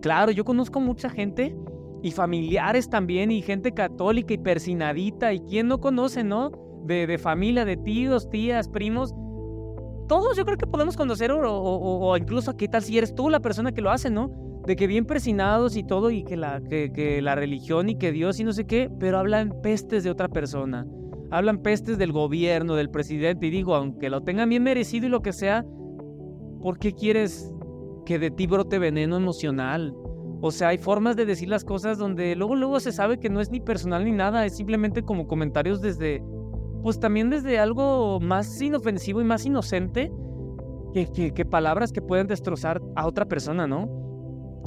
Claro, 0.00 0.32
yo 0.32 0.44
conozco 0.44 0.80
mucha 0.80 1.10
gente 1.10 1.54
y 2.02 2.10
familiares 2.10 2.90
también 2.90 3.30
y 3.30 3.42
gente 3.42 3.72
católica 3.72 4.34
y 4.34 4.38
persinadita 4.38 5.32
y 5.32 5.40
quien 5.40 5.68
no 5.68 5.80
conoce, 5.80 6.24
¿no? 6.24 6.50
De, 6.84 7.16
familia, 7.16 7.64
de 7.64 7.76
tíos, 7.76 8.28
tías, 8.28 8.68
primos. 8.68 9.14
Todos 10.08 10.36
yo 10.36 10.44
creo 10.44 10.58
que 10.58 10.66
podemos 10.66 10.96
conocer 10.96 11.30
o, 11.30 11.40
o, 11.40 12.16
incluso 12.16 12.56
qué 12.56 12.66
tal 12.66 12.82
si 12.82 12.98
eres 12.98 13.14
tú 13.14 13.30
la 13.30 13.38
persona 13.38 13.70
que 13.70 13.80
lo 13.80 13.90
hace, 13.90 14.10
¿no? 14.10 14.30
De 14.66 14.74
que 14.74 14.88
bien 14.88 15.06
persinados 15.06 15.76
y 15.76 15.84
todo 15.84 16.10
y 16.10 16.24
que 16.24 16.36
la, 16.36 16.60
que, 16.60 16.90
que 16.92 17.22
la 17.22 17.36
religión 17.36 17.88
y 17.88 17.96
que 17.96 18.10
Dios 18.10 18.40
y 18.40 18.44
no 18.44 18.52
sé 18.52 18.66
qué, 18.66 18.90
pero 18.98 19.18
hablan 19.18 19.52
pestes 19.62 20.02
de 20.02 20.10
otra 20.10 20.28
persona. 20.28 20.86
Hablan 21.30 21.62
pestes 21.62 21.98
del 21.98 22.12
gobierno, 22.12 22.74
del 22.74 22.90
presidente 22.90 23.46
y 23.46 23.50
digo, 23.50 23.76
aunque 23.76 24.10
lo 24.10 24.22
tengan 24.22 24.48
bien 24.48 24.64
merecido 24.64 25.06
y 25.06 25.08
lo 25.08 25.22
que 25.22 25.32
sea, 25.32 25.64
¿por 26.60 26.78
qué 26.78 26.92
quieres 26.92 27.52
que 28.04 28.18
de 28.18 28.32
ti 28.32 28.48
brote 28.48 28.80
veneno 28.80 29.16
emocional? 29.16 29.94
O 30.44 30.50
sea, 30.50 30.68
hay 30.68 30.78
formas 30.78 31.14
de 31.14 31.24
decir 31.24 31.48
las 31.48 31.64
cosas 31.64 31.98
donde 31.98 32.34
luego 32.34 32.56
luego 32.56 32.80
se 32.80 32.90
sabe 32.90 33.20
que 33.20 33.30
no 33.30 33.40
es 33.40 33.52
ni 33.52 33.60
personal 33.60 34.04
ni 34.04 34.10
nada, 34.10 34.44
es 34.44 34.56
simplemente 34.56 35.04
como 35.04 35.28
comentarios 35.28 35.80
desde, 35.80 36.20
pues 36.82 36.98
también 36.98 37.30
desde 37.30 37.60
algo 37.60 38.18
más 38.18 38.60
inofensivo 38.60 39.20
y 39.20 39.24
más 39.24 39.46
inocente 39.46 40.10
que, 40.92 41.32
que, 41.32 41.44
palabras 41.44 41.92
que 41.92 42.02
pueden 42.02 42.26
destrozar 42.26 42.82
a 42.96 43.06
otra 43.06 43.26
persona, 43.26 43.68
¿no? 43.68 43.88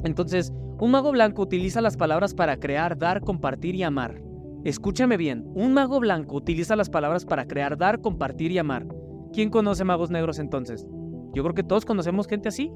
Entonces, 0.02 0.50
un 0.80 0.92
mago 0.92 1.12
blanco 1.12 1.42
utiliza 1.42 1.82
las 1.82 1.98
palabras 1.98 2.32
para 2.32 2.56
crear, 2.56 2.96
dar, 2.96 3.20
compartir 3.20 3.74
y 3.74 3.82
amar. 3.82 4.22
Escúchame 4.64 5.18
bien, 5.18 5.44
un 5.54 5.74
mago 5.74 6.00
blanco 6.00 6.36
utiliza 6.36 6.74
las 6.74 6.88
palabras 6.88 7.26
para 7.26 7.46
crear, 7.46 7.76
dar, 7.76 8.00
compartir 8.00 8.50
y 8.50 8.56
amar. 8.56 8.86
¿Quién 9.30 9.50
conoce 9.50 9.84
magos 9.84 10.10
negros 10.10 10.38
entonces? 10.38 10.88
Yo 11.34 11.42
creo 11.42 11.54
que 11.54 11.62
todos 11.62 11.84
conocemos 11.84 12.26
gente 12.26 12.48
así. 12.48 12.72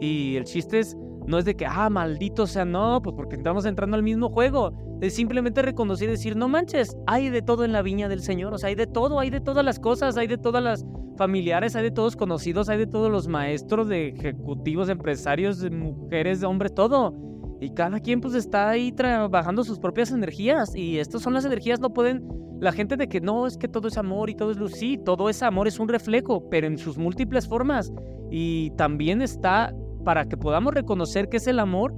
Y 0.00 0.36
el 0.36 0.44
chiste 0.44 0.78
es 0.78 0.96
no 1.30 1.38
es 1.38 1.44
de 1.44 1.54
que, 1.54 1.64
ah, 1.64 1.88
maldito 1.88 2.46
sea, 2.46 2.64
no, 2.64 3.00
pues 3.00 3.14
porque 3.14 3.36
estamos 3.36 3.64
entrando 3.64 3.96
al 3.96 4.02
mismo 4.02 4.28
juego. 4.28 4.72
Es 5.00 5.14
simplemente 5.14 5.62
reconocer 5.62 6.08
y 6.08 6.12
decir, 6.12 6.36
no 6.36 6.48
manches, 6.48 6.96
hay 7.06 7.30
de 7.30 7.40
todo 7.40 7.64
en 7.64 7.72
la 7.72 7.82
viña 7.82 8.08
del 8.08 8.20
Señor. 8.20 8.52
O 8.52 8.58
sea, 8.58 8.68
hay 8.68 8.74
de 8.74 8.88
todo, 8.88 9.20
hay 9.20 9.30
de 9.30 9.40
todas 9.40 9.64
las 9.64 9.78
cosas, 9.78 10.16
hay 10.16 10.26
de 10.26 10.36
todas 10.36 10.62
las 10.62 10.84
familiares, 11.16 11.76
hay 11.76 11.84
de 11.84 11.90
todos 11.92 12.16
conocidos, 12.16 12.68
hay 12.68 12.78
de 12.78 12.86
todos 12.88 13.12
los 13.12 13.28
maestros, 13.28 13.88
de 13.88 14.08
ejecutivos, 14.08 14.88
empresarios, 14.88 15.60
de 15.60 15.70
mujeres, 15.70 16.40
de 16.40 16.46
hombres, 16.46 16.74
todo. 16.74 17.14
Y 17.60 17.70
cada 17.70 18.00
quien 18.00 18.20
pues 18.20 18.34
está 18.34 18.70
ahí 18.70 18.90
trabajando 18.90 19.62
sus 19.62 19.78
propias 19.78 20.10
energías. 20.10 20.74
Y 20.74 20.98
estas 20.98 21.22
son 21.22 21.32
las 21.32 21.44
energías, 21.44 21.80
no 21.80 21.94
pueden... 21.94 22.26
La 22.60 22.72
gente 22.72 22.98
de 22.98 23.08
que 23.08 23.22
no, 23.22 23.46
es 23.46 23.56
que 23.56 23.68
todo 23.68 23.88
es 23.88 23.96
amor 23.96 24.28
y 24.28 24.34
todo 24.34 24.50
es 24.50 24.58
luz. 24.58 24.72
Sí, 24.72 24.98
todo 25.02 25.30
es 25.30 25.42
amor, 25.42 25.66
es 25.66 25.78
un 25.78 25.88
reflejo, 25.88 26.50
pero 26.50 26.66
en 26.66 26.76
sus 26.76 26.98
múltiples 26.98 27.48
formas. 27.48 27.90
Y 28.30 28.70
también 28.72 29.22
está 29.22 29.72
para 30.04 30.26
que 30.26 30.36
podamos 30.36 30.74
reconocer 30.74 31.28
qué 31.28 31.38
es 31.38 31.46
el 31.46 31.58
amor, 31.58 31.94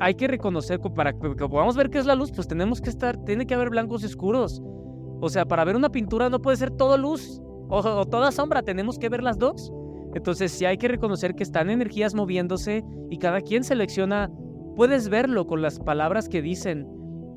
hay 0.00 0.14
que 0.14 0.28
reconocer, 0.28 0.80
para 0.94 1.12
que 1.12 1.48
podamos 1.48 1.76
ver 1.76 1.90
qué 1.90 1.98
es 1.98 2.06
la 2.06 2.14
luz, 2.14 2.30
pues 2.32 2.46
tenemos 2.46 2.80
que 2.80 2.90
estar, 2.90 3.16
tiene 3.24 3.46
que 3.46 3.54
haber 3.54 3.70
blancos 3.70 4.02
y 4.02 4.06
oscuros. 4.06 4.62
O 5.20 5.28
sea, 5.28 5.46
para 5.46 5.64
ver 5.64 5.76
una 5.76 5.90
pintura 5.90 6.28
no 6.28 6.42
puede 6.42 6.58
ser 6.58 6.70
todo 6.70 6.98
luz 6.98 7.40
o, 7.68 8.06
toda 8.06 8.30
sombra, 8.32 8.62
tenemos 8.62 8.98
que 8.98 9.08
ver 9.08 9.22
las 9.22 9.38
dos. 9.38 9.72
Entonces 10.14 10.52
sí 10.52 10.64
hay 10.64 10.78
que 10.78 10.88
reconocer 10.88 11.34
que 11.34 11.42
están 11.42 11.70
energías 11.70 12.14
moviéndose 12.14 12.84
y 13.10 13.18
cada 13.18 13.40
quien 13.40 13.64
selecciona, 13.64 14.30
puedes 14.74 15.08
verlo 15.08 15.46
con 15.46 15.62
las 15.62 15.78
palabras 15.78 16.28
que 16.28 16.42
dicen, 16.42 16.86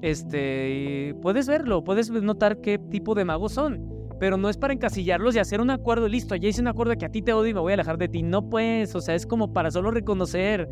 este, 0.02 1.16
puedes 1.22 1.48
verlo, 1.48 1.84
puedes 1.84 2.10
notar 2.10 2.62
qué 2.62 2.78
tipo 2.78 3.16
de 3.16 3.26
magos 3.26 3.54
son 3.54 3.99
pero 4.20 4.38
no 4.38 4.50
es 4.50 4.58
para 4.58 4.74
encasillarlos 4.74 5.36
y 5.36 5.40
hacer 5.40 5.62
un 5.62 5.70
acuerdo, 5.70 6.08
listo, 6.08 6.36
ya 6.36 6.50
hice 6.50 6.62
un 6.62 6.68
acuerdo 6.68 6.96
que 6.98 7.06
a 7.06 7.12
ti 7.12 7.22
te 7.22 7.34
odio 7.34 7.52
y 7.52 7.54
me 7.54 7.60
voy 7.62 7.72
a 7.72 7.76
alejar 7.76 7.98
de 7.98 8.10
ti. 8.10 8.22
No 8.22 8.50
pues, 8.50 8.96
o 8.96 9.02
sea, 9.02 9.16
es 9.16 9.26
como 9.26 9.54
para 9.54 9.72
solo 9.72 9.92
reconocer. 9.92 10.70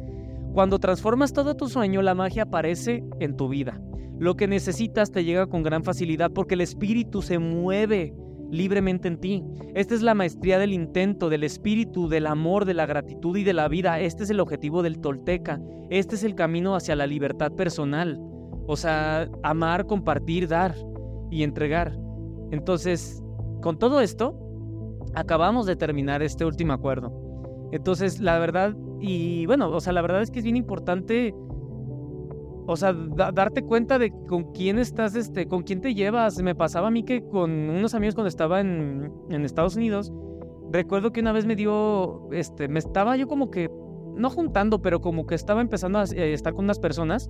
Cuando 0.54 0.80
transformas 0.80 1.34
todo 1.34 1.56
tu 1.56 1.70
sueño, 1.70 2.02
la 2.02 2.16
magia 2.16 2.44
aparece 2.44 3.04
en 3.20 3.38
tu 3.38 3.48
vida. 3.48 3.80
Lo 4.20 4.36
que 4.36 4.48
necesitas 4.48 5.12
te 5.12 5.24
llega 5.24 5.48
con 5.48 5.64
gran 5.64 5.84
facilidad 5.84 6.32
porque 6.32 6.56
el 6.56 6.62
espíritu 6.62 7.22
se 7.22 7.38
mueve 7.40 8.14
libremente 8.52 9.08
en 9.08 9.18
ti. 9.18 9.44
Esta 9.76 9.94
es 9.94 10.02
la 10.02 10.16
maestría 10.16 10.58
del 10.58 10.74
intento, 10.74 11.30
del 11.30 11.44
espíritu, 11.44 12.08
del 12.08 12.26
amor, 12.26 12.66
de 12.66 12.74
la 12.74 12.86
gratitud 12.86 13.38
y 13.38 13.44
de 13.44 13.54
la 13.54 13.68
vida. 13.68 14.00
Este 14.00 14.24
es 14.24 14.30
el 14.30 14.40
objetivo 14.40 14.82
del 14.84 15.00
tolteca. 15.00 15.62
Este 15.90 16.16
es 16.16 16.24
el 16.24 16.36
camino 16.36 16.76
hacia 16.76 16.96
la 16.96 17.08
libertad 17.08 17.52
personal. 17.52 18.20
O 18.68 18.76
sea, 18.76 19.30
amar, 19.44 19.86
compartir, 19.86 20.48
dar 20.48 20.76
y 21.30 21.44
entregar. 21.44 21.98
Entonces, 22.52 23.22
con 23.62 23.78
todo 23.78 24.02
esto, 24.02 24.36
acabamos 25.14 25.66
de 25.66 25.76
terminar 25.76 26.22
este 26.22 26.46
último 26.46 26.74
acuerdo. 26.74 27.12
Entonces, 27.72 28.20
la 28.20 28.40
verdad, 28.40 28.76
y 29.00 29.46
bueno, 29.46 29.70
o 29.70 29.80
sea, 29.80 29.94
la 29.94 30.02
verdad 30.02 30.22
es 30.22 30.32
que 30.32 30.40
es 30.40 30.46
bien 30.46 30.56
importante, 30.56 31.34
o 32.66 32.76
sea, 32.76 32.94
darte 32.94 33.62
cuenta 33.64 34.00
de 34.00 34.12
con 34.28 34.52
quién 34.54 34.80
estás, 34.80 35.16
este, 35.16 35.48
con 35.48 35.64
quién 35.64 35.82
te 35.82 35.94
llevas. 35.94 36.42
Me 36.42 36.56
pasaba 36.56 36.88
a 36.88 36.92
mí 36.92 37.04
que 37.04 37.24
con 37.24 37.52
unos 37.52 37.94
amigos 37.94 38.16
cuando 38.16 38.30
estaba 38.30 38.62
en, 38.62 39.12
Estados 39.30 39.76
Unidos, 39.76 40.14
recuerdo 40.72 41.12
que 41.12 41.22
una 41.22 41.32
vez 41.32 41.46
me 41.46 41.56
dio, 41.56 42.30
este, 42.32 42.68
me 42.68 42.80
estaba 42.80 43.16
yo 43.18 43.28
como 43.28 43.52
que, 43.52 43.70
no 44.16 44.30
juntando, 44.30 44.82
pero 44.82 45.02
como 45.02 45.26
que 45.26 45.36
estaba 45.36 45.62
empezando 45.62 46.00
a 46.00 46.04
eh, 46.06 46.34
estar 46.34 46.54
con 46.54 46.66
unas 46.66 46.80
personas, 46.80 47.30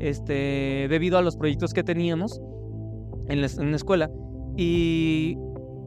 este, 0.00 0.86
debido 0.88 1.18
a 1.18 1.22
los 1.22 1.36
proyectos 1.36 1.72
que 1.72 1.84
teníamos 1.84 2.40
en 3.28 3.40
la, 3.40 3.46
en 3.46 3.70
la 3.70 3.76
escuela. 3.76 4.10
Y 4.56 5.38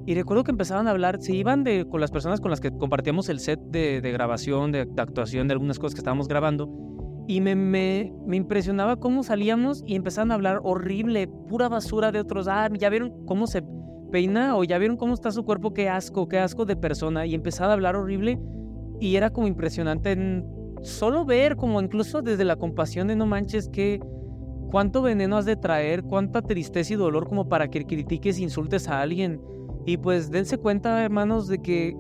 y 0.08 0.15
recuerdo 0.15 0.46
que 0.46 0.52
empezaban 0.52 0.88
a 0.88 0.91
hablar, 0.91 1.17
se 1.20 1.36
iban 1.36 1.65
de, 1.65 1.86
con 1.86 2.00
las 2.00 2.12
personas 2.12 2.39
con 2.39 2.50
las 2.50 2.62
que 2.62 2.72
compartíamos 2.72 3.28
el 3.28 3.41
set 3.41 3.60
de, 3.60 4.00
grabación, 4.00 4.72
de, 4.72 4.88
actuación, 4.98 5.50
de 5.50 5.52
algunas 5.52 5.80
cosas 5.80 5.96
que 5.96 6.00
estábamos 6.00 6.30
grabando. 6.30 6.70
Y 7.28 7.41
me, 7.41 7.56
me, 7.58 8.13
me, 8.26 8.38
impresionaba 8.38 8.96
cómo 8.96 9.22
salíamos 9.24 9.84
y 9.86 9.96
empezaban 9.96 10.32
a 10.32 10.36
hablar 10.36 10.62
horrible, 10.63 11.28
pura 11.28 11.67
basura 11.67 12.13
de 12.13 12.22
otros. 12.22 12.48
Ah, 12.48 12.70
ya 12.80 12.88
vieron 12.88 13.26
cómo 13.26 13.48
se 13.48 13.62
peina 14.10 14.56
o 14.56 14.63
ya 14.63 14.78
vieron 14.78 14.96
cómo 14.96 15.13
está 15.13 15.30
su 15.30 15.43
cuerpo, 15.43 15.74
qué 15.74 15.89
asco, 15.89 16.30
qué 16.30 16.39
asco 16.39 16.63
de 16.63 16.78
persona. 16.78 17.26
Y 17.26 17.36
empezaba 17.36 17.72
a 17.72 17.74
hablar 17.74 17.98
horrible 17.98 18.39
y 19.02 19.17
era 19.17 19.32
como 19.32 19.48
impresionante 19.48 20.13
en 20.13 20.46
solo 20.84 21.26
ver, 21.26 21.58
como 21.58 21.82
incluso 21.82 22.22
desde 22.22 22.46
la 22.46 22.56
compasión 22.56 23.10
de 23.10 23.17
no 23.17 23.26
manches, 23.26 23.67
que 23.67 24.00
cuánto 24.72 25.02
veneno 25.02 25.36
has 25.36 25.43
de 25.43 25.58
traer, 25.58 26.02
cuánta 26.04 26.41
tristeza 26.41 26.93
y 26.93 26.96
dolor 26.96 27.28
como 27.28 27.50
para 27.50 27.67
que 27.67 27.84
critiques 27.84 28.38
e 28.38 28.43
insultes 28.43 28.88
a 28.88 29.02
alguien. 29.02 29.41
Y 29.88 29.95
pues 29.95 30.30
dense 30.30 30.58
cuenta, 30.58 31.02
hermanos, 31.02 31.47
de 31.47 31.60
que 31.60 31.95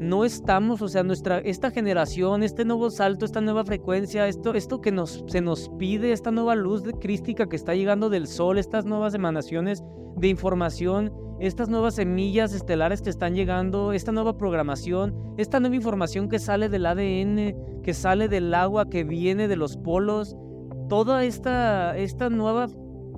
no 0.00 0.24
estamos, 0.24 0.82
o 0.82 0.88
sea, 0.88 1.04
nuestra, 1.04 1.38
esta 1.38 1.70
generación, 1.70 2.42
este 2.42 2.64
nuevo 2.64 2.90
salto, 2.90 3.24
esta 3.24 3.40
nueva 3.40 3.64
frecuencia, 3.64 4.26
esto, 4.26 4.54
esto 4.54 4.80
que 4.80 4.90
nos, 4.90 5.24
se 5.28 5.40
nos 5.40 5.68
pide, 5.78 6.10
esta 6.10 6.32
nueva 6.32 6.56
luz 6.56 6.82
crística 7.00 7.48
que 7.48 7.54
está 7.54 7.76
llegando 7.76 8.10
del 8.10 8.26
sol, 8.26 8.58
estas 8.58 8.86
nuevas 8.86 9.14
emanaciones 9.14 9.84
de 10.16 10.26
información, 10.26 11.12
estas 11.38 11.68
nuevas 11.68 11.94
semillas 11.94 12.52
estelares 12.52 13.02
que 13.02 13.10
están 13.10 13.36
llegando, 13.36 13.92
esta 13.92 14.10
nueva 14.10 14.36
programación, 14.36 15.14
esta 15.36 15.60
nueva 15.60 15.76
información 15.76 16.28
que 16.28 16.40
sale 16.40 16.68
del 16.68 16.86
ADN, 16.86 17.82
que 17.84 17.94
sale 17.94 18.26
del 18.26 18.52
agua, 18.52 18.90
que 18.90 19.04
viene 19.04 19.46
de 19.46 19.54
los 19.54 19.76
polos, 19.76 20.36
toda 20.88 21.22
esta, 21.22 21.96
esta 21.96 22.30
nueva 22.30 22.66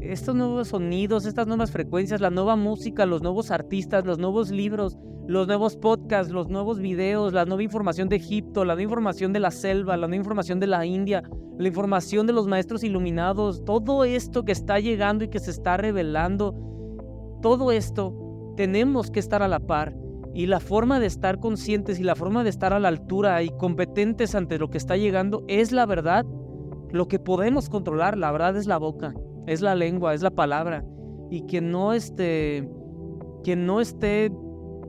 estos 0.02 0.34
nuevos 0.34 0.68
sonidos, 0.68 1.26
estas 1.26 1.46
nuevas 1.46 1.70
frecuencias, 1.70 2.20
la 2.20 2.30
nueva 2.30 2.56
música, 2.56 3.06
los 3.06 3.22
nuevos 3.22 3.50
artistas, 3.50 4.06
los 4.06 4.18
nuevos 4.18 4.50
libros, 4.50 4.98
los 5.26 5.46
nuevos 5.46 5.76
podcasts, 5.76 6.32
los 6.32 6.48
nuevos 6.48 6.80
videos, 6.80 7.32
la 7.32 7.44
nueva 7.44 7.62
información 7.62 8.08
de 8.08 8.16
Egipto, 8.16 8.64
la 8.64 8.74
nueva 8.74 8.84
información 8.84 9.32
de 9.32 9.40
la 9.40 9.50
selva, 9.50 9.96
la 9.96 10.06
nueva 10.06 10.20
información 10.20 10.58
de 10.58 10.66
la 10.66 10.86
India, 10.86 11.22
la 11.58 11.68
información 11.68 12.26
de 12.26 12.32
los 12.32 12.46
maestros 12.46 12.82
iluminados, 12.82 13.64
todo 13.64 14.04
esto 14.04 14.44
que 14.44 14.52
está 14.52 14.80
llegando 14.80 15.24
y 15.24 15.28
que 15.28 15.38
se 15.38 15.50
está 15.50 15.76
revelando, 15.76 16.54
todo 17.42 17.70
esto 17.70 18.54
tenemos 18.56 19.10
que 19.10 19.20
estar 19.20 19.42
a 19.42 19.48
la 19.48 19.60
par. 19.60 19.94
Y 20.32 20.46
la 20.46 20.60
forma 20.60 21.00
de 21.00 21.06
estar 21.06 21.40
conscientes 21.40 21.98
y 21.98 22.04
la 22.04 22.14
forma 22.14 22.44
de 22.44 22.50
estar 22.50 22.72
a 22.72 22.78
la 22.78 22.86
altura 22.86 23.42
y 23.42 23.50
competentes 23.50 24.36
ante 24.36 24.58
lo 24.58 24.70
que 24.70 24.78
está 24.78 24.96
llegando 24.96 25.44
es 25.48 25.72
la 25.72 25.86
verdad. 25.86 26.24
Lo 26.92 27.08
que 27.08 27.18
podemos 27.18 27.68
controlar, 27.68 28.16
la 28.16 28.31
verdad 28.31 28.56
es 28.56 28.66
la 28.66 28.79
boca 28.79 29.12
es 29.51 29.61
la 29.61 29.75
lengua, 29.75 30.15
es 30.15 30.23
la 30.23 30.31
palabra. 30.31 30.85
Y 31.29 31.42
quien 31.42 31.73
no 31.73 31.92
esté, 31.92 32.69
no 33.57 33.81
esté 33.81 34.31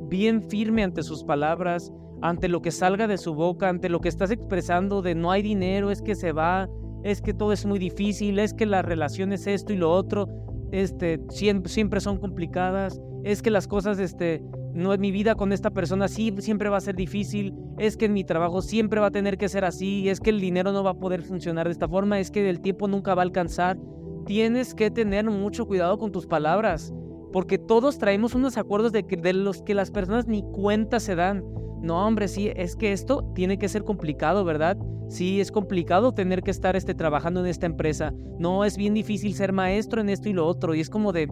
bien 0.08 0.44
firme 0.50 0.84
ante 0.84 1.02
sus 1.02 1.24
palabras, 1.24 1.92
ante 2.22 2.48
lo 2.48 2.62
que 2.62 2.70
salga 2.70 3.08
de 3.08 3.18
su 3.18 3.34
boca, 3.34 3.70
ante 3.70 3.90
lo 3.90 4.02
que 4.02 4.10
estás 4.10 4.30
expresando 4.30 5.02
de 5.02 5.16
no 5.16 5.32
hay 5.32 5.42
dinero, 5.42 5.90
es 5.90 6.04
que 6.04 6.14
se 6.14 6.32
va, 6.32 6.70
es 7.04 7.24
que 7.24 7.34
todo 7.34 7.54
es 7.54 7.66
muy 7.66 7.80
difícil, 7.80 8.38
es 8.38 8.54
que 8.54 8.68
la 8.68 8.84
relación 8.84 9.34
es 9.34 9.48
esto 9.48 9.74
y 9.74 9.78
lo 9.78 9.92
otro, 9.92 10.28
este, 10.72 11.20
siempre, 11.30 11.72
siempre 11.72 12.00
son 12.00 12.18
complicadas, 12.18 13.02
es 13.24 13.42
que 13.42 13.50
las 13.50 13.68
cosas, 13.68 13.98
este, 13.98 14.44
no 14.76 14.94
es 14.94 15.00
mi 15.00 15.10
vida 15.10 15.34
con 15.34 15.54
esta 15.54 15.72
persona 15.72 16.08
sí, 16.08 16.36
siempre 16.38 16.70
va 16.70 16.78
a 16.78 16.82
ser 16.82 16.96
difícil, 16.96 17.56
es 17.80 17.98
que 17.98 18.06
en 18.06 18.14
mi 18.14 18.24
trabajo 18.24 18.62
siempre 18.62 19.00
va 19.00 19.08
a 19.08 19.12
tener 19.12 19.40
que 19.40 19.50
ser 19.50 19.66
así, 19.66 20.08
es 20.08 20.20
que 20.20 20.30
el 20.30 20.40
dinero 20.40 20.72
no 20.72 20.84
va 20.84 20.92
a 20.92 21.00
poder 21.00 21.24
funcionar 21.24 21.66
de 21.66 21.72
esta 21.72 21.88
forma, 21.88 22.20
es 22.20 22.30
que 22.30 22.48
el 22.48 22.62
tiempo 22.62 22.88
nunca 22.88 23.16
va 23.16 23.24
a 23.24 23.26
alcanzar 23.26 23.78
tienes 24.32 24.74
que 24.74 24.90
tener 24.90 25.30
mucho 25.30 25.66
cuidado 25.66 25.98
con 25.98 26.14
tus 26.14 26.26
palabras, 26.26 26.94
porque 27.34 27.58
todos 27.58 27.98
traemos 27.98 28.34
unos 28.34 28.56
acuerdos 28.56 28.94
de, 28.94 29.04
de 29.04 29.34
los 29.34 29.62
que 29.62 29.74
las 29.74 29.92
personas 29.92 30.26
ni 30.26 30.42
cuenta 30.42 31.02
se 31.02 31.16
dan. 31.16 31.44
No, 31.82 32.08
hombre, 32.08 32.30
sí, 32.30 32.50
es 32.56 32.78
que 32.78 32.94
esto 32.94 33.30
tiene 33.36 33.58
que 33.58 33.68
ser 33.68 33.84
complicado, 33.84 34.46
¿verdad? 34.46 34.78
Sí, 35.10 35.42
es 35.42 35.52
complicado 35.52 36.14
tener 36.14 36.44
que 36.44 36.52
estar 36.52 36.78
este, 36.78 36.94
trabajando 36.96 37.42
en 37.42 37.48
esta 37.48 37.66
empresa. 37.66 38.14
No, 38.40 38.64
es 38.64 38.78
bien 38.78 38.94
difícil 38.94 39.34
ser 39.34 39.52
maestro 39.52 40.00
en 40.00 40.08
esto 40.08 40.30
y 40.30 40.34
lo 40.34 40.48
otro. 40.48 40.76
Y 40.76 40.80
es 40.80 40.90
como 40.90 41.12
de, 41.12 41.28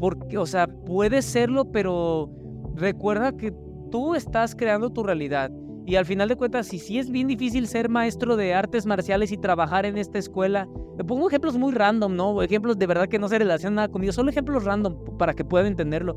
porque, 0.00 0.36
o 0.36 0.46
sea, 0.46 0.66
puedes 0.66 1.24
serlo, 1.24 1.70
pero 1.70 2.28
recuerda 2.74 3.36
que 3.36 3.54
tú 3.92 4.16
estás 4.16 4.56
creando 4.56 4.90
tu 4.90 5.04
realidad. 5.04 5.52
Y 5.84 5.96
al 5.96 6.06
final 6.06 6.28
de 6.28 6.36
cuentas, 6.36 6.68
si 6.68 6.78
sí 6.78 6.98
es 6.98 7.10
bien 7.10 7.26
difícil 7.26 7.66
ser 7.66 7.88
maestro 7.88 8.36
de 8.36 8.54
artes 8.54 8.86
marciales 8.86 9.32
y 9.32 9.36
trabajar 9.36 9.84
en 9.84 9.98
esta 9.98 10.18
escuela, 10.18 10.68
me 10.96 11.04
pongo 11.04 11.28
ejemplos 11.28 11.56
muy 11.56 11.72
random, 11.72 12.14
¿no? 12.14 12.42
Ejemplos 12.42 12.78
de 12.78 12.86
verdad 12.86 13.08
que 13.08 13.18
no 13.18 13.28
se 13.28 13.38
relacionan 13.38 13.76
nada 13.76 13.88
conmigo, 13.88 14.12
solo 14.12 14.30
ejemplos 14.30 14.64
random 14.64 15.16
para 15.18 15.34
que 15.34 15.44
puedan 15.44 15.66
entenderlo 15.66 16.16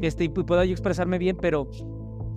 este, 0.00 0.24
y 0.24 0.28
pueda 0.28 0.64
yo 0.64 0.72
expresarme 0.72 1.18
bien, 1.18 1.36
pero 1.40 1.70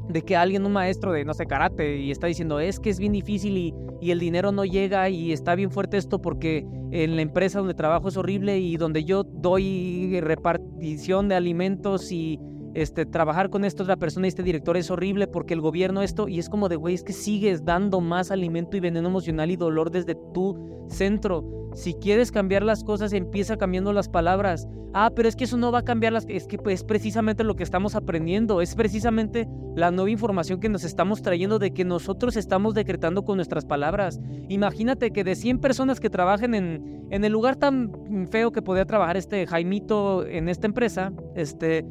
de 0.08 0.22
que 0.24 0.36
alguien, 0.36 0.66
un 0.66 0.74
maestro 0.74 1.12
de, 1.12 1.26
no 1.26 1.34
sé, 1.34 1.46
karate, 1.46 1.98
y 1.98 2.12
está 2.12 2.28
diciendo, 2.28 2.60
es 2.60 2.80
que 2.80 2.90
es 2.90 3.00
bien 3.00 3.12
difícil 3.12 3.58
y, 3.58 3.74
y, 4.02 4.12
el 4.12 4.20
dinero 4.20 4.52
no 4.52 4.66
llega 4.66 5.10
y 5.10 5.32
está 5.32 5.54
bien 5.56 5.70
fuerte 5.70 5.98
esto 5.98 6.20
porque 6.20 6.66
en 6.92 7.16
la 7.16 7.22
empresa 7.22 7.60
donde 7.60 7.76
trabajo 7.76 8.08
es 8.08 8.18
horrible 8.18 8.58
y 8.58 8.78
donde 8.78 9.04
yo 9.04 9.24
doy 9.24 10.20
repartición 10.22 11.28
de 11.28 11.36
alimentos 11.36 12.12
y 12.12 12.40
este, 12.74 13.06
trabajar 13.06 13.50
con 13.50 13.66
esta 13.66 13.84
otra 13.84 13.98
persona 13.98 14.28
y 14.28 14.30
este 14.30 14.44
director 14.44 14.78
es 14.78 14.92
horrible 14.92 15.28
porque 15.28 15.54
el 15.54 15.62
gobierno 15.62 16.02
esto, 16.02 16.28
y 16.28 16.40
es 16.40 16.50
como 16.50 16.70
de, 16.70 16.76
güey, 16.76 16.96
es 16.96 17.04
que 17.04 17.14
sigues 17.14 17.66
dando 17.66 18.02
más 18.02 18.32
alimento 18.32 18.78
y 18.78 18.80
veneno 18.80 19.08
emocional 19.08 19.52
y 19.52 19.56
dolor 19.56 19.92
desde 19.92 20.16
tu 20.34 20.86
centro. 20.90 21.70
Si 21.74 21.94
quieres 21.94 22.32
cambiar 22.32 22.64
las 22.64 22.84
cosas, 22.84 23.14
empieza 23.14 23.58
cambiando 23.58 23.94
las 23.94 24.10
palabras. 24.10 24.68
Ah, 24.94 25.12
pero 25.16 25.30
es 25.30 25.36
que 25.36 25.44
eso 25.44 25.56
no 25.56 25.72
va 25.72 25.80
a 25.80 25.84
cambiar 25.84 26.14
las... 26.14 26.26
Es 26.28 26.48
que 26.48 26.58
es 26.68 26.84
precisamente 26.84 27.44
lo 27.44 27.56
que 27.56 27.64
estamos 27.64 27.96
aprendiendo, 27.96 28.60
es 28.60 28.74
precisamente 28.74 29.48
la 29.76 29.92
nueva 29.92 30.10
información 30.10 30.60
que 30.60 30.68
nos 30.68 30.84
estamos 30.84 31.22
trayendo 31.22 31.60
de 31.60 31.72
que 31.72 31.86
nosotros 31.86 32.36
estamos 32.38 32.74
decretando 32.74 33.24
con 33.24 33.38
nuestras 33.38 33.66
palabras. 33.66 34.20
Imagínate 34.48 35.12
que 35.12 35.24
de 35.24 35.36
100 35.36 35.60
personas 35.60 36.00
que 36.00 36.10
trabajen 36.10 36.56
en, 36.56 37.06
en 37.12 37.24
el 37.24 37.32
lugar 37.32 37.56
tan 37.56 38.28
feo 38.32 38.52
que 38.52 38.64
podía 38.64 38.86
trabajar 38.86 39.16
este 39.16 39.46
Jaimito 39.46 40.26
en 40.26 40.50
esta 40.50 40.66
empresa, 40.66 41.14
este 41.36 41.86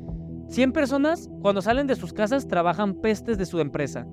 100 0.49 0.73
personas, 0.73 1.29
cuando 1.43 1.61
salen 1.61 1.87
de 1.87 1.97
sus 1.97 2.13
casas, 2.13 2.49
trabajan 2.49 2.95
pestes 2.95 3.37
de 3.37 3.45
su 3.45 3.61
empresa. 3.61 4.07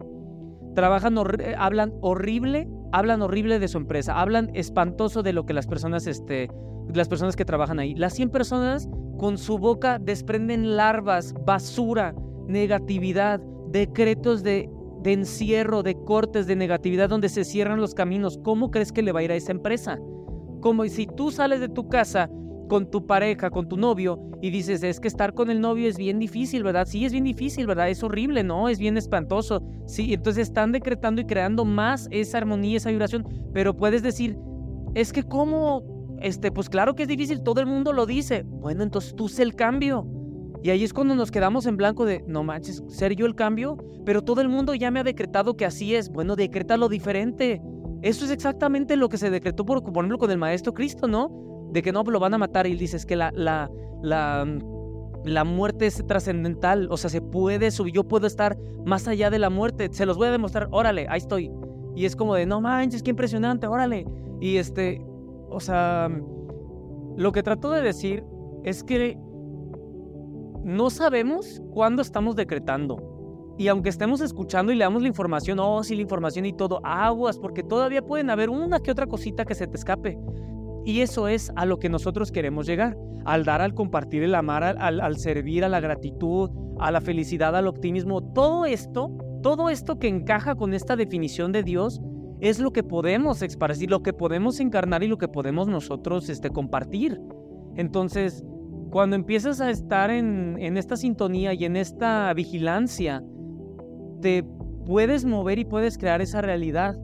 Trabajan, 0.76 1.18
eh, 1.40 1.56
hablan 1.58 1.94
horrible, 2.02 2.68
hablan 2.92 3.22
horrible 3.22 3.58
de 3.60 3.70
su 3.70 3.78
empresa, 3.78 4.20
hablan 4.20 4.52
espantoso 4.54 5.24
de 5.24 5.32
lo 5.32 5.46
que 5.46 5.54
las 5.54 5.66
personas, 5.66 6.08
este, 6.08 6.50
las 6.94 7.08
personas 7.08 7.38
que 7.38 7.46
trabajan 7.46 7.80
ahí. 7.80 7.96
Las 7.96 8.14
100 8.14 8.30
personas 8.32 8.90
con 9.18 9.38
su 9.38 9.58
boca 9.58 9.98
desprenden 9.98 10.76
larvas, 10.76 11.34
basura, 11.46 12.14
negatividad, 12.48 13.40
decretos 13.70 14.44
de, 14.44 14.70
de 15.02 15.14
encierro, 15.14 15.84
de 15.84 15.96
cortes, 15.96 16.48
de 16.48 16.58
negatividad 16.58 17.08
donde 17.08 17.30
se 17.30 17.46
cierran 17.46 17.80
los 17.80 17.96
caminos. 17.96 18.40
¿Cómo 18.44 18.72
crees 18.72 18.92
que 18.92 19.04
le 19.04 19.14
va 19.14 19.22
a 19.22 19.24
ir 19.24 19.32
a 19.32 19.36
esa 19.36 19.54
empresa? 19.54 20.00
Como 20.60 20.86
si 20.86 21.08
tú 21.08 21.32
sales 21.32 21.62
de 21.62 21.70
tu 21.70 21.88
casa 21.88 22.30
con 22.68 22.90
tu 22.90 23.06
pareja, 23.06 23.50
con 23.50 23.68
tu 23.68 23.78
novio, 23.78 24.20
y 24.42 24.50
dices, 24.50 24.84
es 24.84 25.00
que 25.00 25.08
estar 25.08 25.34
con 25.34 25.50
el 25.50 25.62
novio 25.62 25.88
es 25.88 25.98
bien 25.98 26.20
difícil, 26.20 26.64
¿verdad? 26.64 26.88
Sí, 26.88 27.06
es 27.06 27.12
bien 27.12 27.24
difícil, 27.24 27.68
¿verdad? 27.68 27.90
Es 27.90 28.04
horrible, 28.04 28.44
¿no? 28.44 28.70
Es 28.70 28.80
bien 28.80 28.98
espantoso. 28.98 29.62
Sí, 29.86 30.14
entonces 30.14 30.50
están 30.50 30.72
decretando 30.72 31.22
y 31.22 31.26
creando 31.26 31.66
más 31.66 32.08
esa 32.12 32.38
armonía, 32.40 32.78
esa 32.78 32.90
vibración, 32.90 33.28
pero 33.54 33.76
puedes 33.76 34.04
decir, 34.04 34.38
es 34.94 35.12
que 35.12 35.24
cómo, 35.24 35.84
este, 36.22 36.52
pues 36.52 36.70
claro 36.70 36.96
que 36.96 37.04
es 37.04 37.10
difícil, 37.10 37.42
todo 37.42 37.60
el 37.60 37.68
mundo 37.68 37.94
lo 37.94 38.06
dice. 38.06 38.44
Bueno, 38.44 38.84
entonces 38.84 39.16
tú 39.16 39.28
sé 39.28 39.44
el 39.44 39.56
cambio. 39.56 40.08
Y 40.64 40.72
ahí 40.72 40.84
es 40.84 40.94
cuando 40.94 41.14
nos 41.14 41.30
quedamos 41.30 41.68
en 41.68 41.78
blanco 41.78 42.06
de, 42.06 42.24
no 42.28 42.44
manches, 42.44 42.84
¿ser 42.88 43.16
yo 43.16 43.28
el 43.28 43.36
cambio? 43.36 43.78
Pero 44.04 44.24
todo 44.24 44.42
el 44.42 44.50
mundo 44.50 44.74
ya 44.74 44.90
me 44.90 45.00
ha 45.00 45.04
decretado 45.04 45.56
que 45.56 45.66
así 45.66 45.94
es. 45.94 46.10
Bueno, 46.10 46.36
decreta 46.36 46.78
lo 46.78 46.90
diferente. 46.90 47.62
Eso 48.02 48.26
es 48.26 48.32
exactamente 48.32 48.96
lo 48.96 49.10
que 49.10 49.18
se 49.18 49.30
decretó, 49.30 49.66
por, 49.66 49.84
por 49.84 49.98
ejemplo, 49.98 50.18
con 50.18 50.32
el 50.32 50.38
Maestro 50.38 50.74
Cristo, 50.74 51.08
¿no? 51.08 51.46
De 51.76 51.84
que 51.84 51.92
no, 51.92 52.04
lo 52.04 52.20
van 52.20 52.34
a 52.34 52.38
matar. 52.38 52.66
Y 52.66 52.72
él 52.72 52.80
dice, 52.80 52.96
es 52.98 53.06
que 53.06 53.18
la, 53.18 53.32
la, 53.36 53.70
la, 54.02 54.48
la 55.26 55.44
muerte 55.44 55.86
es 55.86 56.02
trascendental, 56.08 56.88
o 56.90 56.98
sea, 56.98 57.10
se 57.10 57.22
puede 57.22 57.70
subir, 57.70 57.94
yo 57.94 58.06
puedo 58.06 58.26
estar 58.26 58.58
más 58.86 59.08
allá 59.08 59.30
de 59.30 59.40
la 59.40 59.50
muerte, 59.50 59.90
se 59.92 60.06
los 60.06 60.18
voy 60.18 60.30
a 60.30 60.32
demostrar, 60.32 60.70
órale, 60.72 61.06
ahí 61.10 61.18
estoy. 61.18 61.52
Y 61.96 62.06
es 62.06 62.16
como 62.16 62.36
de, 62.36 62.46
no 62.46 62.62
manches, 62.62 63.04
qué 63.04 63.12
impresionante, 63.12 63.68
órale. 63.68 64.06
Y 64.40 64.56
este, 64.56 65.06
o 65.50 65.60
sea, 65.60 66.10
lo 67.18 67.32
que 67.34 67.44
trato 67.44 67.70
de 67.72 67.82
decir 67.82 68.24
es 68.64 68.84
que 68.84 69.18
no 70.64 70.90
sabemos 70.90 71.62
cuándo 71.72 72.02
estamos 72.02 72.38
decretando. 72.38 73.54
Y 73.58 73.68
aunque 73.68 73.90
estemos 73.90 74.22
escuchando 74.22 74.72
y 74.72 74.76
leamos 74.76 75.02
la 75.02 75.08
información, 75.10 75.60
oh, 75.60 75.84
sí, 75.84 75.96
la 75.96 76.02
información 76.02 76.46
y 76.46 76.54
todo, 76.54 76.80
aguas, 76.84 77.38
porque 77.38 77.64
todavía 77.64 78.02
pueden 78.02 78.30
haber 78.30 78.50
una 78.50 78.80
que 78.80 78.92
otra 78.92 79.08
cosita 79.08 79.46
que 79.46 79.56
se 79.56 79.68
te 79.68 79.78
escape. 79.78 80.18
Y 80.86 81.02
eso 81.02 81.28
es 81.28 81.52
a 81.56 81.66
lo 81.66 81.80
que 81.80 81.90
nosotros 81.90 82.32
queremos 82.32 82.68
llegar, 82.68 82.96
al 83.26 83.44
dar, 83.44 83.62
al 83.62 83.74
compartir, 83.74 84.22
el 84.22 84.36
amar, 84.36 84.64
al, 84.64 85.18
servir, 85.18 85.66
a 85.66 85.70
la 85.70 85.80
gratitud, 85.80 86.52
a 86.80 86.92
la 86.92 87.02
felicidad, 87.02 87.56
al 87.56 87.68
optimismo. 87.68 88.22
Todo 88.34 88.66
esto, 88.66 89.12
todo 89.42 89.70
esto 89.70 89.98
que 89.98 90.08
encaja 90.08 90.54
con 90.54 90.76
esta 90.76 90.96
definición 90.96 91.52
de 91.52 91.64
Dios, 91.64 92.02
es 92.40 92.60
lo 92.60 92.72
que 92.72 92.84
podemos 92.84 93.42
esparcir, 93.42 93.90
lo 93.90 94.04
que 94.04 94.14
podemos 94.14 94.60
encarnar 94.60 95.02
y 95.02 95.08
lo 95.08 95.18
que 95.18 95.28
podemos 95.28 95.68
nosotros 95.68 96.30
este, 96.30 96.52
compartir. 96.52 97.20
Entonces, 97.76 98.46
cuando 98.92 99.16
empiezas 99.16 99.62
a 99.62 99.72
estar 99.72 100.12
en, 100.12 100.58
en 100.60 100.78
esta 100.78 100.98
sintonía 100.98 101.56
y 101.56 101.66
en 101.66 101.78
esta 101.78 102.32
vigilancia, 102.34 103.24
te 104.22 104.46
puedes 104.86 105.26
mover 105.26 105.58
y 105.58 105.66
puedes 105.66 105.98
crear 105.98 106.22
esa 106.22 106.42
realidad. 106.42 106.96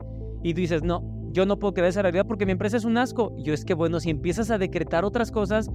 Y 0.44 0.54
tú 0.54 0.60
dices, 0.60 0.84
no, 0.84 1.11
yo 1.32 1.46
no 1.46 1.58
puedo 1.58 1.72
crear 1.72 1.88
esa 1.88 2.02
realidad 2.02 2.26
porque 2.26 2.46
mi 2.46 2.52
empresa 2.52 2.76
es 2.76 2.84
un 2.84 2.98
asco. 2.98 3.34
Yo 3.38 3.54
es 3.54 3.64
que, 3.64 3.74
bueno, 3.74 4.00
si 4.00 4.10
empiezas 4.10 4.50
a 4.50 4.58
decretar 4.58 5.04
otras 5.04 5.32
cosas, 5.32 5.70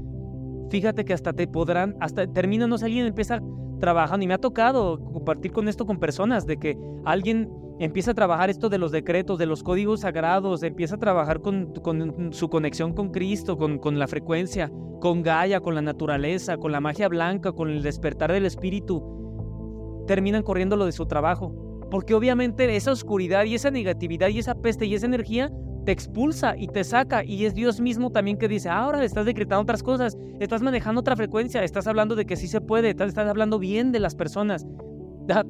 fíjate 0.69 1.03
que 1.03 1.13
hasta 1.13 1.33
te 1.33 1.47
podrán, 1.47 1.95
hasta 1.99 2.27
termina 2.27 2.67
no 2.67 2.75
alguien 2.75 3.07
empieza 3.07 3.41
trabajando. 3.79 4.23
Y 4.23 4.27
me 4.27 4.35
ha 4.35 4.39
tocado 4.39 4.99
compartir 4.99 5.51
con 5.51 5.67
esto 5.67 5.85
con 5.87 5.99
personas, 5.99 6.45
de 6.45 6.57
que 6.57 6.77
alguien 7.05 7.49
empieza 7.79 8.11
a 8.11 8.13
trabajar 8.13 8.51
esto 8.51 8.69
de 8.69 8.77
los 8.77 8.91
decretos, 8.91 9.39
de 9.39 9.47
los 9.47 9.63
códigos 9.63 10.01
sagrados, 10.01 10.61
empieza 10.61 10.95
a 10.95 10.99
trabajar 10.99 11.41
con, 11.41 11.73
con 11.73 12.31
su 12.33 12.49
conexión 12.49 12.93
con 12.93 13.09
Cristo, 13.09 13.57
con, 13.57 13.79
con 13.79 13.97
la 13.97 14.07
frecuencia, 14.07 14.71
con 14.99 15.23
Gaia, 15.23 15.59
con 15.59 15.73
la 15.73 15.81
naturaleza, 15.81 16.57
con 16.57 16.71
la 16.71 16.81
magia 16.81 17.07
blanca, 17.07 17.51
con 17.51 17.69
el 17.69 17.81
despertar 17.81 18.31
del 18.31 18.45
espíritu. 18.45 20.05
Terminan 20.05 20.43
corriendo 20.43 20.77
lo 20.77 20.85
de 20.85 20.91
su 20.91 21.07
trabajo 21.07 21.66
porque 21.89 22.13
obviamente 22.13 22.75
esa 22.75 22.91
oscuridad 22.91 23.45
y 23.45 23.55
esa 23.55 23.71
negatividad 23.71 24.29
y 24.29 24.39
esa 24.39 24.55
peste 24.55 24.85
y 24.85 24.95
esa 24.95 25.05
energía 25.05 25.51
te 25.85 25.93
expulsa 25.93 26.57
y 26.57 26.67
te 26.67 26.83
saca. 26.83 27.23
Y 27.23 27.45
es 27.45 27.55
Dios 27.55 27.79
mismo 27.79 28.11
también 28.11 28.37
que 28.37 28.49
dice, 28.49 28.67
ahora 28.67 29.03
estás 29.05 29.25
decretando 29.25 29.61
otras 29.61 29.83
cosas, 29.83 30.17
estás 30.39 30.61
manejando 30.61 30.99
otra 30.99 31.15
frecuencia, 31.15 31.63
estás 31.63 31.87
hablando 31.87 32.15
de 32.15 32.25
que 32.25 32.35
sí 32.35 32.47
se 32.47 32.59
puede, 32.59 32.89
estás, 32.89 33.17
hablando 33.17 33.57
bien 33.57 33.93
de 33.93 33.99
las 33.99 34.13
personas. 34.13 34.67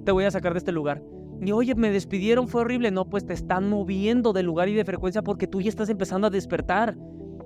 te 0.05 0.11
voy 0.11 0.25
a 0.25 0.31
sacar 0.31 0.53
de 0.53 0.59
este 0.59 0.71
lugar. 0.71 1.01
Y 1.41 1.51
oye, 1.51 1.73
me 1.73 1.91
despidieron, 1.91 2.47
fue 2.47 2.61
horrible. 2.61 2.91
No, 2.91 3.05
pues 3.05 3.25
te 3.25 3.33
están 3.33 3.67
moviendo 3.69 4.31
de 4.31 4.43
lugar 4.43 4.69
y 4.69 4.75
de 4.75 4.85
frecuencia 4.85 5.23
porque 5.23 5.47
tú 5.47 5.59
ya 5.59 5.69
estás 5.69 5.89
empezando 5.89 6.27
a 6.27 6.29
despertar. 6.29 6.95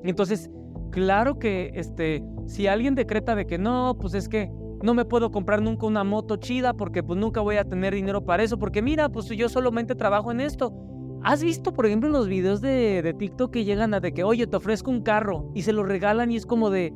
Entonces, 0.03 0.49
claro 0.91 1.39
que 1.39 1.71
este, 1.75 2.23
si 2.45 2.67
alguien 2.67 2.95
decreta 2.95 3.35
de 3.35 3.45
que 3.45 3.57
no, 3.57 3.95
pues 3.99 4.13
es 4.15 4.27
que 4.27 4.51
no 4.83 4.93
me 4.93 5.05
puedo 5.05 5.31
comprar 5.31 5.61
nunca 5.61 5.85
una 5.85 6.03
moto 6.03 6.37
chida 6.37 6.73
porque 6.73 7.03
pues 7.03 7.19
nunca 7.19 7.41
voy 7.41 7.57
a 7.57 7.63
tener 7.63 7.93
dinero 7.93 8.25
para 8.25 8.43
eso, 8.43 8.57
porque 8.57 8.81
mira, 8.81 9.09
pues 9.09 9.27
yo 9.27 9.49
solamente 9.49 9.95
trabajo 9.95 10.31
en 10.31 10.41
esto. 10.41 10.73
¿Has 11.23 11.43
visto, 11.43 11.71
por 11.73 11.85
ejemplo, 11.85 12.07
en 12.07 12.13
los 12.13 12.27
videos 12.27 12.61
de, 12.61 13.15
TikTok 13.17 13.51
que 13.51 13.63
llegan 13.63 13.93
a 13.93 13.99
de 13.99 14.11
que, 14.11 14.23
oye, 14.23 14.47
te 14.47 14.57
ofrezco 14.57 14.89
un 14.89 15.01
carro 15.01 15.51
y 15.53 15.61
se 15.61 15.71
lo 15.71 15.83
regalan 15.83 16.31
y 16.31 16.35
es 16.35 16.45
como 16.45 16.69
de... 16.69 16.93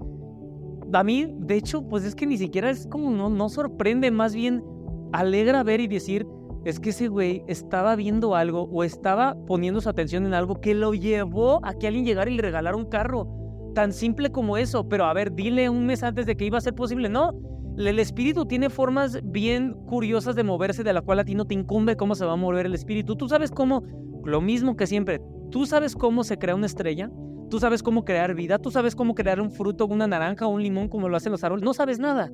A 0.94 1.04
mí, 1.04 1.28
de 1.40 1.56
hecho, 1.56 1.88
pues 1.88 2.04
es 2.06 2.16
que 2.16 2.26
ni 2.26 2.38
siquiera 2.38 2.70
es 2.70 2.88
como, 2.88 3.12
no, 3.12 3.30
no 3.30 3.50
sorprende, 3.50 4.10
más 4.12 4.34
bien 4.34 4.64
alegra 5.12 5.64
ver 5.64 5.80
y 5.80 5.88
decir, 5.88 6.26
es 6.64 6.80
que 6.80 6.90
ese 6.90 7.08
güey 7.08 7.44
estaba 7.48 7.96
viendo 7.96 8.36
algo 8.36 8.64
o 8.72 8.84
estaba 8.84 9.36
poniendo 9.46 9.82
su 9.82 9.90
atención 9.90 10.26
en 10.26 10.34
algo 10.34 10.60
que 10.60 10.74
lo 10.74 10.94
llevó 10.94 11.60
a 11.64 11.76
que 11.76 11.88
alguien 11.88 12.06
llegara 12.06 12.30
y 12.30 12.36
le 12.36 12.42
regalara 12.42 12.76
un 12.76 12.86
carro. 12.86 13.28
Tan 13.76 13.94
simple 13.94 14.32
como 14.32 14.58
eso, 14.58 14.88
pero 14.90 15.06
a 15.06 15.14
ver, 15.14 15.34
dile 15.34 15.70
un 15.70 15.86
mes 15.86 16.02
antes 16.02 16.26
de 16.26 16.36
que 16.36 16.46
iba 16.46 16.58
a 16.58 16.62
ser 16.62 16.74
posible. 16.74 17.10
No, 17.10 17.34
el 17.78 18.00
espíritu 18.00 18.46
tiene 18.46 18.70
formas 18.70 19.20
bien 19.24 19.74
curiosas 19.86 20.36
de 20.36 20.44
moverse, 20.44 20.84
de 20.84 20.94
la 20.94 21.02
cual 21.02 21.20
a 21.20 21.26
ti 21.26 21.36
no 21.36 21.46
te 21.46 21.54
incumbe 21.54 21.98
cómo 21.98 22.16
se 22.16 22.26
va 22.26 22.34
a 22.34 22.38
mover 22.38 22.66
el 22.66 22.74
espíritu. 22.74 23.16
Tú 23.16 23.28
sabes 23.28 23.52
cómo, 23.52 23.84
lo 24.24 24.42
mismo 24.42 24.76
que 24.76 24.88
siempre, 24.88 25.22
tú 25.52 25.66
sabes 25.66 25.96
cómo 25.96 26.24
se 26.24 26.38
crea 26.38 26.56
una 26.56 26.66
estrella, 26.68 27.12
tú 27.50 27.60
sabes 27.60 27.84
cómo 27.84 28.06
crear 28.06 28.34
vida, 28.34 28.60
tú 28.60 28.72
sabes 28.72 28.96
cómo 28.96 29.14
crear 29.14 29.42
un 29.42 29.52
fruto, 29.52 29.86
una 29.86 30.08
naranja 30.08 30.48
un 30.48 30.64
limón 30.64 30.88
como 30.88 31.10
lo 31.10 31.18
hacen 31.18 31.32
los 31.32 31.44
árboles, 31.44 31.66
no 31.66 31.74
sabes 31.74 32.00
nada. 32.00 32.32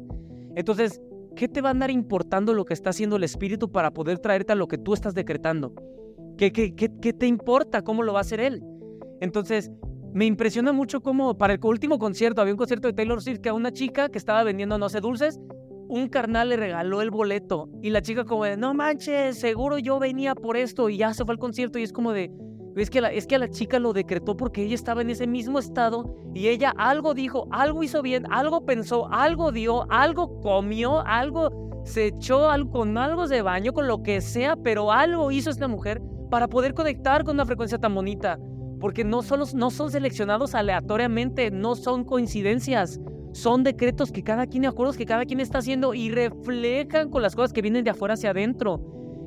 Entonces, 0.56 1.02
¿qué 1.36 1.48
te 1.48 1.62
va 1.62 1.70
a 1.70 1.72
andar 1.72 1.90
importando 1.90 2.54
lo 2.54 2.66
que 2.66 2.74
está 2.74 2.92
haciendo 2.92 3.16
el 3.16 3.24
espíritu 3.24 3.72
para 3.72 3.92
poder 3.92 4.20
traerte 4.20 4.54
a 4.54 4.56
lo 4.56 4.68
que 4.68 4.78
tú 4.78 4.94
estás 4.94 5.16
decretando? 5.16 5.74
¿Qué, 6.38 6.52
qué, 6.52 6.76
qué, 6.76 6.92
qué 7.02 7.14
te 7.14 7.26
importa 7.26 7.82
cómo 7.82 8.04
lo 8.04 8.14
va 8.14 8.20
a 8.20 8.22
hacer 8.22 8.40
él? 8.40 8.64
Entonces, 9.22 9.72
me 10.14 10.26
impresiona 10.26 10.74
mucho 10.74 11.02
cómo 11.02 11.38
para 11.38 11.54
el 11.54 11.60
último 11.64 11.98
concierto, 11.98 12.42
había 12.42 12.54
un 12.54 12.58
concierto 12.58 12.88
de 12.88 12.94
Taylor 12.94 13.22
Swift 13.22 13.40
que 13.40 13.50
a 13.50 13.54
una 13.54 13.72
chica 13.72 14.10
que 14.10 14.18
estaba 14.18 14.44
vendiendo, 14.44 14.78
no 14.78 14.90
sé, 14.90 15.00
dulces, 15.00 15.40
un 15.88 16.08
carnal 16.08 16.50
le 16.50 16.58
regaló 16.58 17.02
el 17.02 17.12
boleto 17.12 17.70
y 17.82 17.90
la 17.90 18.02
chica 18.02 18.24
como 18.26 18.46
de, 18.46 18.58
no 18.58 18.74
manches, 18.74 19.40
seguro 19.40 19.78
yo 19.78 20.00
venía 20.00 20.36
por 20.36 20.58
esto 20.58 20.90
y 20.90 20.98
ya 20.98 21.14
se 21.14 21.26
fue 21.26 21.34
al 21.34 21.40
concierto 21.40 21.80
y 21.80 21.84
es 21.84 21.94
como 21.94 22.14
de, 22.14 22.32
es 22.76 22.90
que, 22.90 23.02
es 23.14 23.28
que 23.28 23.36
a 23.36 23.40
la 23.40 23.50
chica 23.50 23.80
lo 23.80 23.94
decretó 23.94 24.38
porque 24.38 24.64
ella 24.64 24.76
estaba 24.76 25.02
en 25.02 25.10
ese 25.10 25.28
mismo 25.28 25.60
estado 25.60 26.16
y 26.34 26.48
ella 26.48 26.74
algo 26.78 27.14
dijo, 27.14 27.48
algo 27.52 27.84
hizo 27.84 28.02
bien, 28.02 28.26
algo 28.32 28.66
pensó, 28.66 29.12
algo 29.12 29.52
dio, 29.52 29.86
algo 29.92 30.40
comió, 30.42 31.06
algo 31.06 31.72
se 31.84 32.08
echó 32.08 32.50
algo, 32.50 32.72
con 32.72 32.98
algo 32.98 33.28
de 33.28 33.42
baño, 33.42 33.74
con 33.74 33.88
lo 33.88 34.04
que 34.04 34.22
sea, 34.22 34.56
pero 34.56 34.92
algo 34.92 35.32
hizo 35.32 35.50
esta 35.50 35.68
mujer 35.68 36.02
para 36.30 36.48
poder 36.48 36.74
conectar 36.74 37.24
con 37.24 37.36
una 37.36 37.46
frecuencia 37.46 37.78
tan 37.78 37.94
bonita. 37.94 38.40
Porque 38.82 39.06
no, 39.06 39.22
solo, 39.22 39.46
no 39.54 39.70
son 39.70 39.92
seleccionados 39.92 40.56
aleatoriamente, 40.56 41.52
no 41.52 41.76
son 41.76 42.04
coincidencias, 42.04 43.00
son 43.32 43.64
decretos 43.64 44.12
que 44.12 44.24
cada 44.24 44.48
quien, 44.48 44.66
acuerdos 44.66 44.98
que 44.98 45.06
cada 45.06 45.26
quien 45.26 45.40
está 45.40 45.60
haciendo 45.60 45.94
y 45.94 46.10
reflejan 46.10 47.10
con 47.10 47.22
las 47.22 47.36
cosas 47.36 47.54
que 47.54 47.62
vienen 47.62 47.84
de 47.84 47.92
afuera 47.92 48.16
hacia 48.16 48.32
adentro. 48.32 48.82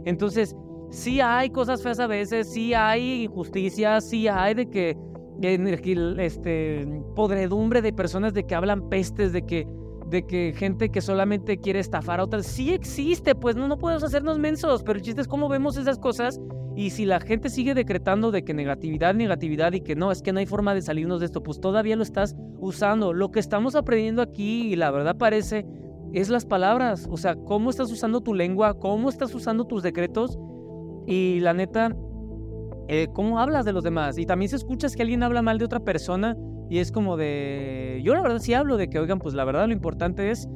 Entonces, 0.05 0.55
sí 0.91 1.21
hay 1.21 1.51
cosas 1.51 1.83
feas 1.83 2.01
a 2.01 2.07
veces, 2.07 2.53
sí 2.53 2.75
hay 2.75 3.25
injusticias, 3.25 4.09
sí 4.09 4.29
hay 4.29 4.55
de 4.55 4.69
que, 4.69 4.97
este, 6.19 6.87
podredumbre 7.15 7.81
de 7.81 7.93
personas 7.93 8.35
de 8.35 8.45
que 8.45 8.55
hablan 8.55 8.89
pestes, 8.89 9.33
de 9.33 9.43
que, 9.43 9.67
de 10.09 10.27
que 10.27 10.53
gente 10.57 10.91
que 10.91 11.01
solamente 11.01 11.59
quiere 11.59 11.81
estafar 11.81 12.21
a 12.21 12.25
otras. 12.25 12.47
Sí 12.47 12.73
existe, 12.73 13.35
pues 13.35 13.57
no, 13.57 13.69
no 13.69 13.79
podemos 13.79 14.03
hacernos 14.03 14.39
mensos, 14.39 14.83
pero 14.83 14.99
el 14.99 15.03
chiste 15.03 15.21
es 15.21 15.29
cómo 15.29 15.49
vemos 15.49 15.77
esas 15.77 15.99
cosas 15.99 16.41
y 16.77 16.91
si 16.91 17.05
la 17.05 17.21
gente 17.21 17.51
sigue 17.51 17.75
decretando 17.75 18.33
de 18.33 18.45
que 18.45 18.53
negatividad, 18.53 19.15
negatividad 19.15 19.73
y 19.75 19.81
que 19.81 19.95
no, 19.95 20.11
es 20.11 20.23
que 20.23 20.33
no 20.33 20.41
hay 20.41 20.47
forma 20.47 20.75
de 20.75 20.83
salirnos 20.83 21.21
de 21.21 21.27
esto, 21.27 21.43
pues 21.43 21.61
todavía 21.61 21.95
lo 21.95 22.03
estás 22.03 22.35
usando. 22.59 23.13
Lo 23.13 23.31
que 23.31 23.39
estamos 23.39 23.77
aprendiendo 23.77 24.23
aquí, 24.23 24.73
y 24.73 24.77
la 24.77 24.91
verdad 24.91 25.17
parece, 25.17 25.67
es 26.13 26.31
las 26.31 26.45
palabras. 26.47 27.07
O 27.11 27.17
sea, 27.17 27.37
cómo 27.37 27.71
estás 27.71 27.93
usando 27.93 28.21
tu 28.23 28.35
lengua, 28.35 28.75
cómo 28.75 29.09
estás 29.09 29.33
usando 29.35 29.67
tus 29.67 29.85
decretos 29.85 30.37
y 31.07 31.39
la 31.41 31.55
neta, 31.55 31.95
eh, 32.89 33.07
cómo 33.13 33.39
hablas 33.39 33.65
de 33.65 33.73
los 33.73 33.85
demás. 33.85 34.19
Y 34.19 34.27
también 34.27 34.49
si 34.49 34.57
escuchas 34.57 34.97
que 34.97 35.03
alguien 35.03 35.23
habla 35.23 35.43
mal 35.43 35.59
de 35.59 35.65
otra 35.67 35.81
persona 35.81 36.37
y 36.69 36.79
es 36.79 36.91
como 36.91 37.17
de, 37.17 38.01
yo 38.03 38.15
la 38.15 38.23
verdad 38.23 38.41
sí 38.41 38.53
hablo 38.53 38.77
de 38.77 38.89
que, 38.89 38.99
oigan, 38.99 39.21
pues 39.21 39.35
la 39.35 39.45
verdad 39.45 39.67
lo 39.69 39.73
importante 39.73 40.31
es 40.31 40.49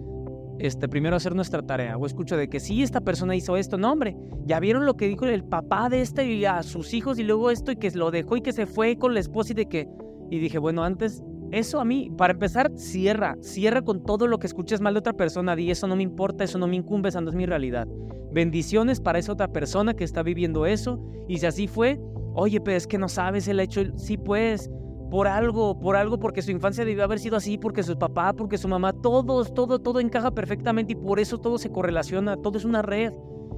este, 0.58 0.88
primero 0.88 1.16
hacer 1.16 1.34
nuestra 1.34 1.62
tarea. 1.62 1.96
O 1.96 2.06
escucho 2.06 2.36
de 2.36 2.48
que 2.48 2.60
sí, 2.60 2.82
esta 2.82 3.00
persona 3.00 3.36
hizo 3.36 3.56
esto. 3.56 3.78
No, 3.78 3.92
hombre, 3.92 4.16
ya 4.44 4.60
vieron 4.60 4.86
lo 4.86 4.96
que 4.96 5.08
dijo 5.08 5.26
el 5.26 5.44
papá 5.44 5.88
de 5.88 6.00
este 6.00 6.24
y 6.26 6.44
a 6.44 6.62
sus 6.62 6.94
hijos 6.94 7.18
y 7.18 7.24
luego 7.24 7.50
esto 7.50 7.72
y 7.72 7.76
que 7.76 7.90
lo 7.92 8.10
dejó 8.10 8.36
y 8.36 8.42
que 8.42 8.52
se 8.52 8.66
fue 8.66 8.96
con 8.96 9.14
la 9.14 9.20
esposa 9.20 9.52
y 9.52 9.56
de 9.56 9.66
que... 9.66 9.88
Y 10.30 10.38
dije, 10.38 10.58
bueno, 10.58 10.84
antes, 10.84 11.22
eso 11.52 11.80
a 11.80 11.84
mí, 11.84 12.10
para 12.16 12.34
empezar, 12.34 12.70
cierra, 12.76 13.36
cierra 13.40 13.82
con 13.82 14.02
todo 14.02 14.26
lo 14.26 14.38
que 14.38 14.46
escuches 14.46 14.80
mal 14.80 14.94
de 14.94 15.00
otra 15.00 15.14
persona. 15.14 15.58
Y 15.58 15.70
eso 15.70 15.86
no 15.86 15.96
me 15.96 16.02
importa, 16.02 16.44
eso 16.44 16.58
no 16.58 16.66
me 16.66 16.76
incumbe, 16.76 17.08
esa 17.08 17.20
no 17.20 17.30
es 17.30 17.36
mi 17.36 17.46
realidad. 17.46 17.88
Bendiciones 18.32 19.00
para 19.00 19.18
esa 19.18 19.32
otra 19.32 19.48
persona 19.48 19.94
que 19.94 20.04
está 20.04 20.22
viviendo 20.22 20.66
eso. 20.66 21.00
Y 21.28 21.38
si 21.38 21.46
así 21.46 21.66
fue, 21.66 21.98
oye, 22.34 22.60
pero 22.60 22.76
es 22.76 22.86
que 22.86 22.98
no 22.98 23.08
sabes 23.08 23.48
el 23.48 23.60
hecho, 23.60 23.82
sí 23.96 24.18
pues, 24.18 24.70
por 25.10 25.26
algo, 25.26 25.78
por 25.78 25.96
algo, 25.96 26.18
porque 26.18 26.42
su 26.42 26.50
infancia 26.50 26.84
debió 26.84 27.04
haber 27.04 27.18
sido 27.18 27.36
así, 27.36 27.58
porque 27.58 27.82
su 27.82 27.98
papá, 27.98 28.32
porque 28.32 28.58
su 28.58 28.68
mamá, 28.68 28.92
todos, 28.92 29.54
todo, 29.54 29.78
todo 29.78 30.00
encaja 30.00 30.30
perfectamente 30.32 30.92
y 30.92 30.96
por 30.96 31.18
eso 31.20 31.38
todo 31.38 31.58
se 31.58 31.70
correlaciona, 31.70 32.36
todo 32.36 32.58
es 32.58 32.64
una 32.64 32.82
red 32.82 33.12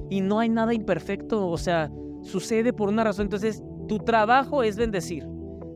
y 0.09 0.21
no 0.21 0.39
hay 0.39 0.49
nada 0.49 0.73
imperfecto, 0.73 1.47
o 1.47 1.57
sea, 1.57 1.91
sucede 2.21 2.73
por 2.73 2.89
una 2.89 3.03
razón. 3.03 3.25
Entonces, 3.25 3.63
tu 3.87 3.99
trabajo 3.99 4.63
es 4.63 4.77
bendecir. 4.77 5.27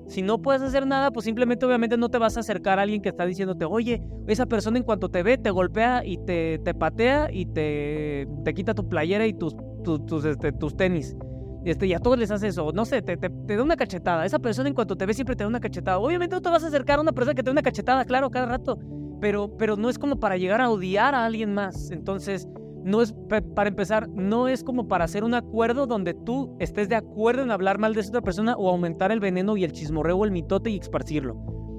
Si 0.07 0.21
no 0.21 0.41
puedes 0.41 0.61
hacer 0.61 0.85
nada, 0.85 1.11
pues 1.11 1.25
simplemente 1.25 1.65
obviamente 1.65 1.97
no 1.97 2.09
te 2.09 2.19
vas 2.19 2.37
a 2.37 2.41
acercar 2.41 2.77
a 2.77 2.83
alguien 2.83 3.01
que 3.01 3.09
está 3.09 3.25
diciéndote, 3.25 3.65
oye, 3.65 4.03
esa 4.27 4.45
persona 4.45 4.77
en 4.77 4.83
cuanto 4.83 5.09
te 5.09 5.23
ve, 5.23 5.37
te 5.37 5.49
golpea 5.49 6.05
y 6.05 6.17
te, 6.17 6.59
te 6.59 6.73
patea 6.75 7.29
y 7.31 7.47
te, 7.47 8.27
te 8.43 8.53
quita 8.53 8.75
tu 8.75 8.87
playera 8.87 9.25
y 9.25 9.33
tus, 9.33 9.55
tus, 9.83 10.05
tus, 10.05 10.25
este, 10.25 10.51
tus 10.51 10.77
tenis. 10.77 11.17
Este, 11.65 11.87
y 11.87 11.93
a 11.93 11.99
todos 11.99 12.19
les 12.19 12.29
hace 12.29 12.47
eso, 12.47 12.71
no 12.73 12.85
sé, 12.85 13.01
te, 13.01 13.17
te, 13.17 13.55
da 13.55 13.63
una 13.63 13.75
cachetada. 13.75 14.23
Esa 14.23 14.37
persona 14.37 14.69
en 14.69 14.75
cuanto 14.75 14.95
te 14.95 15.07
ve 15.07 15.15
siempre 15.15 15.35
te 15.35 15.43
da 15.43 15.47
una 15.47 15.59
cachetada. 15.59 15.97
Obviamente 15.97 16.35
no 16.35 16.41
te 16.41 16.49
vas 16.49 16.63
a 16.63 16.67
acercar 16.67 16.99
a 16.99 17.01
una 17.01 17.11
persona 17.11 17.33
que 17.33 17.41
te 17.41 17.47
da 17.47 17.53
una 17.53 17.63
cachetada, 17.63 18.05
claro, 18.05 18.29
cada 18.29 18.45
rato, 18.45 18.77
pero, 19.19 19.57
pero 19.57 19.75
no 19.75 19.89
es 19.89 19.97
como 19.97 20.19
para 20.19 20.37
llegar 20.37 20.61
a 20.61 20.69
odiar 20.69 21.15
a 21.15 21.25
alguien 21.25 21.55
más. 21.55 21.89
Entonces, 21.89 22.47
no 22.83 23.01
es, 23.01 23.15
para 23.55 23.67
empezar, 23.67 24.07
no 24.09 24.47
es 24.47 24.63
como 24.63 24.87
para 24.87 25.05
hacer 25.05 25.23
un 25.23 25.33
acuerdo 25.33 25.87
donde 25.87 26.13
tú 26.13 26.55
estés 26.59 26.87
de 26.87 26.95
acuerdo 26.95 27.41
en 27.41 27.49
hablar 27.49 27.79
mal 27.79 27.95
de 27.95 28.01
esa 28.01 28.09
otra 28.09 28.21
persona 28.21 28.55
o 28.55 28.69
aumentar 28.69 29.11
el 29.11 29.19
veneno 29.19 29.57
y 29.57 29.63
el 29.63 29.71
chismorreo 29.71 30.17
o 30.17 30.25
el 30.25 30.31
mitote 30.31 30.69
y 30.69 30.77
esparcirlo. 30.77 31.35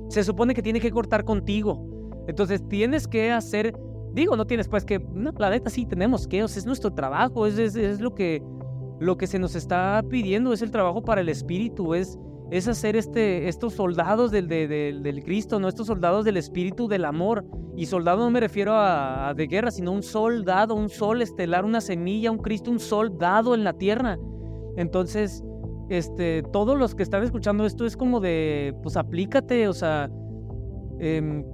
Se 0.09 0.24
supone 0.24 0.53
que 0.53 0.62
tiene 0.62 0.80
que 0.80 0.91
cortar 0.91 1.24
contigo. 1.24 1.89
Entonces, 2.26 2.66
tienes 2.68 3.07
que 3.07 3.30
hacer, 3.30 3.72
digo, 4.14 4.34
no 4.34 4.49
tienes 4.49 4.66
pues 4.66 4.84
que, 4.84 4.99
no, 4.99 5.30
la 5.39 5.51
neta 5.51 5.70
sí 5.70 5.87
tenemos 5.87 6.26
que, 6.26 6.43
o 6.43 6.49
sea, 6.49 6.59
es 6.59 6.66
nuestro 6.66 6.93
trabajo, 6.93 7.47
es, 7.47 7.57
es, 7.57 7.76
es 7.76 8.01
lo 8.01 8.12
que 8.12 8.43
lo 8.99 9.16
que 9.16 9.26
se 9.26 9.38
nos 9.38 9.55
está 9.55 10.03
pidiendo 10.09 10.53
es 10.53 10.62
el 10.62 10.70
trabajo 10.70 11.03
para 11.03 11.20
el 11.20 11.28
espíritu, 11.28 11.94
es, 11.94 12.18
es 12.51 12.68
hacer 12.68 12.97
este, 12.97 13.49
estos 13.49 13.74
soldados 13.74 14.30
del, 14.30 14.49
del, 14.49 15.22
Cristo, 15.24 15.59
no 15.59 15.68
estos 15.68 15.88
soldados 15.88 16.24
del 16.24 16.36
espíritu 16.36 16.88
del 16.88 17.05
amor. 17.05 17.44
Y 17.76 17.86
soldado 17.86 18.24
no 18.24 18.30
me 18.30 18.40
refiero 18.40 18.72
a, 18.74 19.34
de 19.36 19.47
guerra, 19.47 19.70
sino 19.70 19.92
un 19.92 20.03
soldado, 20.03 20.74
un 20.74 20.88
sol 20.88 21.20
estelar, 21.20 21.64
una 21.64 21.82
semilla, 21.82 22.30
un 22.30 22.38
Cristo, 22.38 22.70
un 22.70 22.80
soldado 22.80 23.55
en 23.55 23.64
la 23.64 23.74
tierra. 23.74 24.16
Entonces, 24.76 25.44
este, 25.90 26.42
todos 26.53 26.78
los 26.78 26.94
que 26.94 27.03
están 27.03 27.22
escuchando 27.22 27.66
esto 27.66 27.84
es 27.84 27.97
como 27.97 28.20
de, 28.20 28.74
pues 28.82 28.97
aplícate, 28.97 29.68
o 29.68 29.74
sea, 29.74 30.11
eh, 31.01 31.44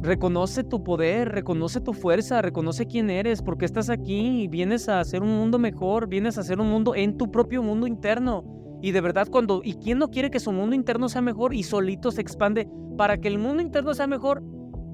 Reconoce 0.00 0.62
tu 0.62 0.84
poder, 0.84 1.30
reconoce 1.30 1.80
tu 1.80 1.92
fuerza, 1.92 2.40
reconoce 2.40 2.86
quién 2.86 3.10
eres, 3.10 3.42
porque 3.42 3.64
estás 3.64 3.90
aquí 3.90 4.42
y 4.42 4.48
vienes 4.48 4.88
a 4.88 5.00
hacer 5.00 5.22
un 5.22 5.36
mundo 5.36 5.58
mejor, 5.58 6.08
vienes 6.08 6.38
a 6.38 6.42
hacer 6.42 6.60
un 6.60 6.68
mundo 6.68 6.94
en 6.94 7.16
tu 7.16 7.32
propio 7.32 7.64
mundo 7.64 7.86
interno. 7.88 8.44
Y 8.80 8.92
de 8.92 9.00
verdad, 9.00 9.26
cuando, 9.28 9.60
¿y 9.64 9.74
quién 9.74 9.98
no 9.98 10.08
quiere 10.08 10.30
que 10.30 10.38
su 10.38 10.52
mundo 10.52 10.76
interno 10.76 11.08
sea 11.08 11.20
mejor 11.20 11.52
y 11.52 11.64
solito 11.64 12.12
se 12.12 12.20
expande 12.20 12.68
para 12.96 13.18
que 13.18 13.26
el 13.26 13.38
mundo 13.38 13.60
interno 13.60 13.92
sea 13.92 14.06
mejor? 14.06 14.44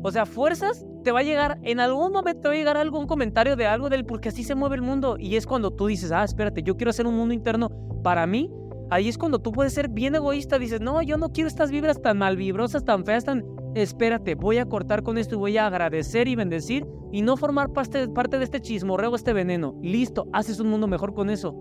O 0.02 0.10
sea, 0.10 0.24
fuerzas, 0.24 0.86
te 1.02 1.12
va 1.12 1.20
a 1.20 1.22
llegar, 1.22 1.58
en 1.62 1.80
algún 1.80 2.10
momento 2.10 2.40
te 2.40 2.48
va 2.48 2.54
a 2.54 2.56
llegar 2.56 2.76
algún 2.78 3.06
comentario 3.06 3.56
de 3.56 3.66
algo 3.66 3.90
del 3.90 4.06
porque 4.06 4.30
así 4.30 4.42
se 4.42 4.54
mueve 4.54 4.76
el 4.76 4.82
mundo. 4.82 5.16
Y 5.18 5.36
es 5.36 5.46
cuando 5.46 5.70
tú 5.70 5.86
dices, 5.86 6.12
ah, 6.12 6.24
espérate, 6.24 6.62
yo 6.62 6.78
quiero 6.78 6.90
hacer 6.90 7.06
un 7.06 7.14
mundo 7.14 7.34
interno 7.34 7.68
para 8.02 8.26
mí. 8.26 8.50
Ahí 8.90 9.08
es 9.08 9.18
cuando 9.18 9.38
tú 9.38 9.52
puedes 9.52 9.74
ser 9.74 9.88
bien 9.88 10.14
egoísta, 10.14 10.58
dices, 10.58 10.80
no, 10.80 11.02
yo 11.02 11.18
no 11.18 11.30
quiero 11.30 11.48
estas 11.48 11.70
vibras 11.70 12.00
tan 12.00 12.18
malvibrosas, 12.18 12.84
tan 12.84 13.04
feas, 13.04 13.24
tan 13.24 13.44
espérate, 13.74 14.34
voy 14.34 14.58
a 14.58 14.66
cortar 14.66 15.02
con 15.02 15.18
esto 15.18 15.34
y 15.34 15.38
voy 15.38 15.58
a 15.58 15.66
agradecer 15.66 16.28
y 16.28 16.36
bendecir 16.36 16.86
y 17.12 17.22
no 17.22 17.36
formar 17.36 17.72
parte, 17.72 18.06
de 18.06 18.44
este 18.44 18.60
chismorreo, 18.60 19.14
este 19.14 19.32
veneno. 19.32 19.78
Listo, 19.82 20.26
haces 20.32 20.60
un 20.60 20.68
mundo 20.68 20.86
mejor 20.86 21.14
con 21.14 21.30
eso. 21.30 21.54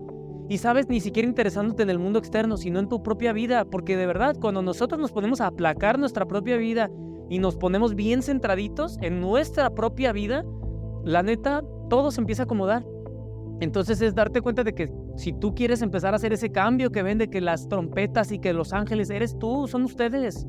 Y 0.48 0.58
sabes, 0.58 0.88
ni 0.88 1.00
siquiera 1.00 1.28
interesándote 1.28 1.82
en 1.82 1.90
el 1.90 1.98
mundo 1.98 2.18
externo, 2.18 2.56
sino 2.56 2.78
en 2.78 2.88
tu 2.88 3.02
propia 3.02 3.32
vida, 3.32 3.64
porque 3.64 3.96
de 3.96 4.06
verdad, 4.06 4.36
cuando 4.40 4.62
nosotros 4.62 5.00
nos 5.00 5.12
ponemos 5.12 5.40
a 5.40 5.46
aplacar 5.46 5.98
nuestra 5.98 6.26
propia 6.26 6.56
vida 6.56 6.90
y 7.30 7.38
nos 7.38 7.56
ponemos 7.56 7.94
bien 7.94 8.22
centraditos 8.22 8.98
en 9.00 9.20
nuestra 9.20 9.70
propia 9.70 10.12
vida, 10.12 10.44
la 11.04 11.22
neta, 11.22 11.62
todo 11.88 12.10
se 12.10 12.20
empieza 12.20 12.42
a 12.42 12.44
acomodar. 12.44 12.84
Entonces 13.60 14.00
es 14.00 14.14
darte 14.14 14.40
cuenta 14.40 14.64
de 14.64 14.74
que 14.74 14.92
si 15.16 15.32
tú 15.32 15.54
quieres 15.54 15.80
empezar 15.80 16.12
a 16.12 16.16
hacer 16.16 16.32
ese 16.32 16.50
cambio 16.50 16.90
que 16.90 17.02
ven 17.02 17.18
de 17.18 17.30
que 17.30 17.40
las 17.40 17.68
trompetas 17.68 18.32
y 18.32 18.38
que 18.38 18.52
los 18.52 18.72
ángeles 18.72 19.10
eres 19.10 19.38
tú, 19.38 19.68
son 19.68 19.84
ustedes. 19.84 20.46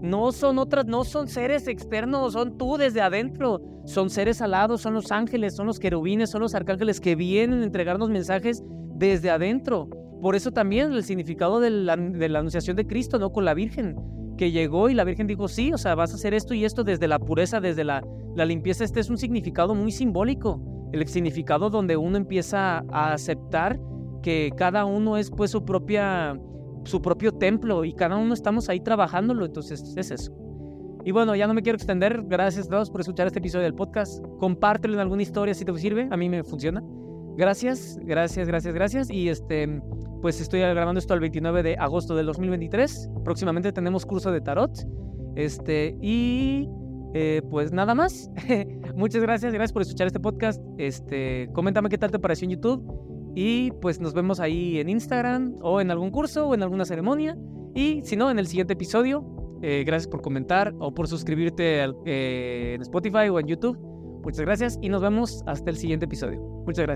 No 0.00 0.32
son 0.32 0.58
otras, 0.58 0.86
no 0.86 1.04
son 1.04 1.28
seres 1.28 1.68
externos, 1.68 2.34
son 2.34 2.58
tú 2.58 2.76
desde 2.76 3.00
adentro. 3.00 3.60
Son 3.84 4.10
seres 4.10 4.42
alados, 4.42 4.80
son 4.80 4.94
los 4.94 5.12
ángeles, 5.12 5.54
son 5.54 5.66
los 5.66 5.78
querubines, 5.78 6.30
son 6.30 6.42
los 6.42 6.54
arcángeles 6.54 7.00
que 7.00 7.14
vienen 7.14 7.62
a 7.62 7.64
entregarnos 7.64 8.10
mensajes 8.10 8.62
desde 8.96 9.30
adentro. 9.30 9.88
Por 10.20 10.34
eso 10.34 10.50
también 10.50 10.92
el 10.92 11.04
significado 11.04 11.60
de 11.60 11.70
la, 11.70 11.92
anunciación 11.92 12.76
de 12.76 12.86
Cristo, 12.86 13.18
¿no? 13.18 13.30
Con 13.30 13.44
la 13.44 13.54
Virgen, 13.54 13.96
que 14.36 14.50
llegó 14.50 14.88
y 14.88 14.94
la 14.94 15.04
Virgen 15.04 15.26
dijo, 15.26 15.46
sí, 15.46 15.72
o 15.72 15.78
sea, 15.78 15.94
vas 15.94 16.12
a 16.12 16.16
hacer 16.16 16.34
esto 16.34 16.52
y 16.52 16.64
esto 16.64 16.82
desde 16.82 17.06
la 17.06 17.18
pureza, 17.18 17.60
desde 17.60 17.84
la, 17.84 18.02
la 18.34 18.44
limpieza. 18.44 18.82
Este 18.82 19.00
es 19.00 19.08
un 19.08 19.18
significado 19.18 19.74
muy 19.74 19.92
simbólico. 19.92 20.60
El 20.92 21.06
significado 21.06 21.70
donde 21.70 21.96
uno 21.96 22.16
empieza 22.16 22.84
a 22.90 23.12
aceptar 23.12 23.78
que 24.22 24.50
cada 24.56 24.84
uno 24.84 25.16
es 25.16 25.30
pues 25.30 25.52
su 25.52 25.64
propia 25.64 26.36
su 26.86 27.02
propio 27.02 27.32
templo 27.32 27.84
y 27.84 27.92
cada 27.92 28.16
uno 28.16 28.34
estamos 28.34 28.68
ahí 28.68 28.80
trabajándolo, 28.80 29.44
entonces 29.44 29.94
es 29.96 30.10
eso. 30.10 30.32
Y 31.04 31.12
bueno, 31.12 31.36
ya 31.36 31.46
no 31.46 31.54
me 31.54 31.62
quiero 31.62 31.76
extender, 31.76 32.22
gracias 32.24 32.66
a 32.66 32.70
todos 32.70 32.90
por 32.90 33.00
escuchar 33.00 33.26
este 33.26 33.38
episodio 33.38 33.64
del 33.64 33.74
podcast, 33.74 34.24
compártelo 34.38 34.94
en 34.94 35.00
alguna 35.00 35.22
historia 35.22 35.54
si 35.54 35.64
te 35.64 35.76
sirve, 35.78 36.08
a 36.10 36.16
mí 36.16 36.28
me 36.28 36.42
funciona. 36.42 36.82
Gracias, 37.36 37.98
gracias, 38.02 38.48
gracias, 38.48 38.74
gracias 38.74 39.10
y 39.10 39.28
este 39.28 39.80
pues 40.22 40.40
estoy 40.40 40.60
grabando 40.60 40.98
esto 40.98 41.14
el 41.14 41.20
29 41.20 41.62
de 41.62 41.76
agosto 41.76 42.16
del 42.16 42.26
2023. 42.26 43.10
Próximamente 43.24 43.72
tenemos 43.72 44.04
curso 44.06 44.32
de 44.32 44.40
tarot. 44.40 44.72
Este, 45.36 45.96
y 46.00 46.68
eh, 47.14 47.42
pues 47.50 47.72
nada 47.72 47.94
más. 47.94 48.30
Muchas 48.96 49.22
gracias, 49.22 49.52
gracias 49.52 49.72
por 49.72 49.82
escuchar 49.82 50.06
este 50.06 50.18
podcast. 50.18 50.60
Este, 50.78 51.48
coméntame 51.52 51.88
qué 51.88 51.98
tal 51.98 52.10
te 52.10 52.18
pareció 52.18 52.46
en 52.46 52.52
YouTube 52.52 53.15
y 53.36 53.70
pues 53.82 54.00
nos 54.00 54.14
vemos 54.14 54.40
ahí 54.40 54.78
en 54.80 54.88
Instagram 54.88 55.56
o 55.62 55.80
en 55.80 55.90
algún 55.92 56.10
curso 56.10 56.48
o 56.48 56.54
en 56.54 56.62
alguna 56.64 56.84
ceremonia. 56.86 57.36
Y 57.74 58.00
si 58.02 58.16
no, 58.16 58.30
en 58.30 58.38
el 58.40 58.46
siguiente 58.48 58.72
episodio. 58.72 59.24
Eh, 59.62 59.84
gracias 59.86 60.08
por 60.08 60.20
comentar 60.22 60.74
o 60.78 60.92
por 60.92 61.06
suscribirte 61.08 61.80
al- 61.82 61.96
eh, 62.04 62.72
en 62.76 62.82
Spotify 62.82 63.28
o 63.30 63.38
en 63.38 63.46
YouTube. 63.46 63.78
Muchas 64.24 64.40
gracias 64.40 64.78
y 64.82 64.88
nos 64.88 65.00
vemos 65.02 65.42
hasta 65.46 65.70
el 65.70 65.76
siguiente 65.76 66.06
episodio. 66.06 66.40
Muchas 66.66 66.86
gracias. 66.86 66.94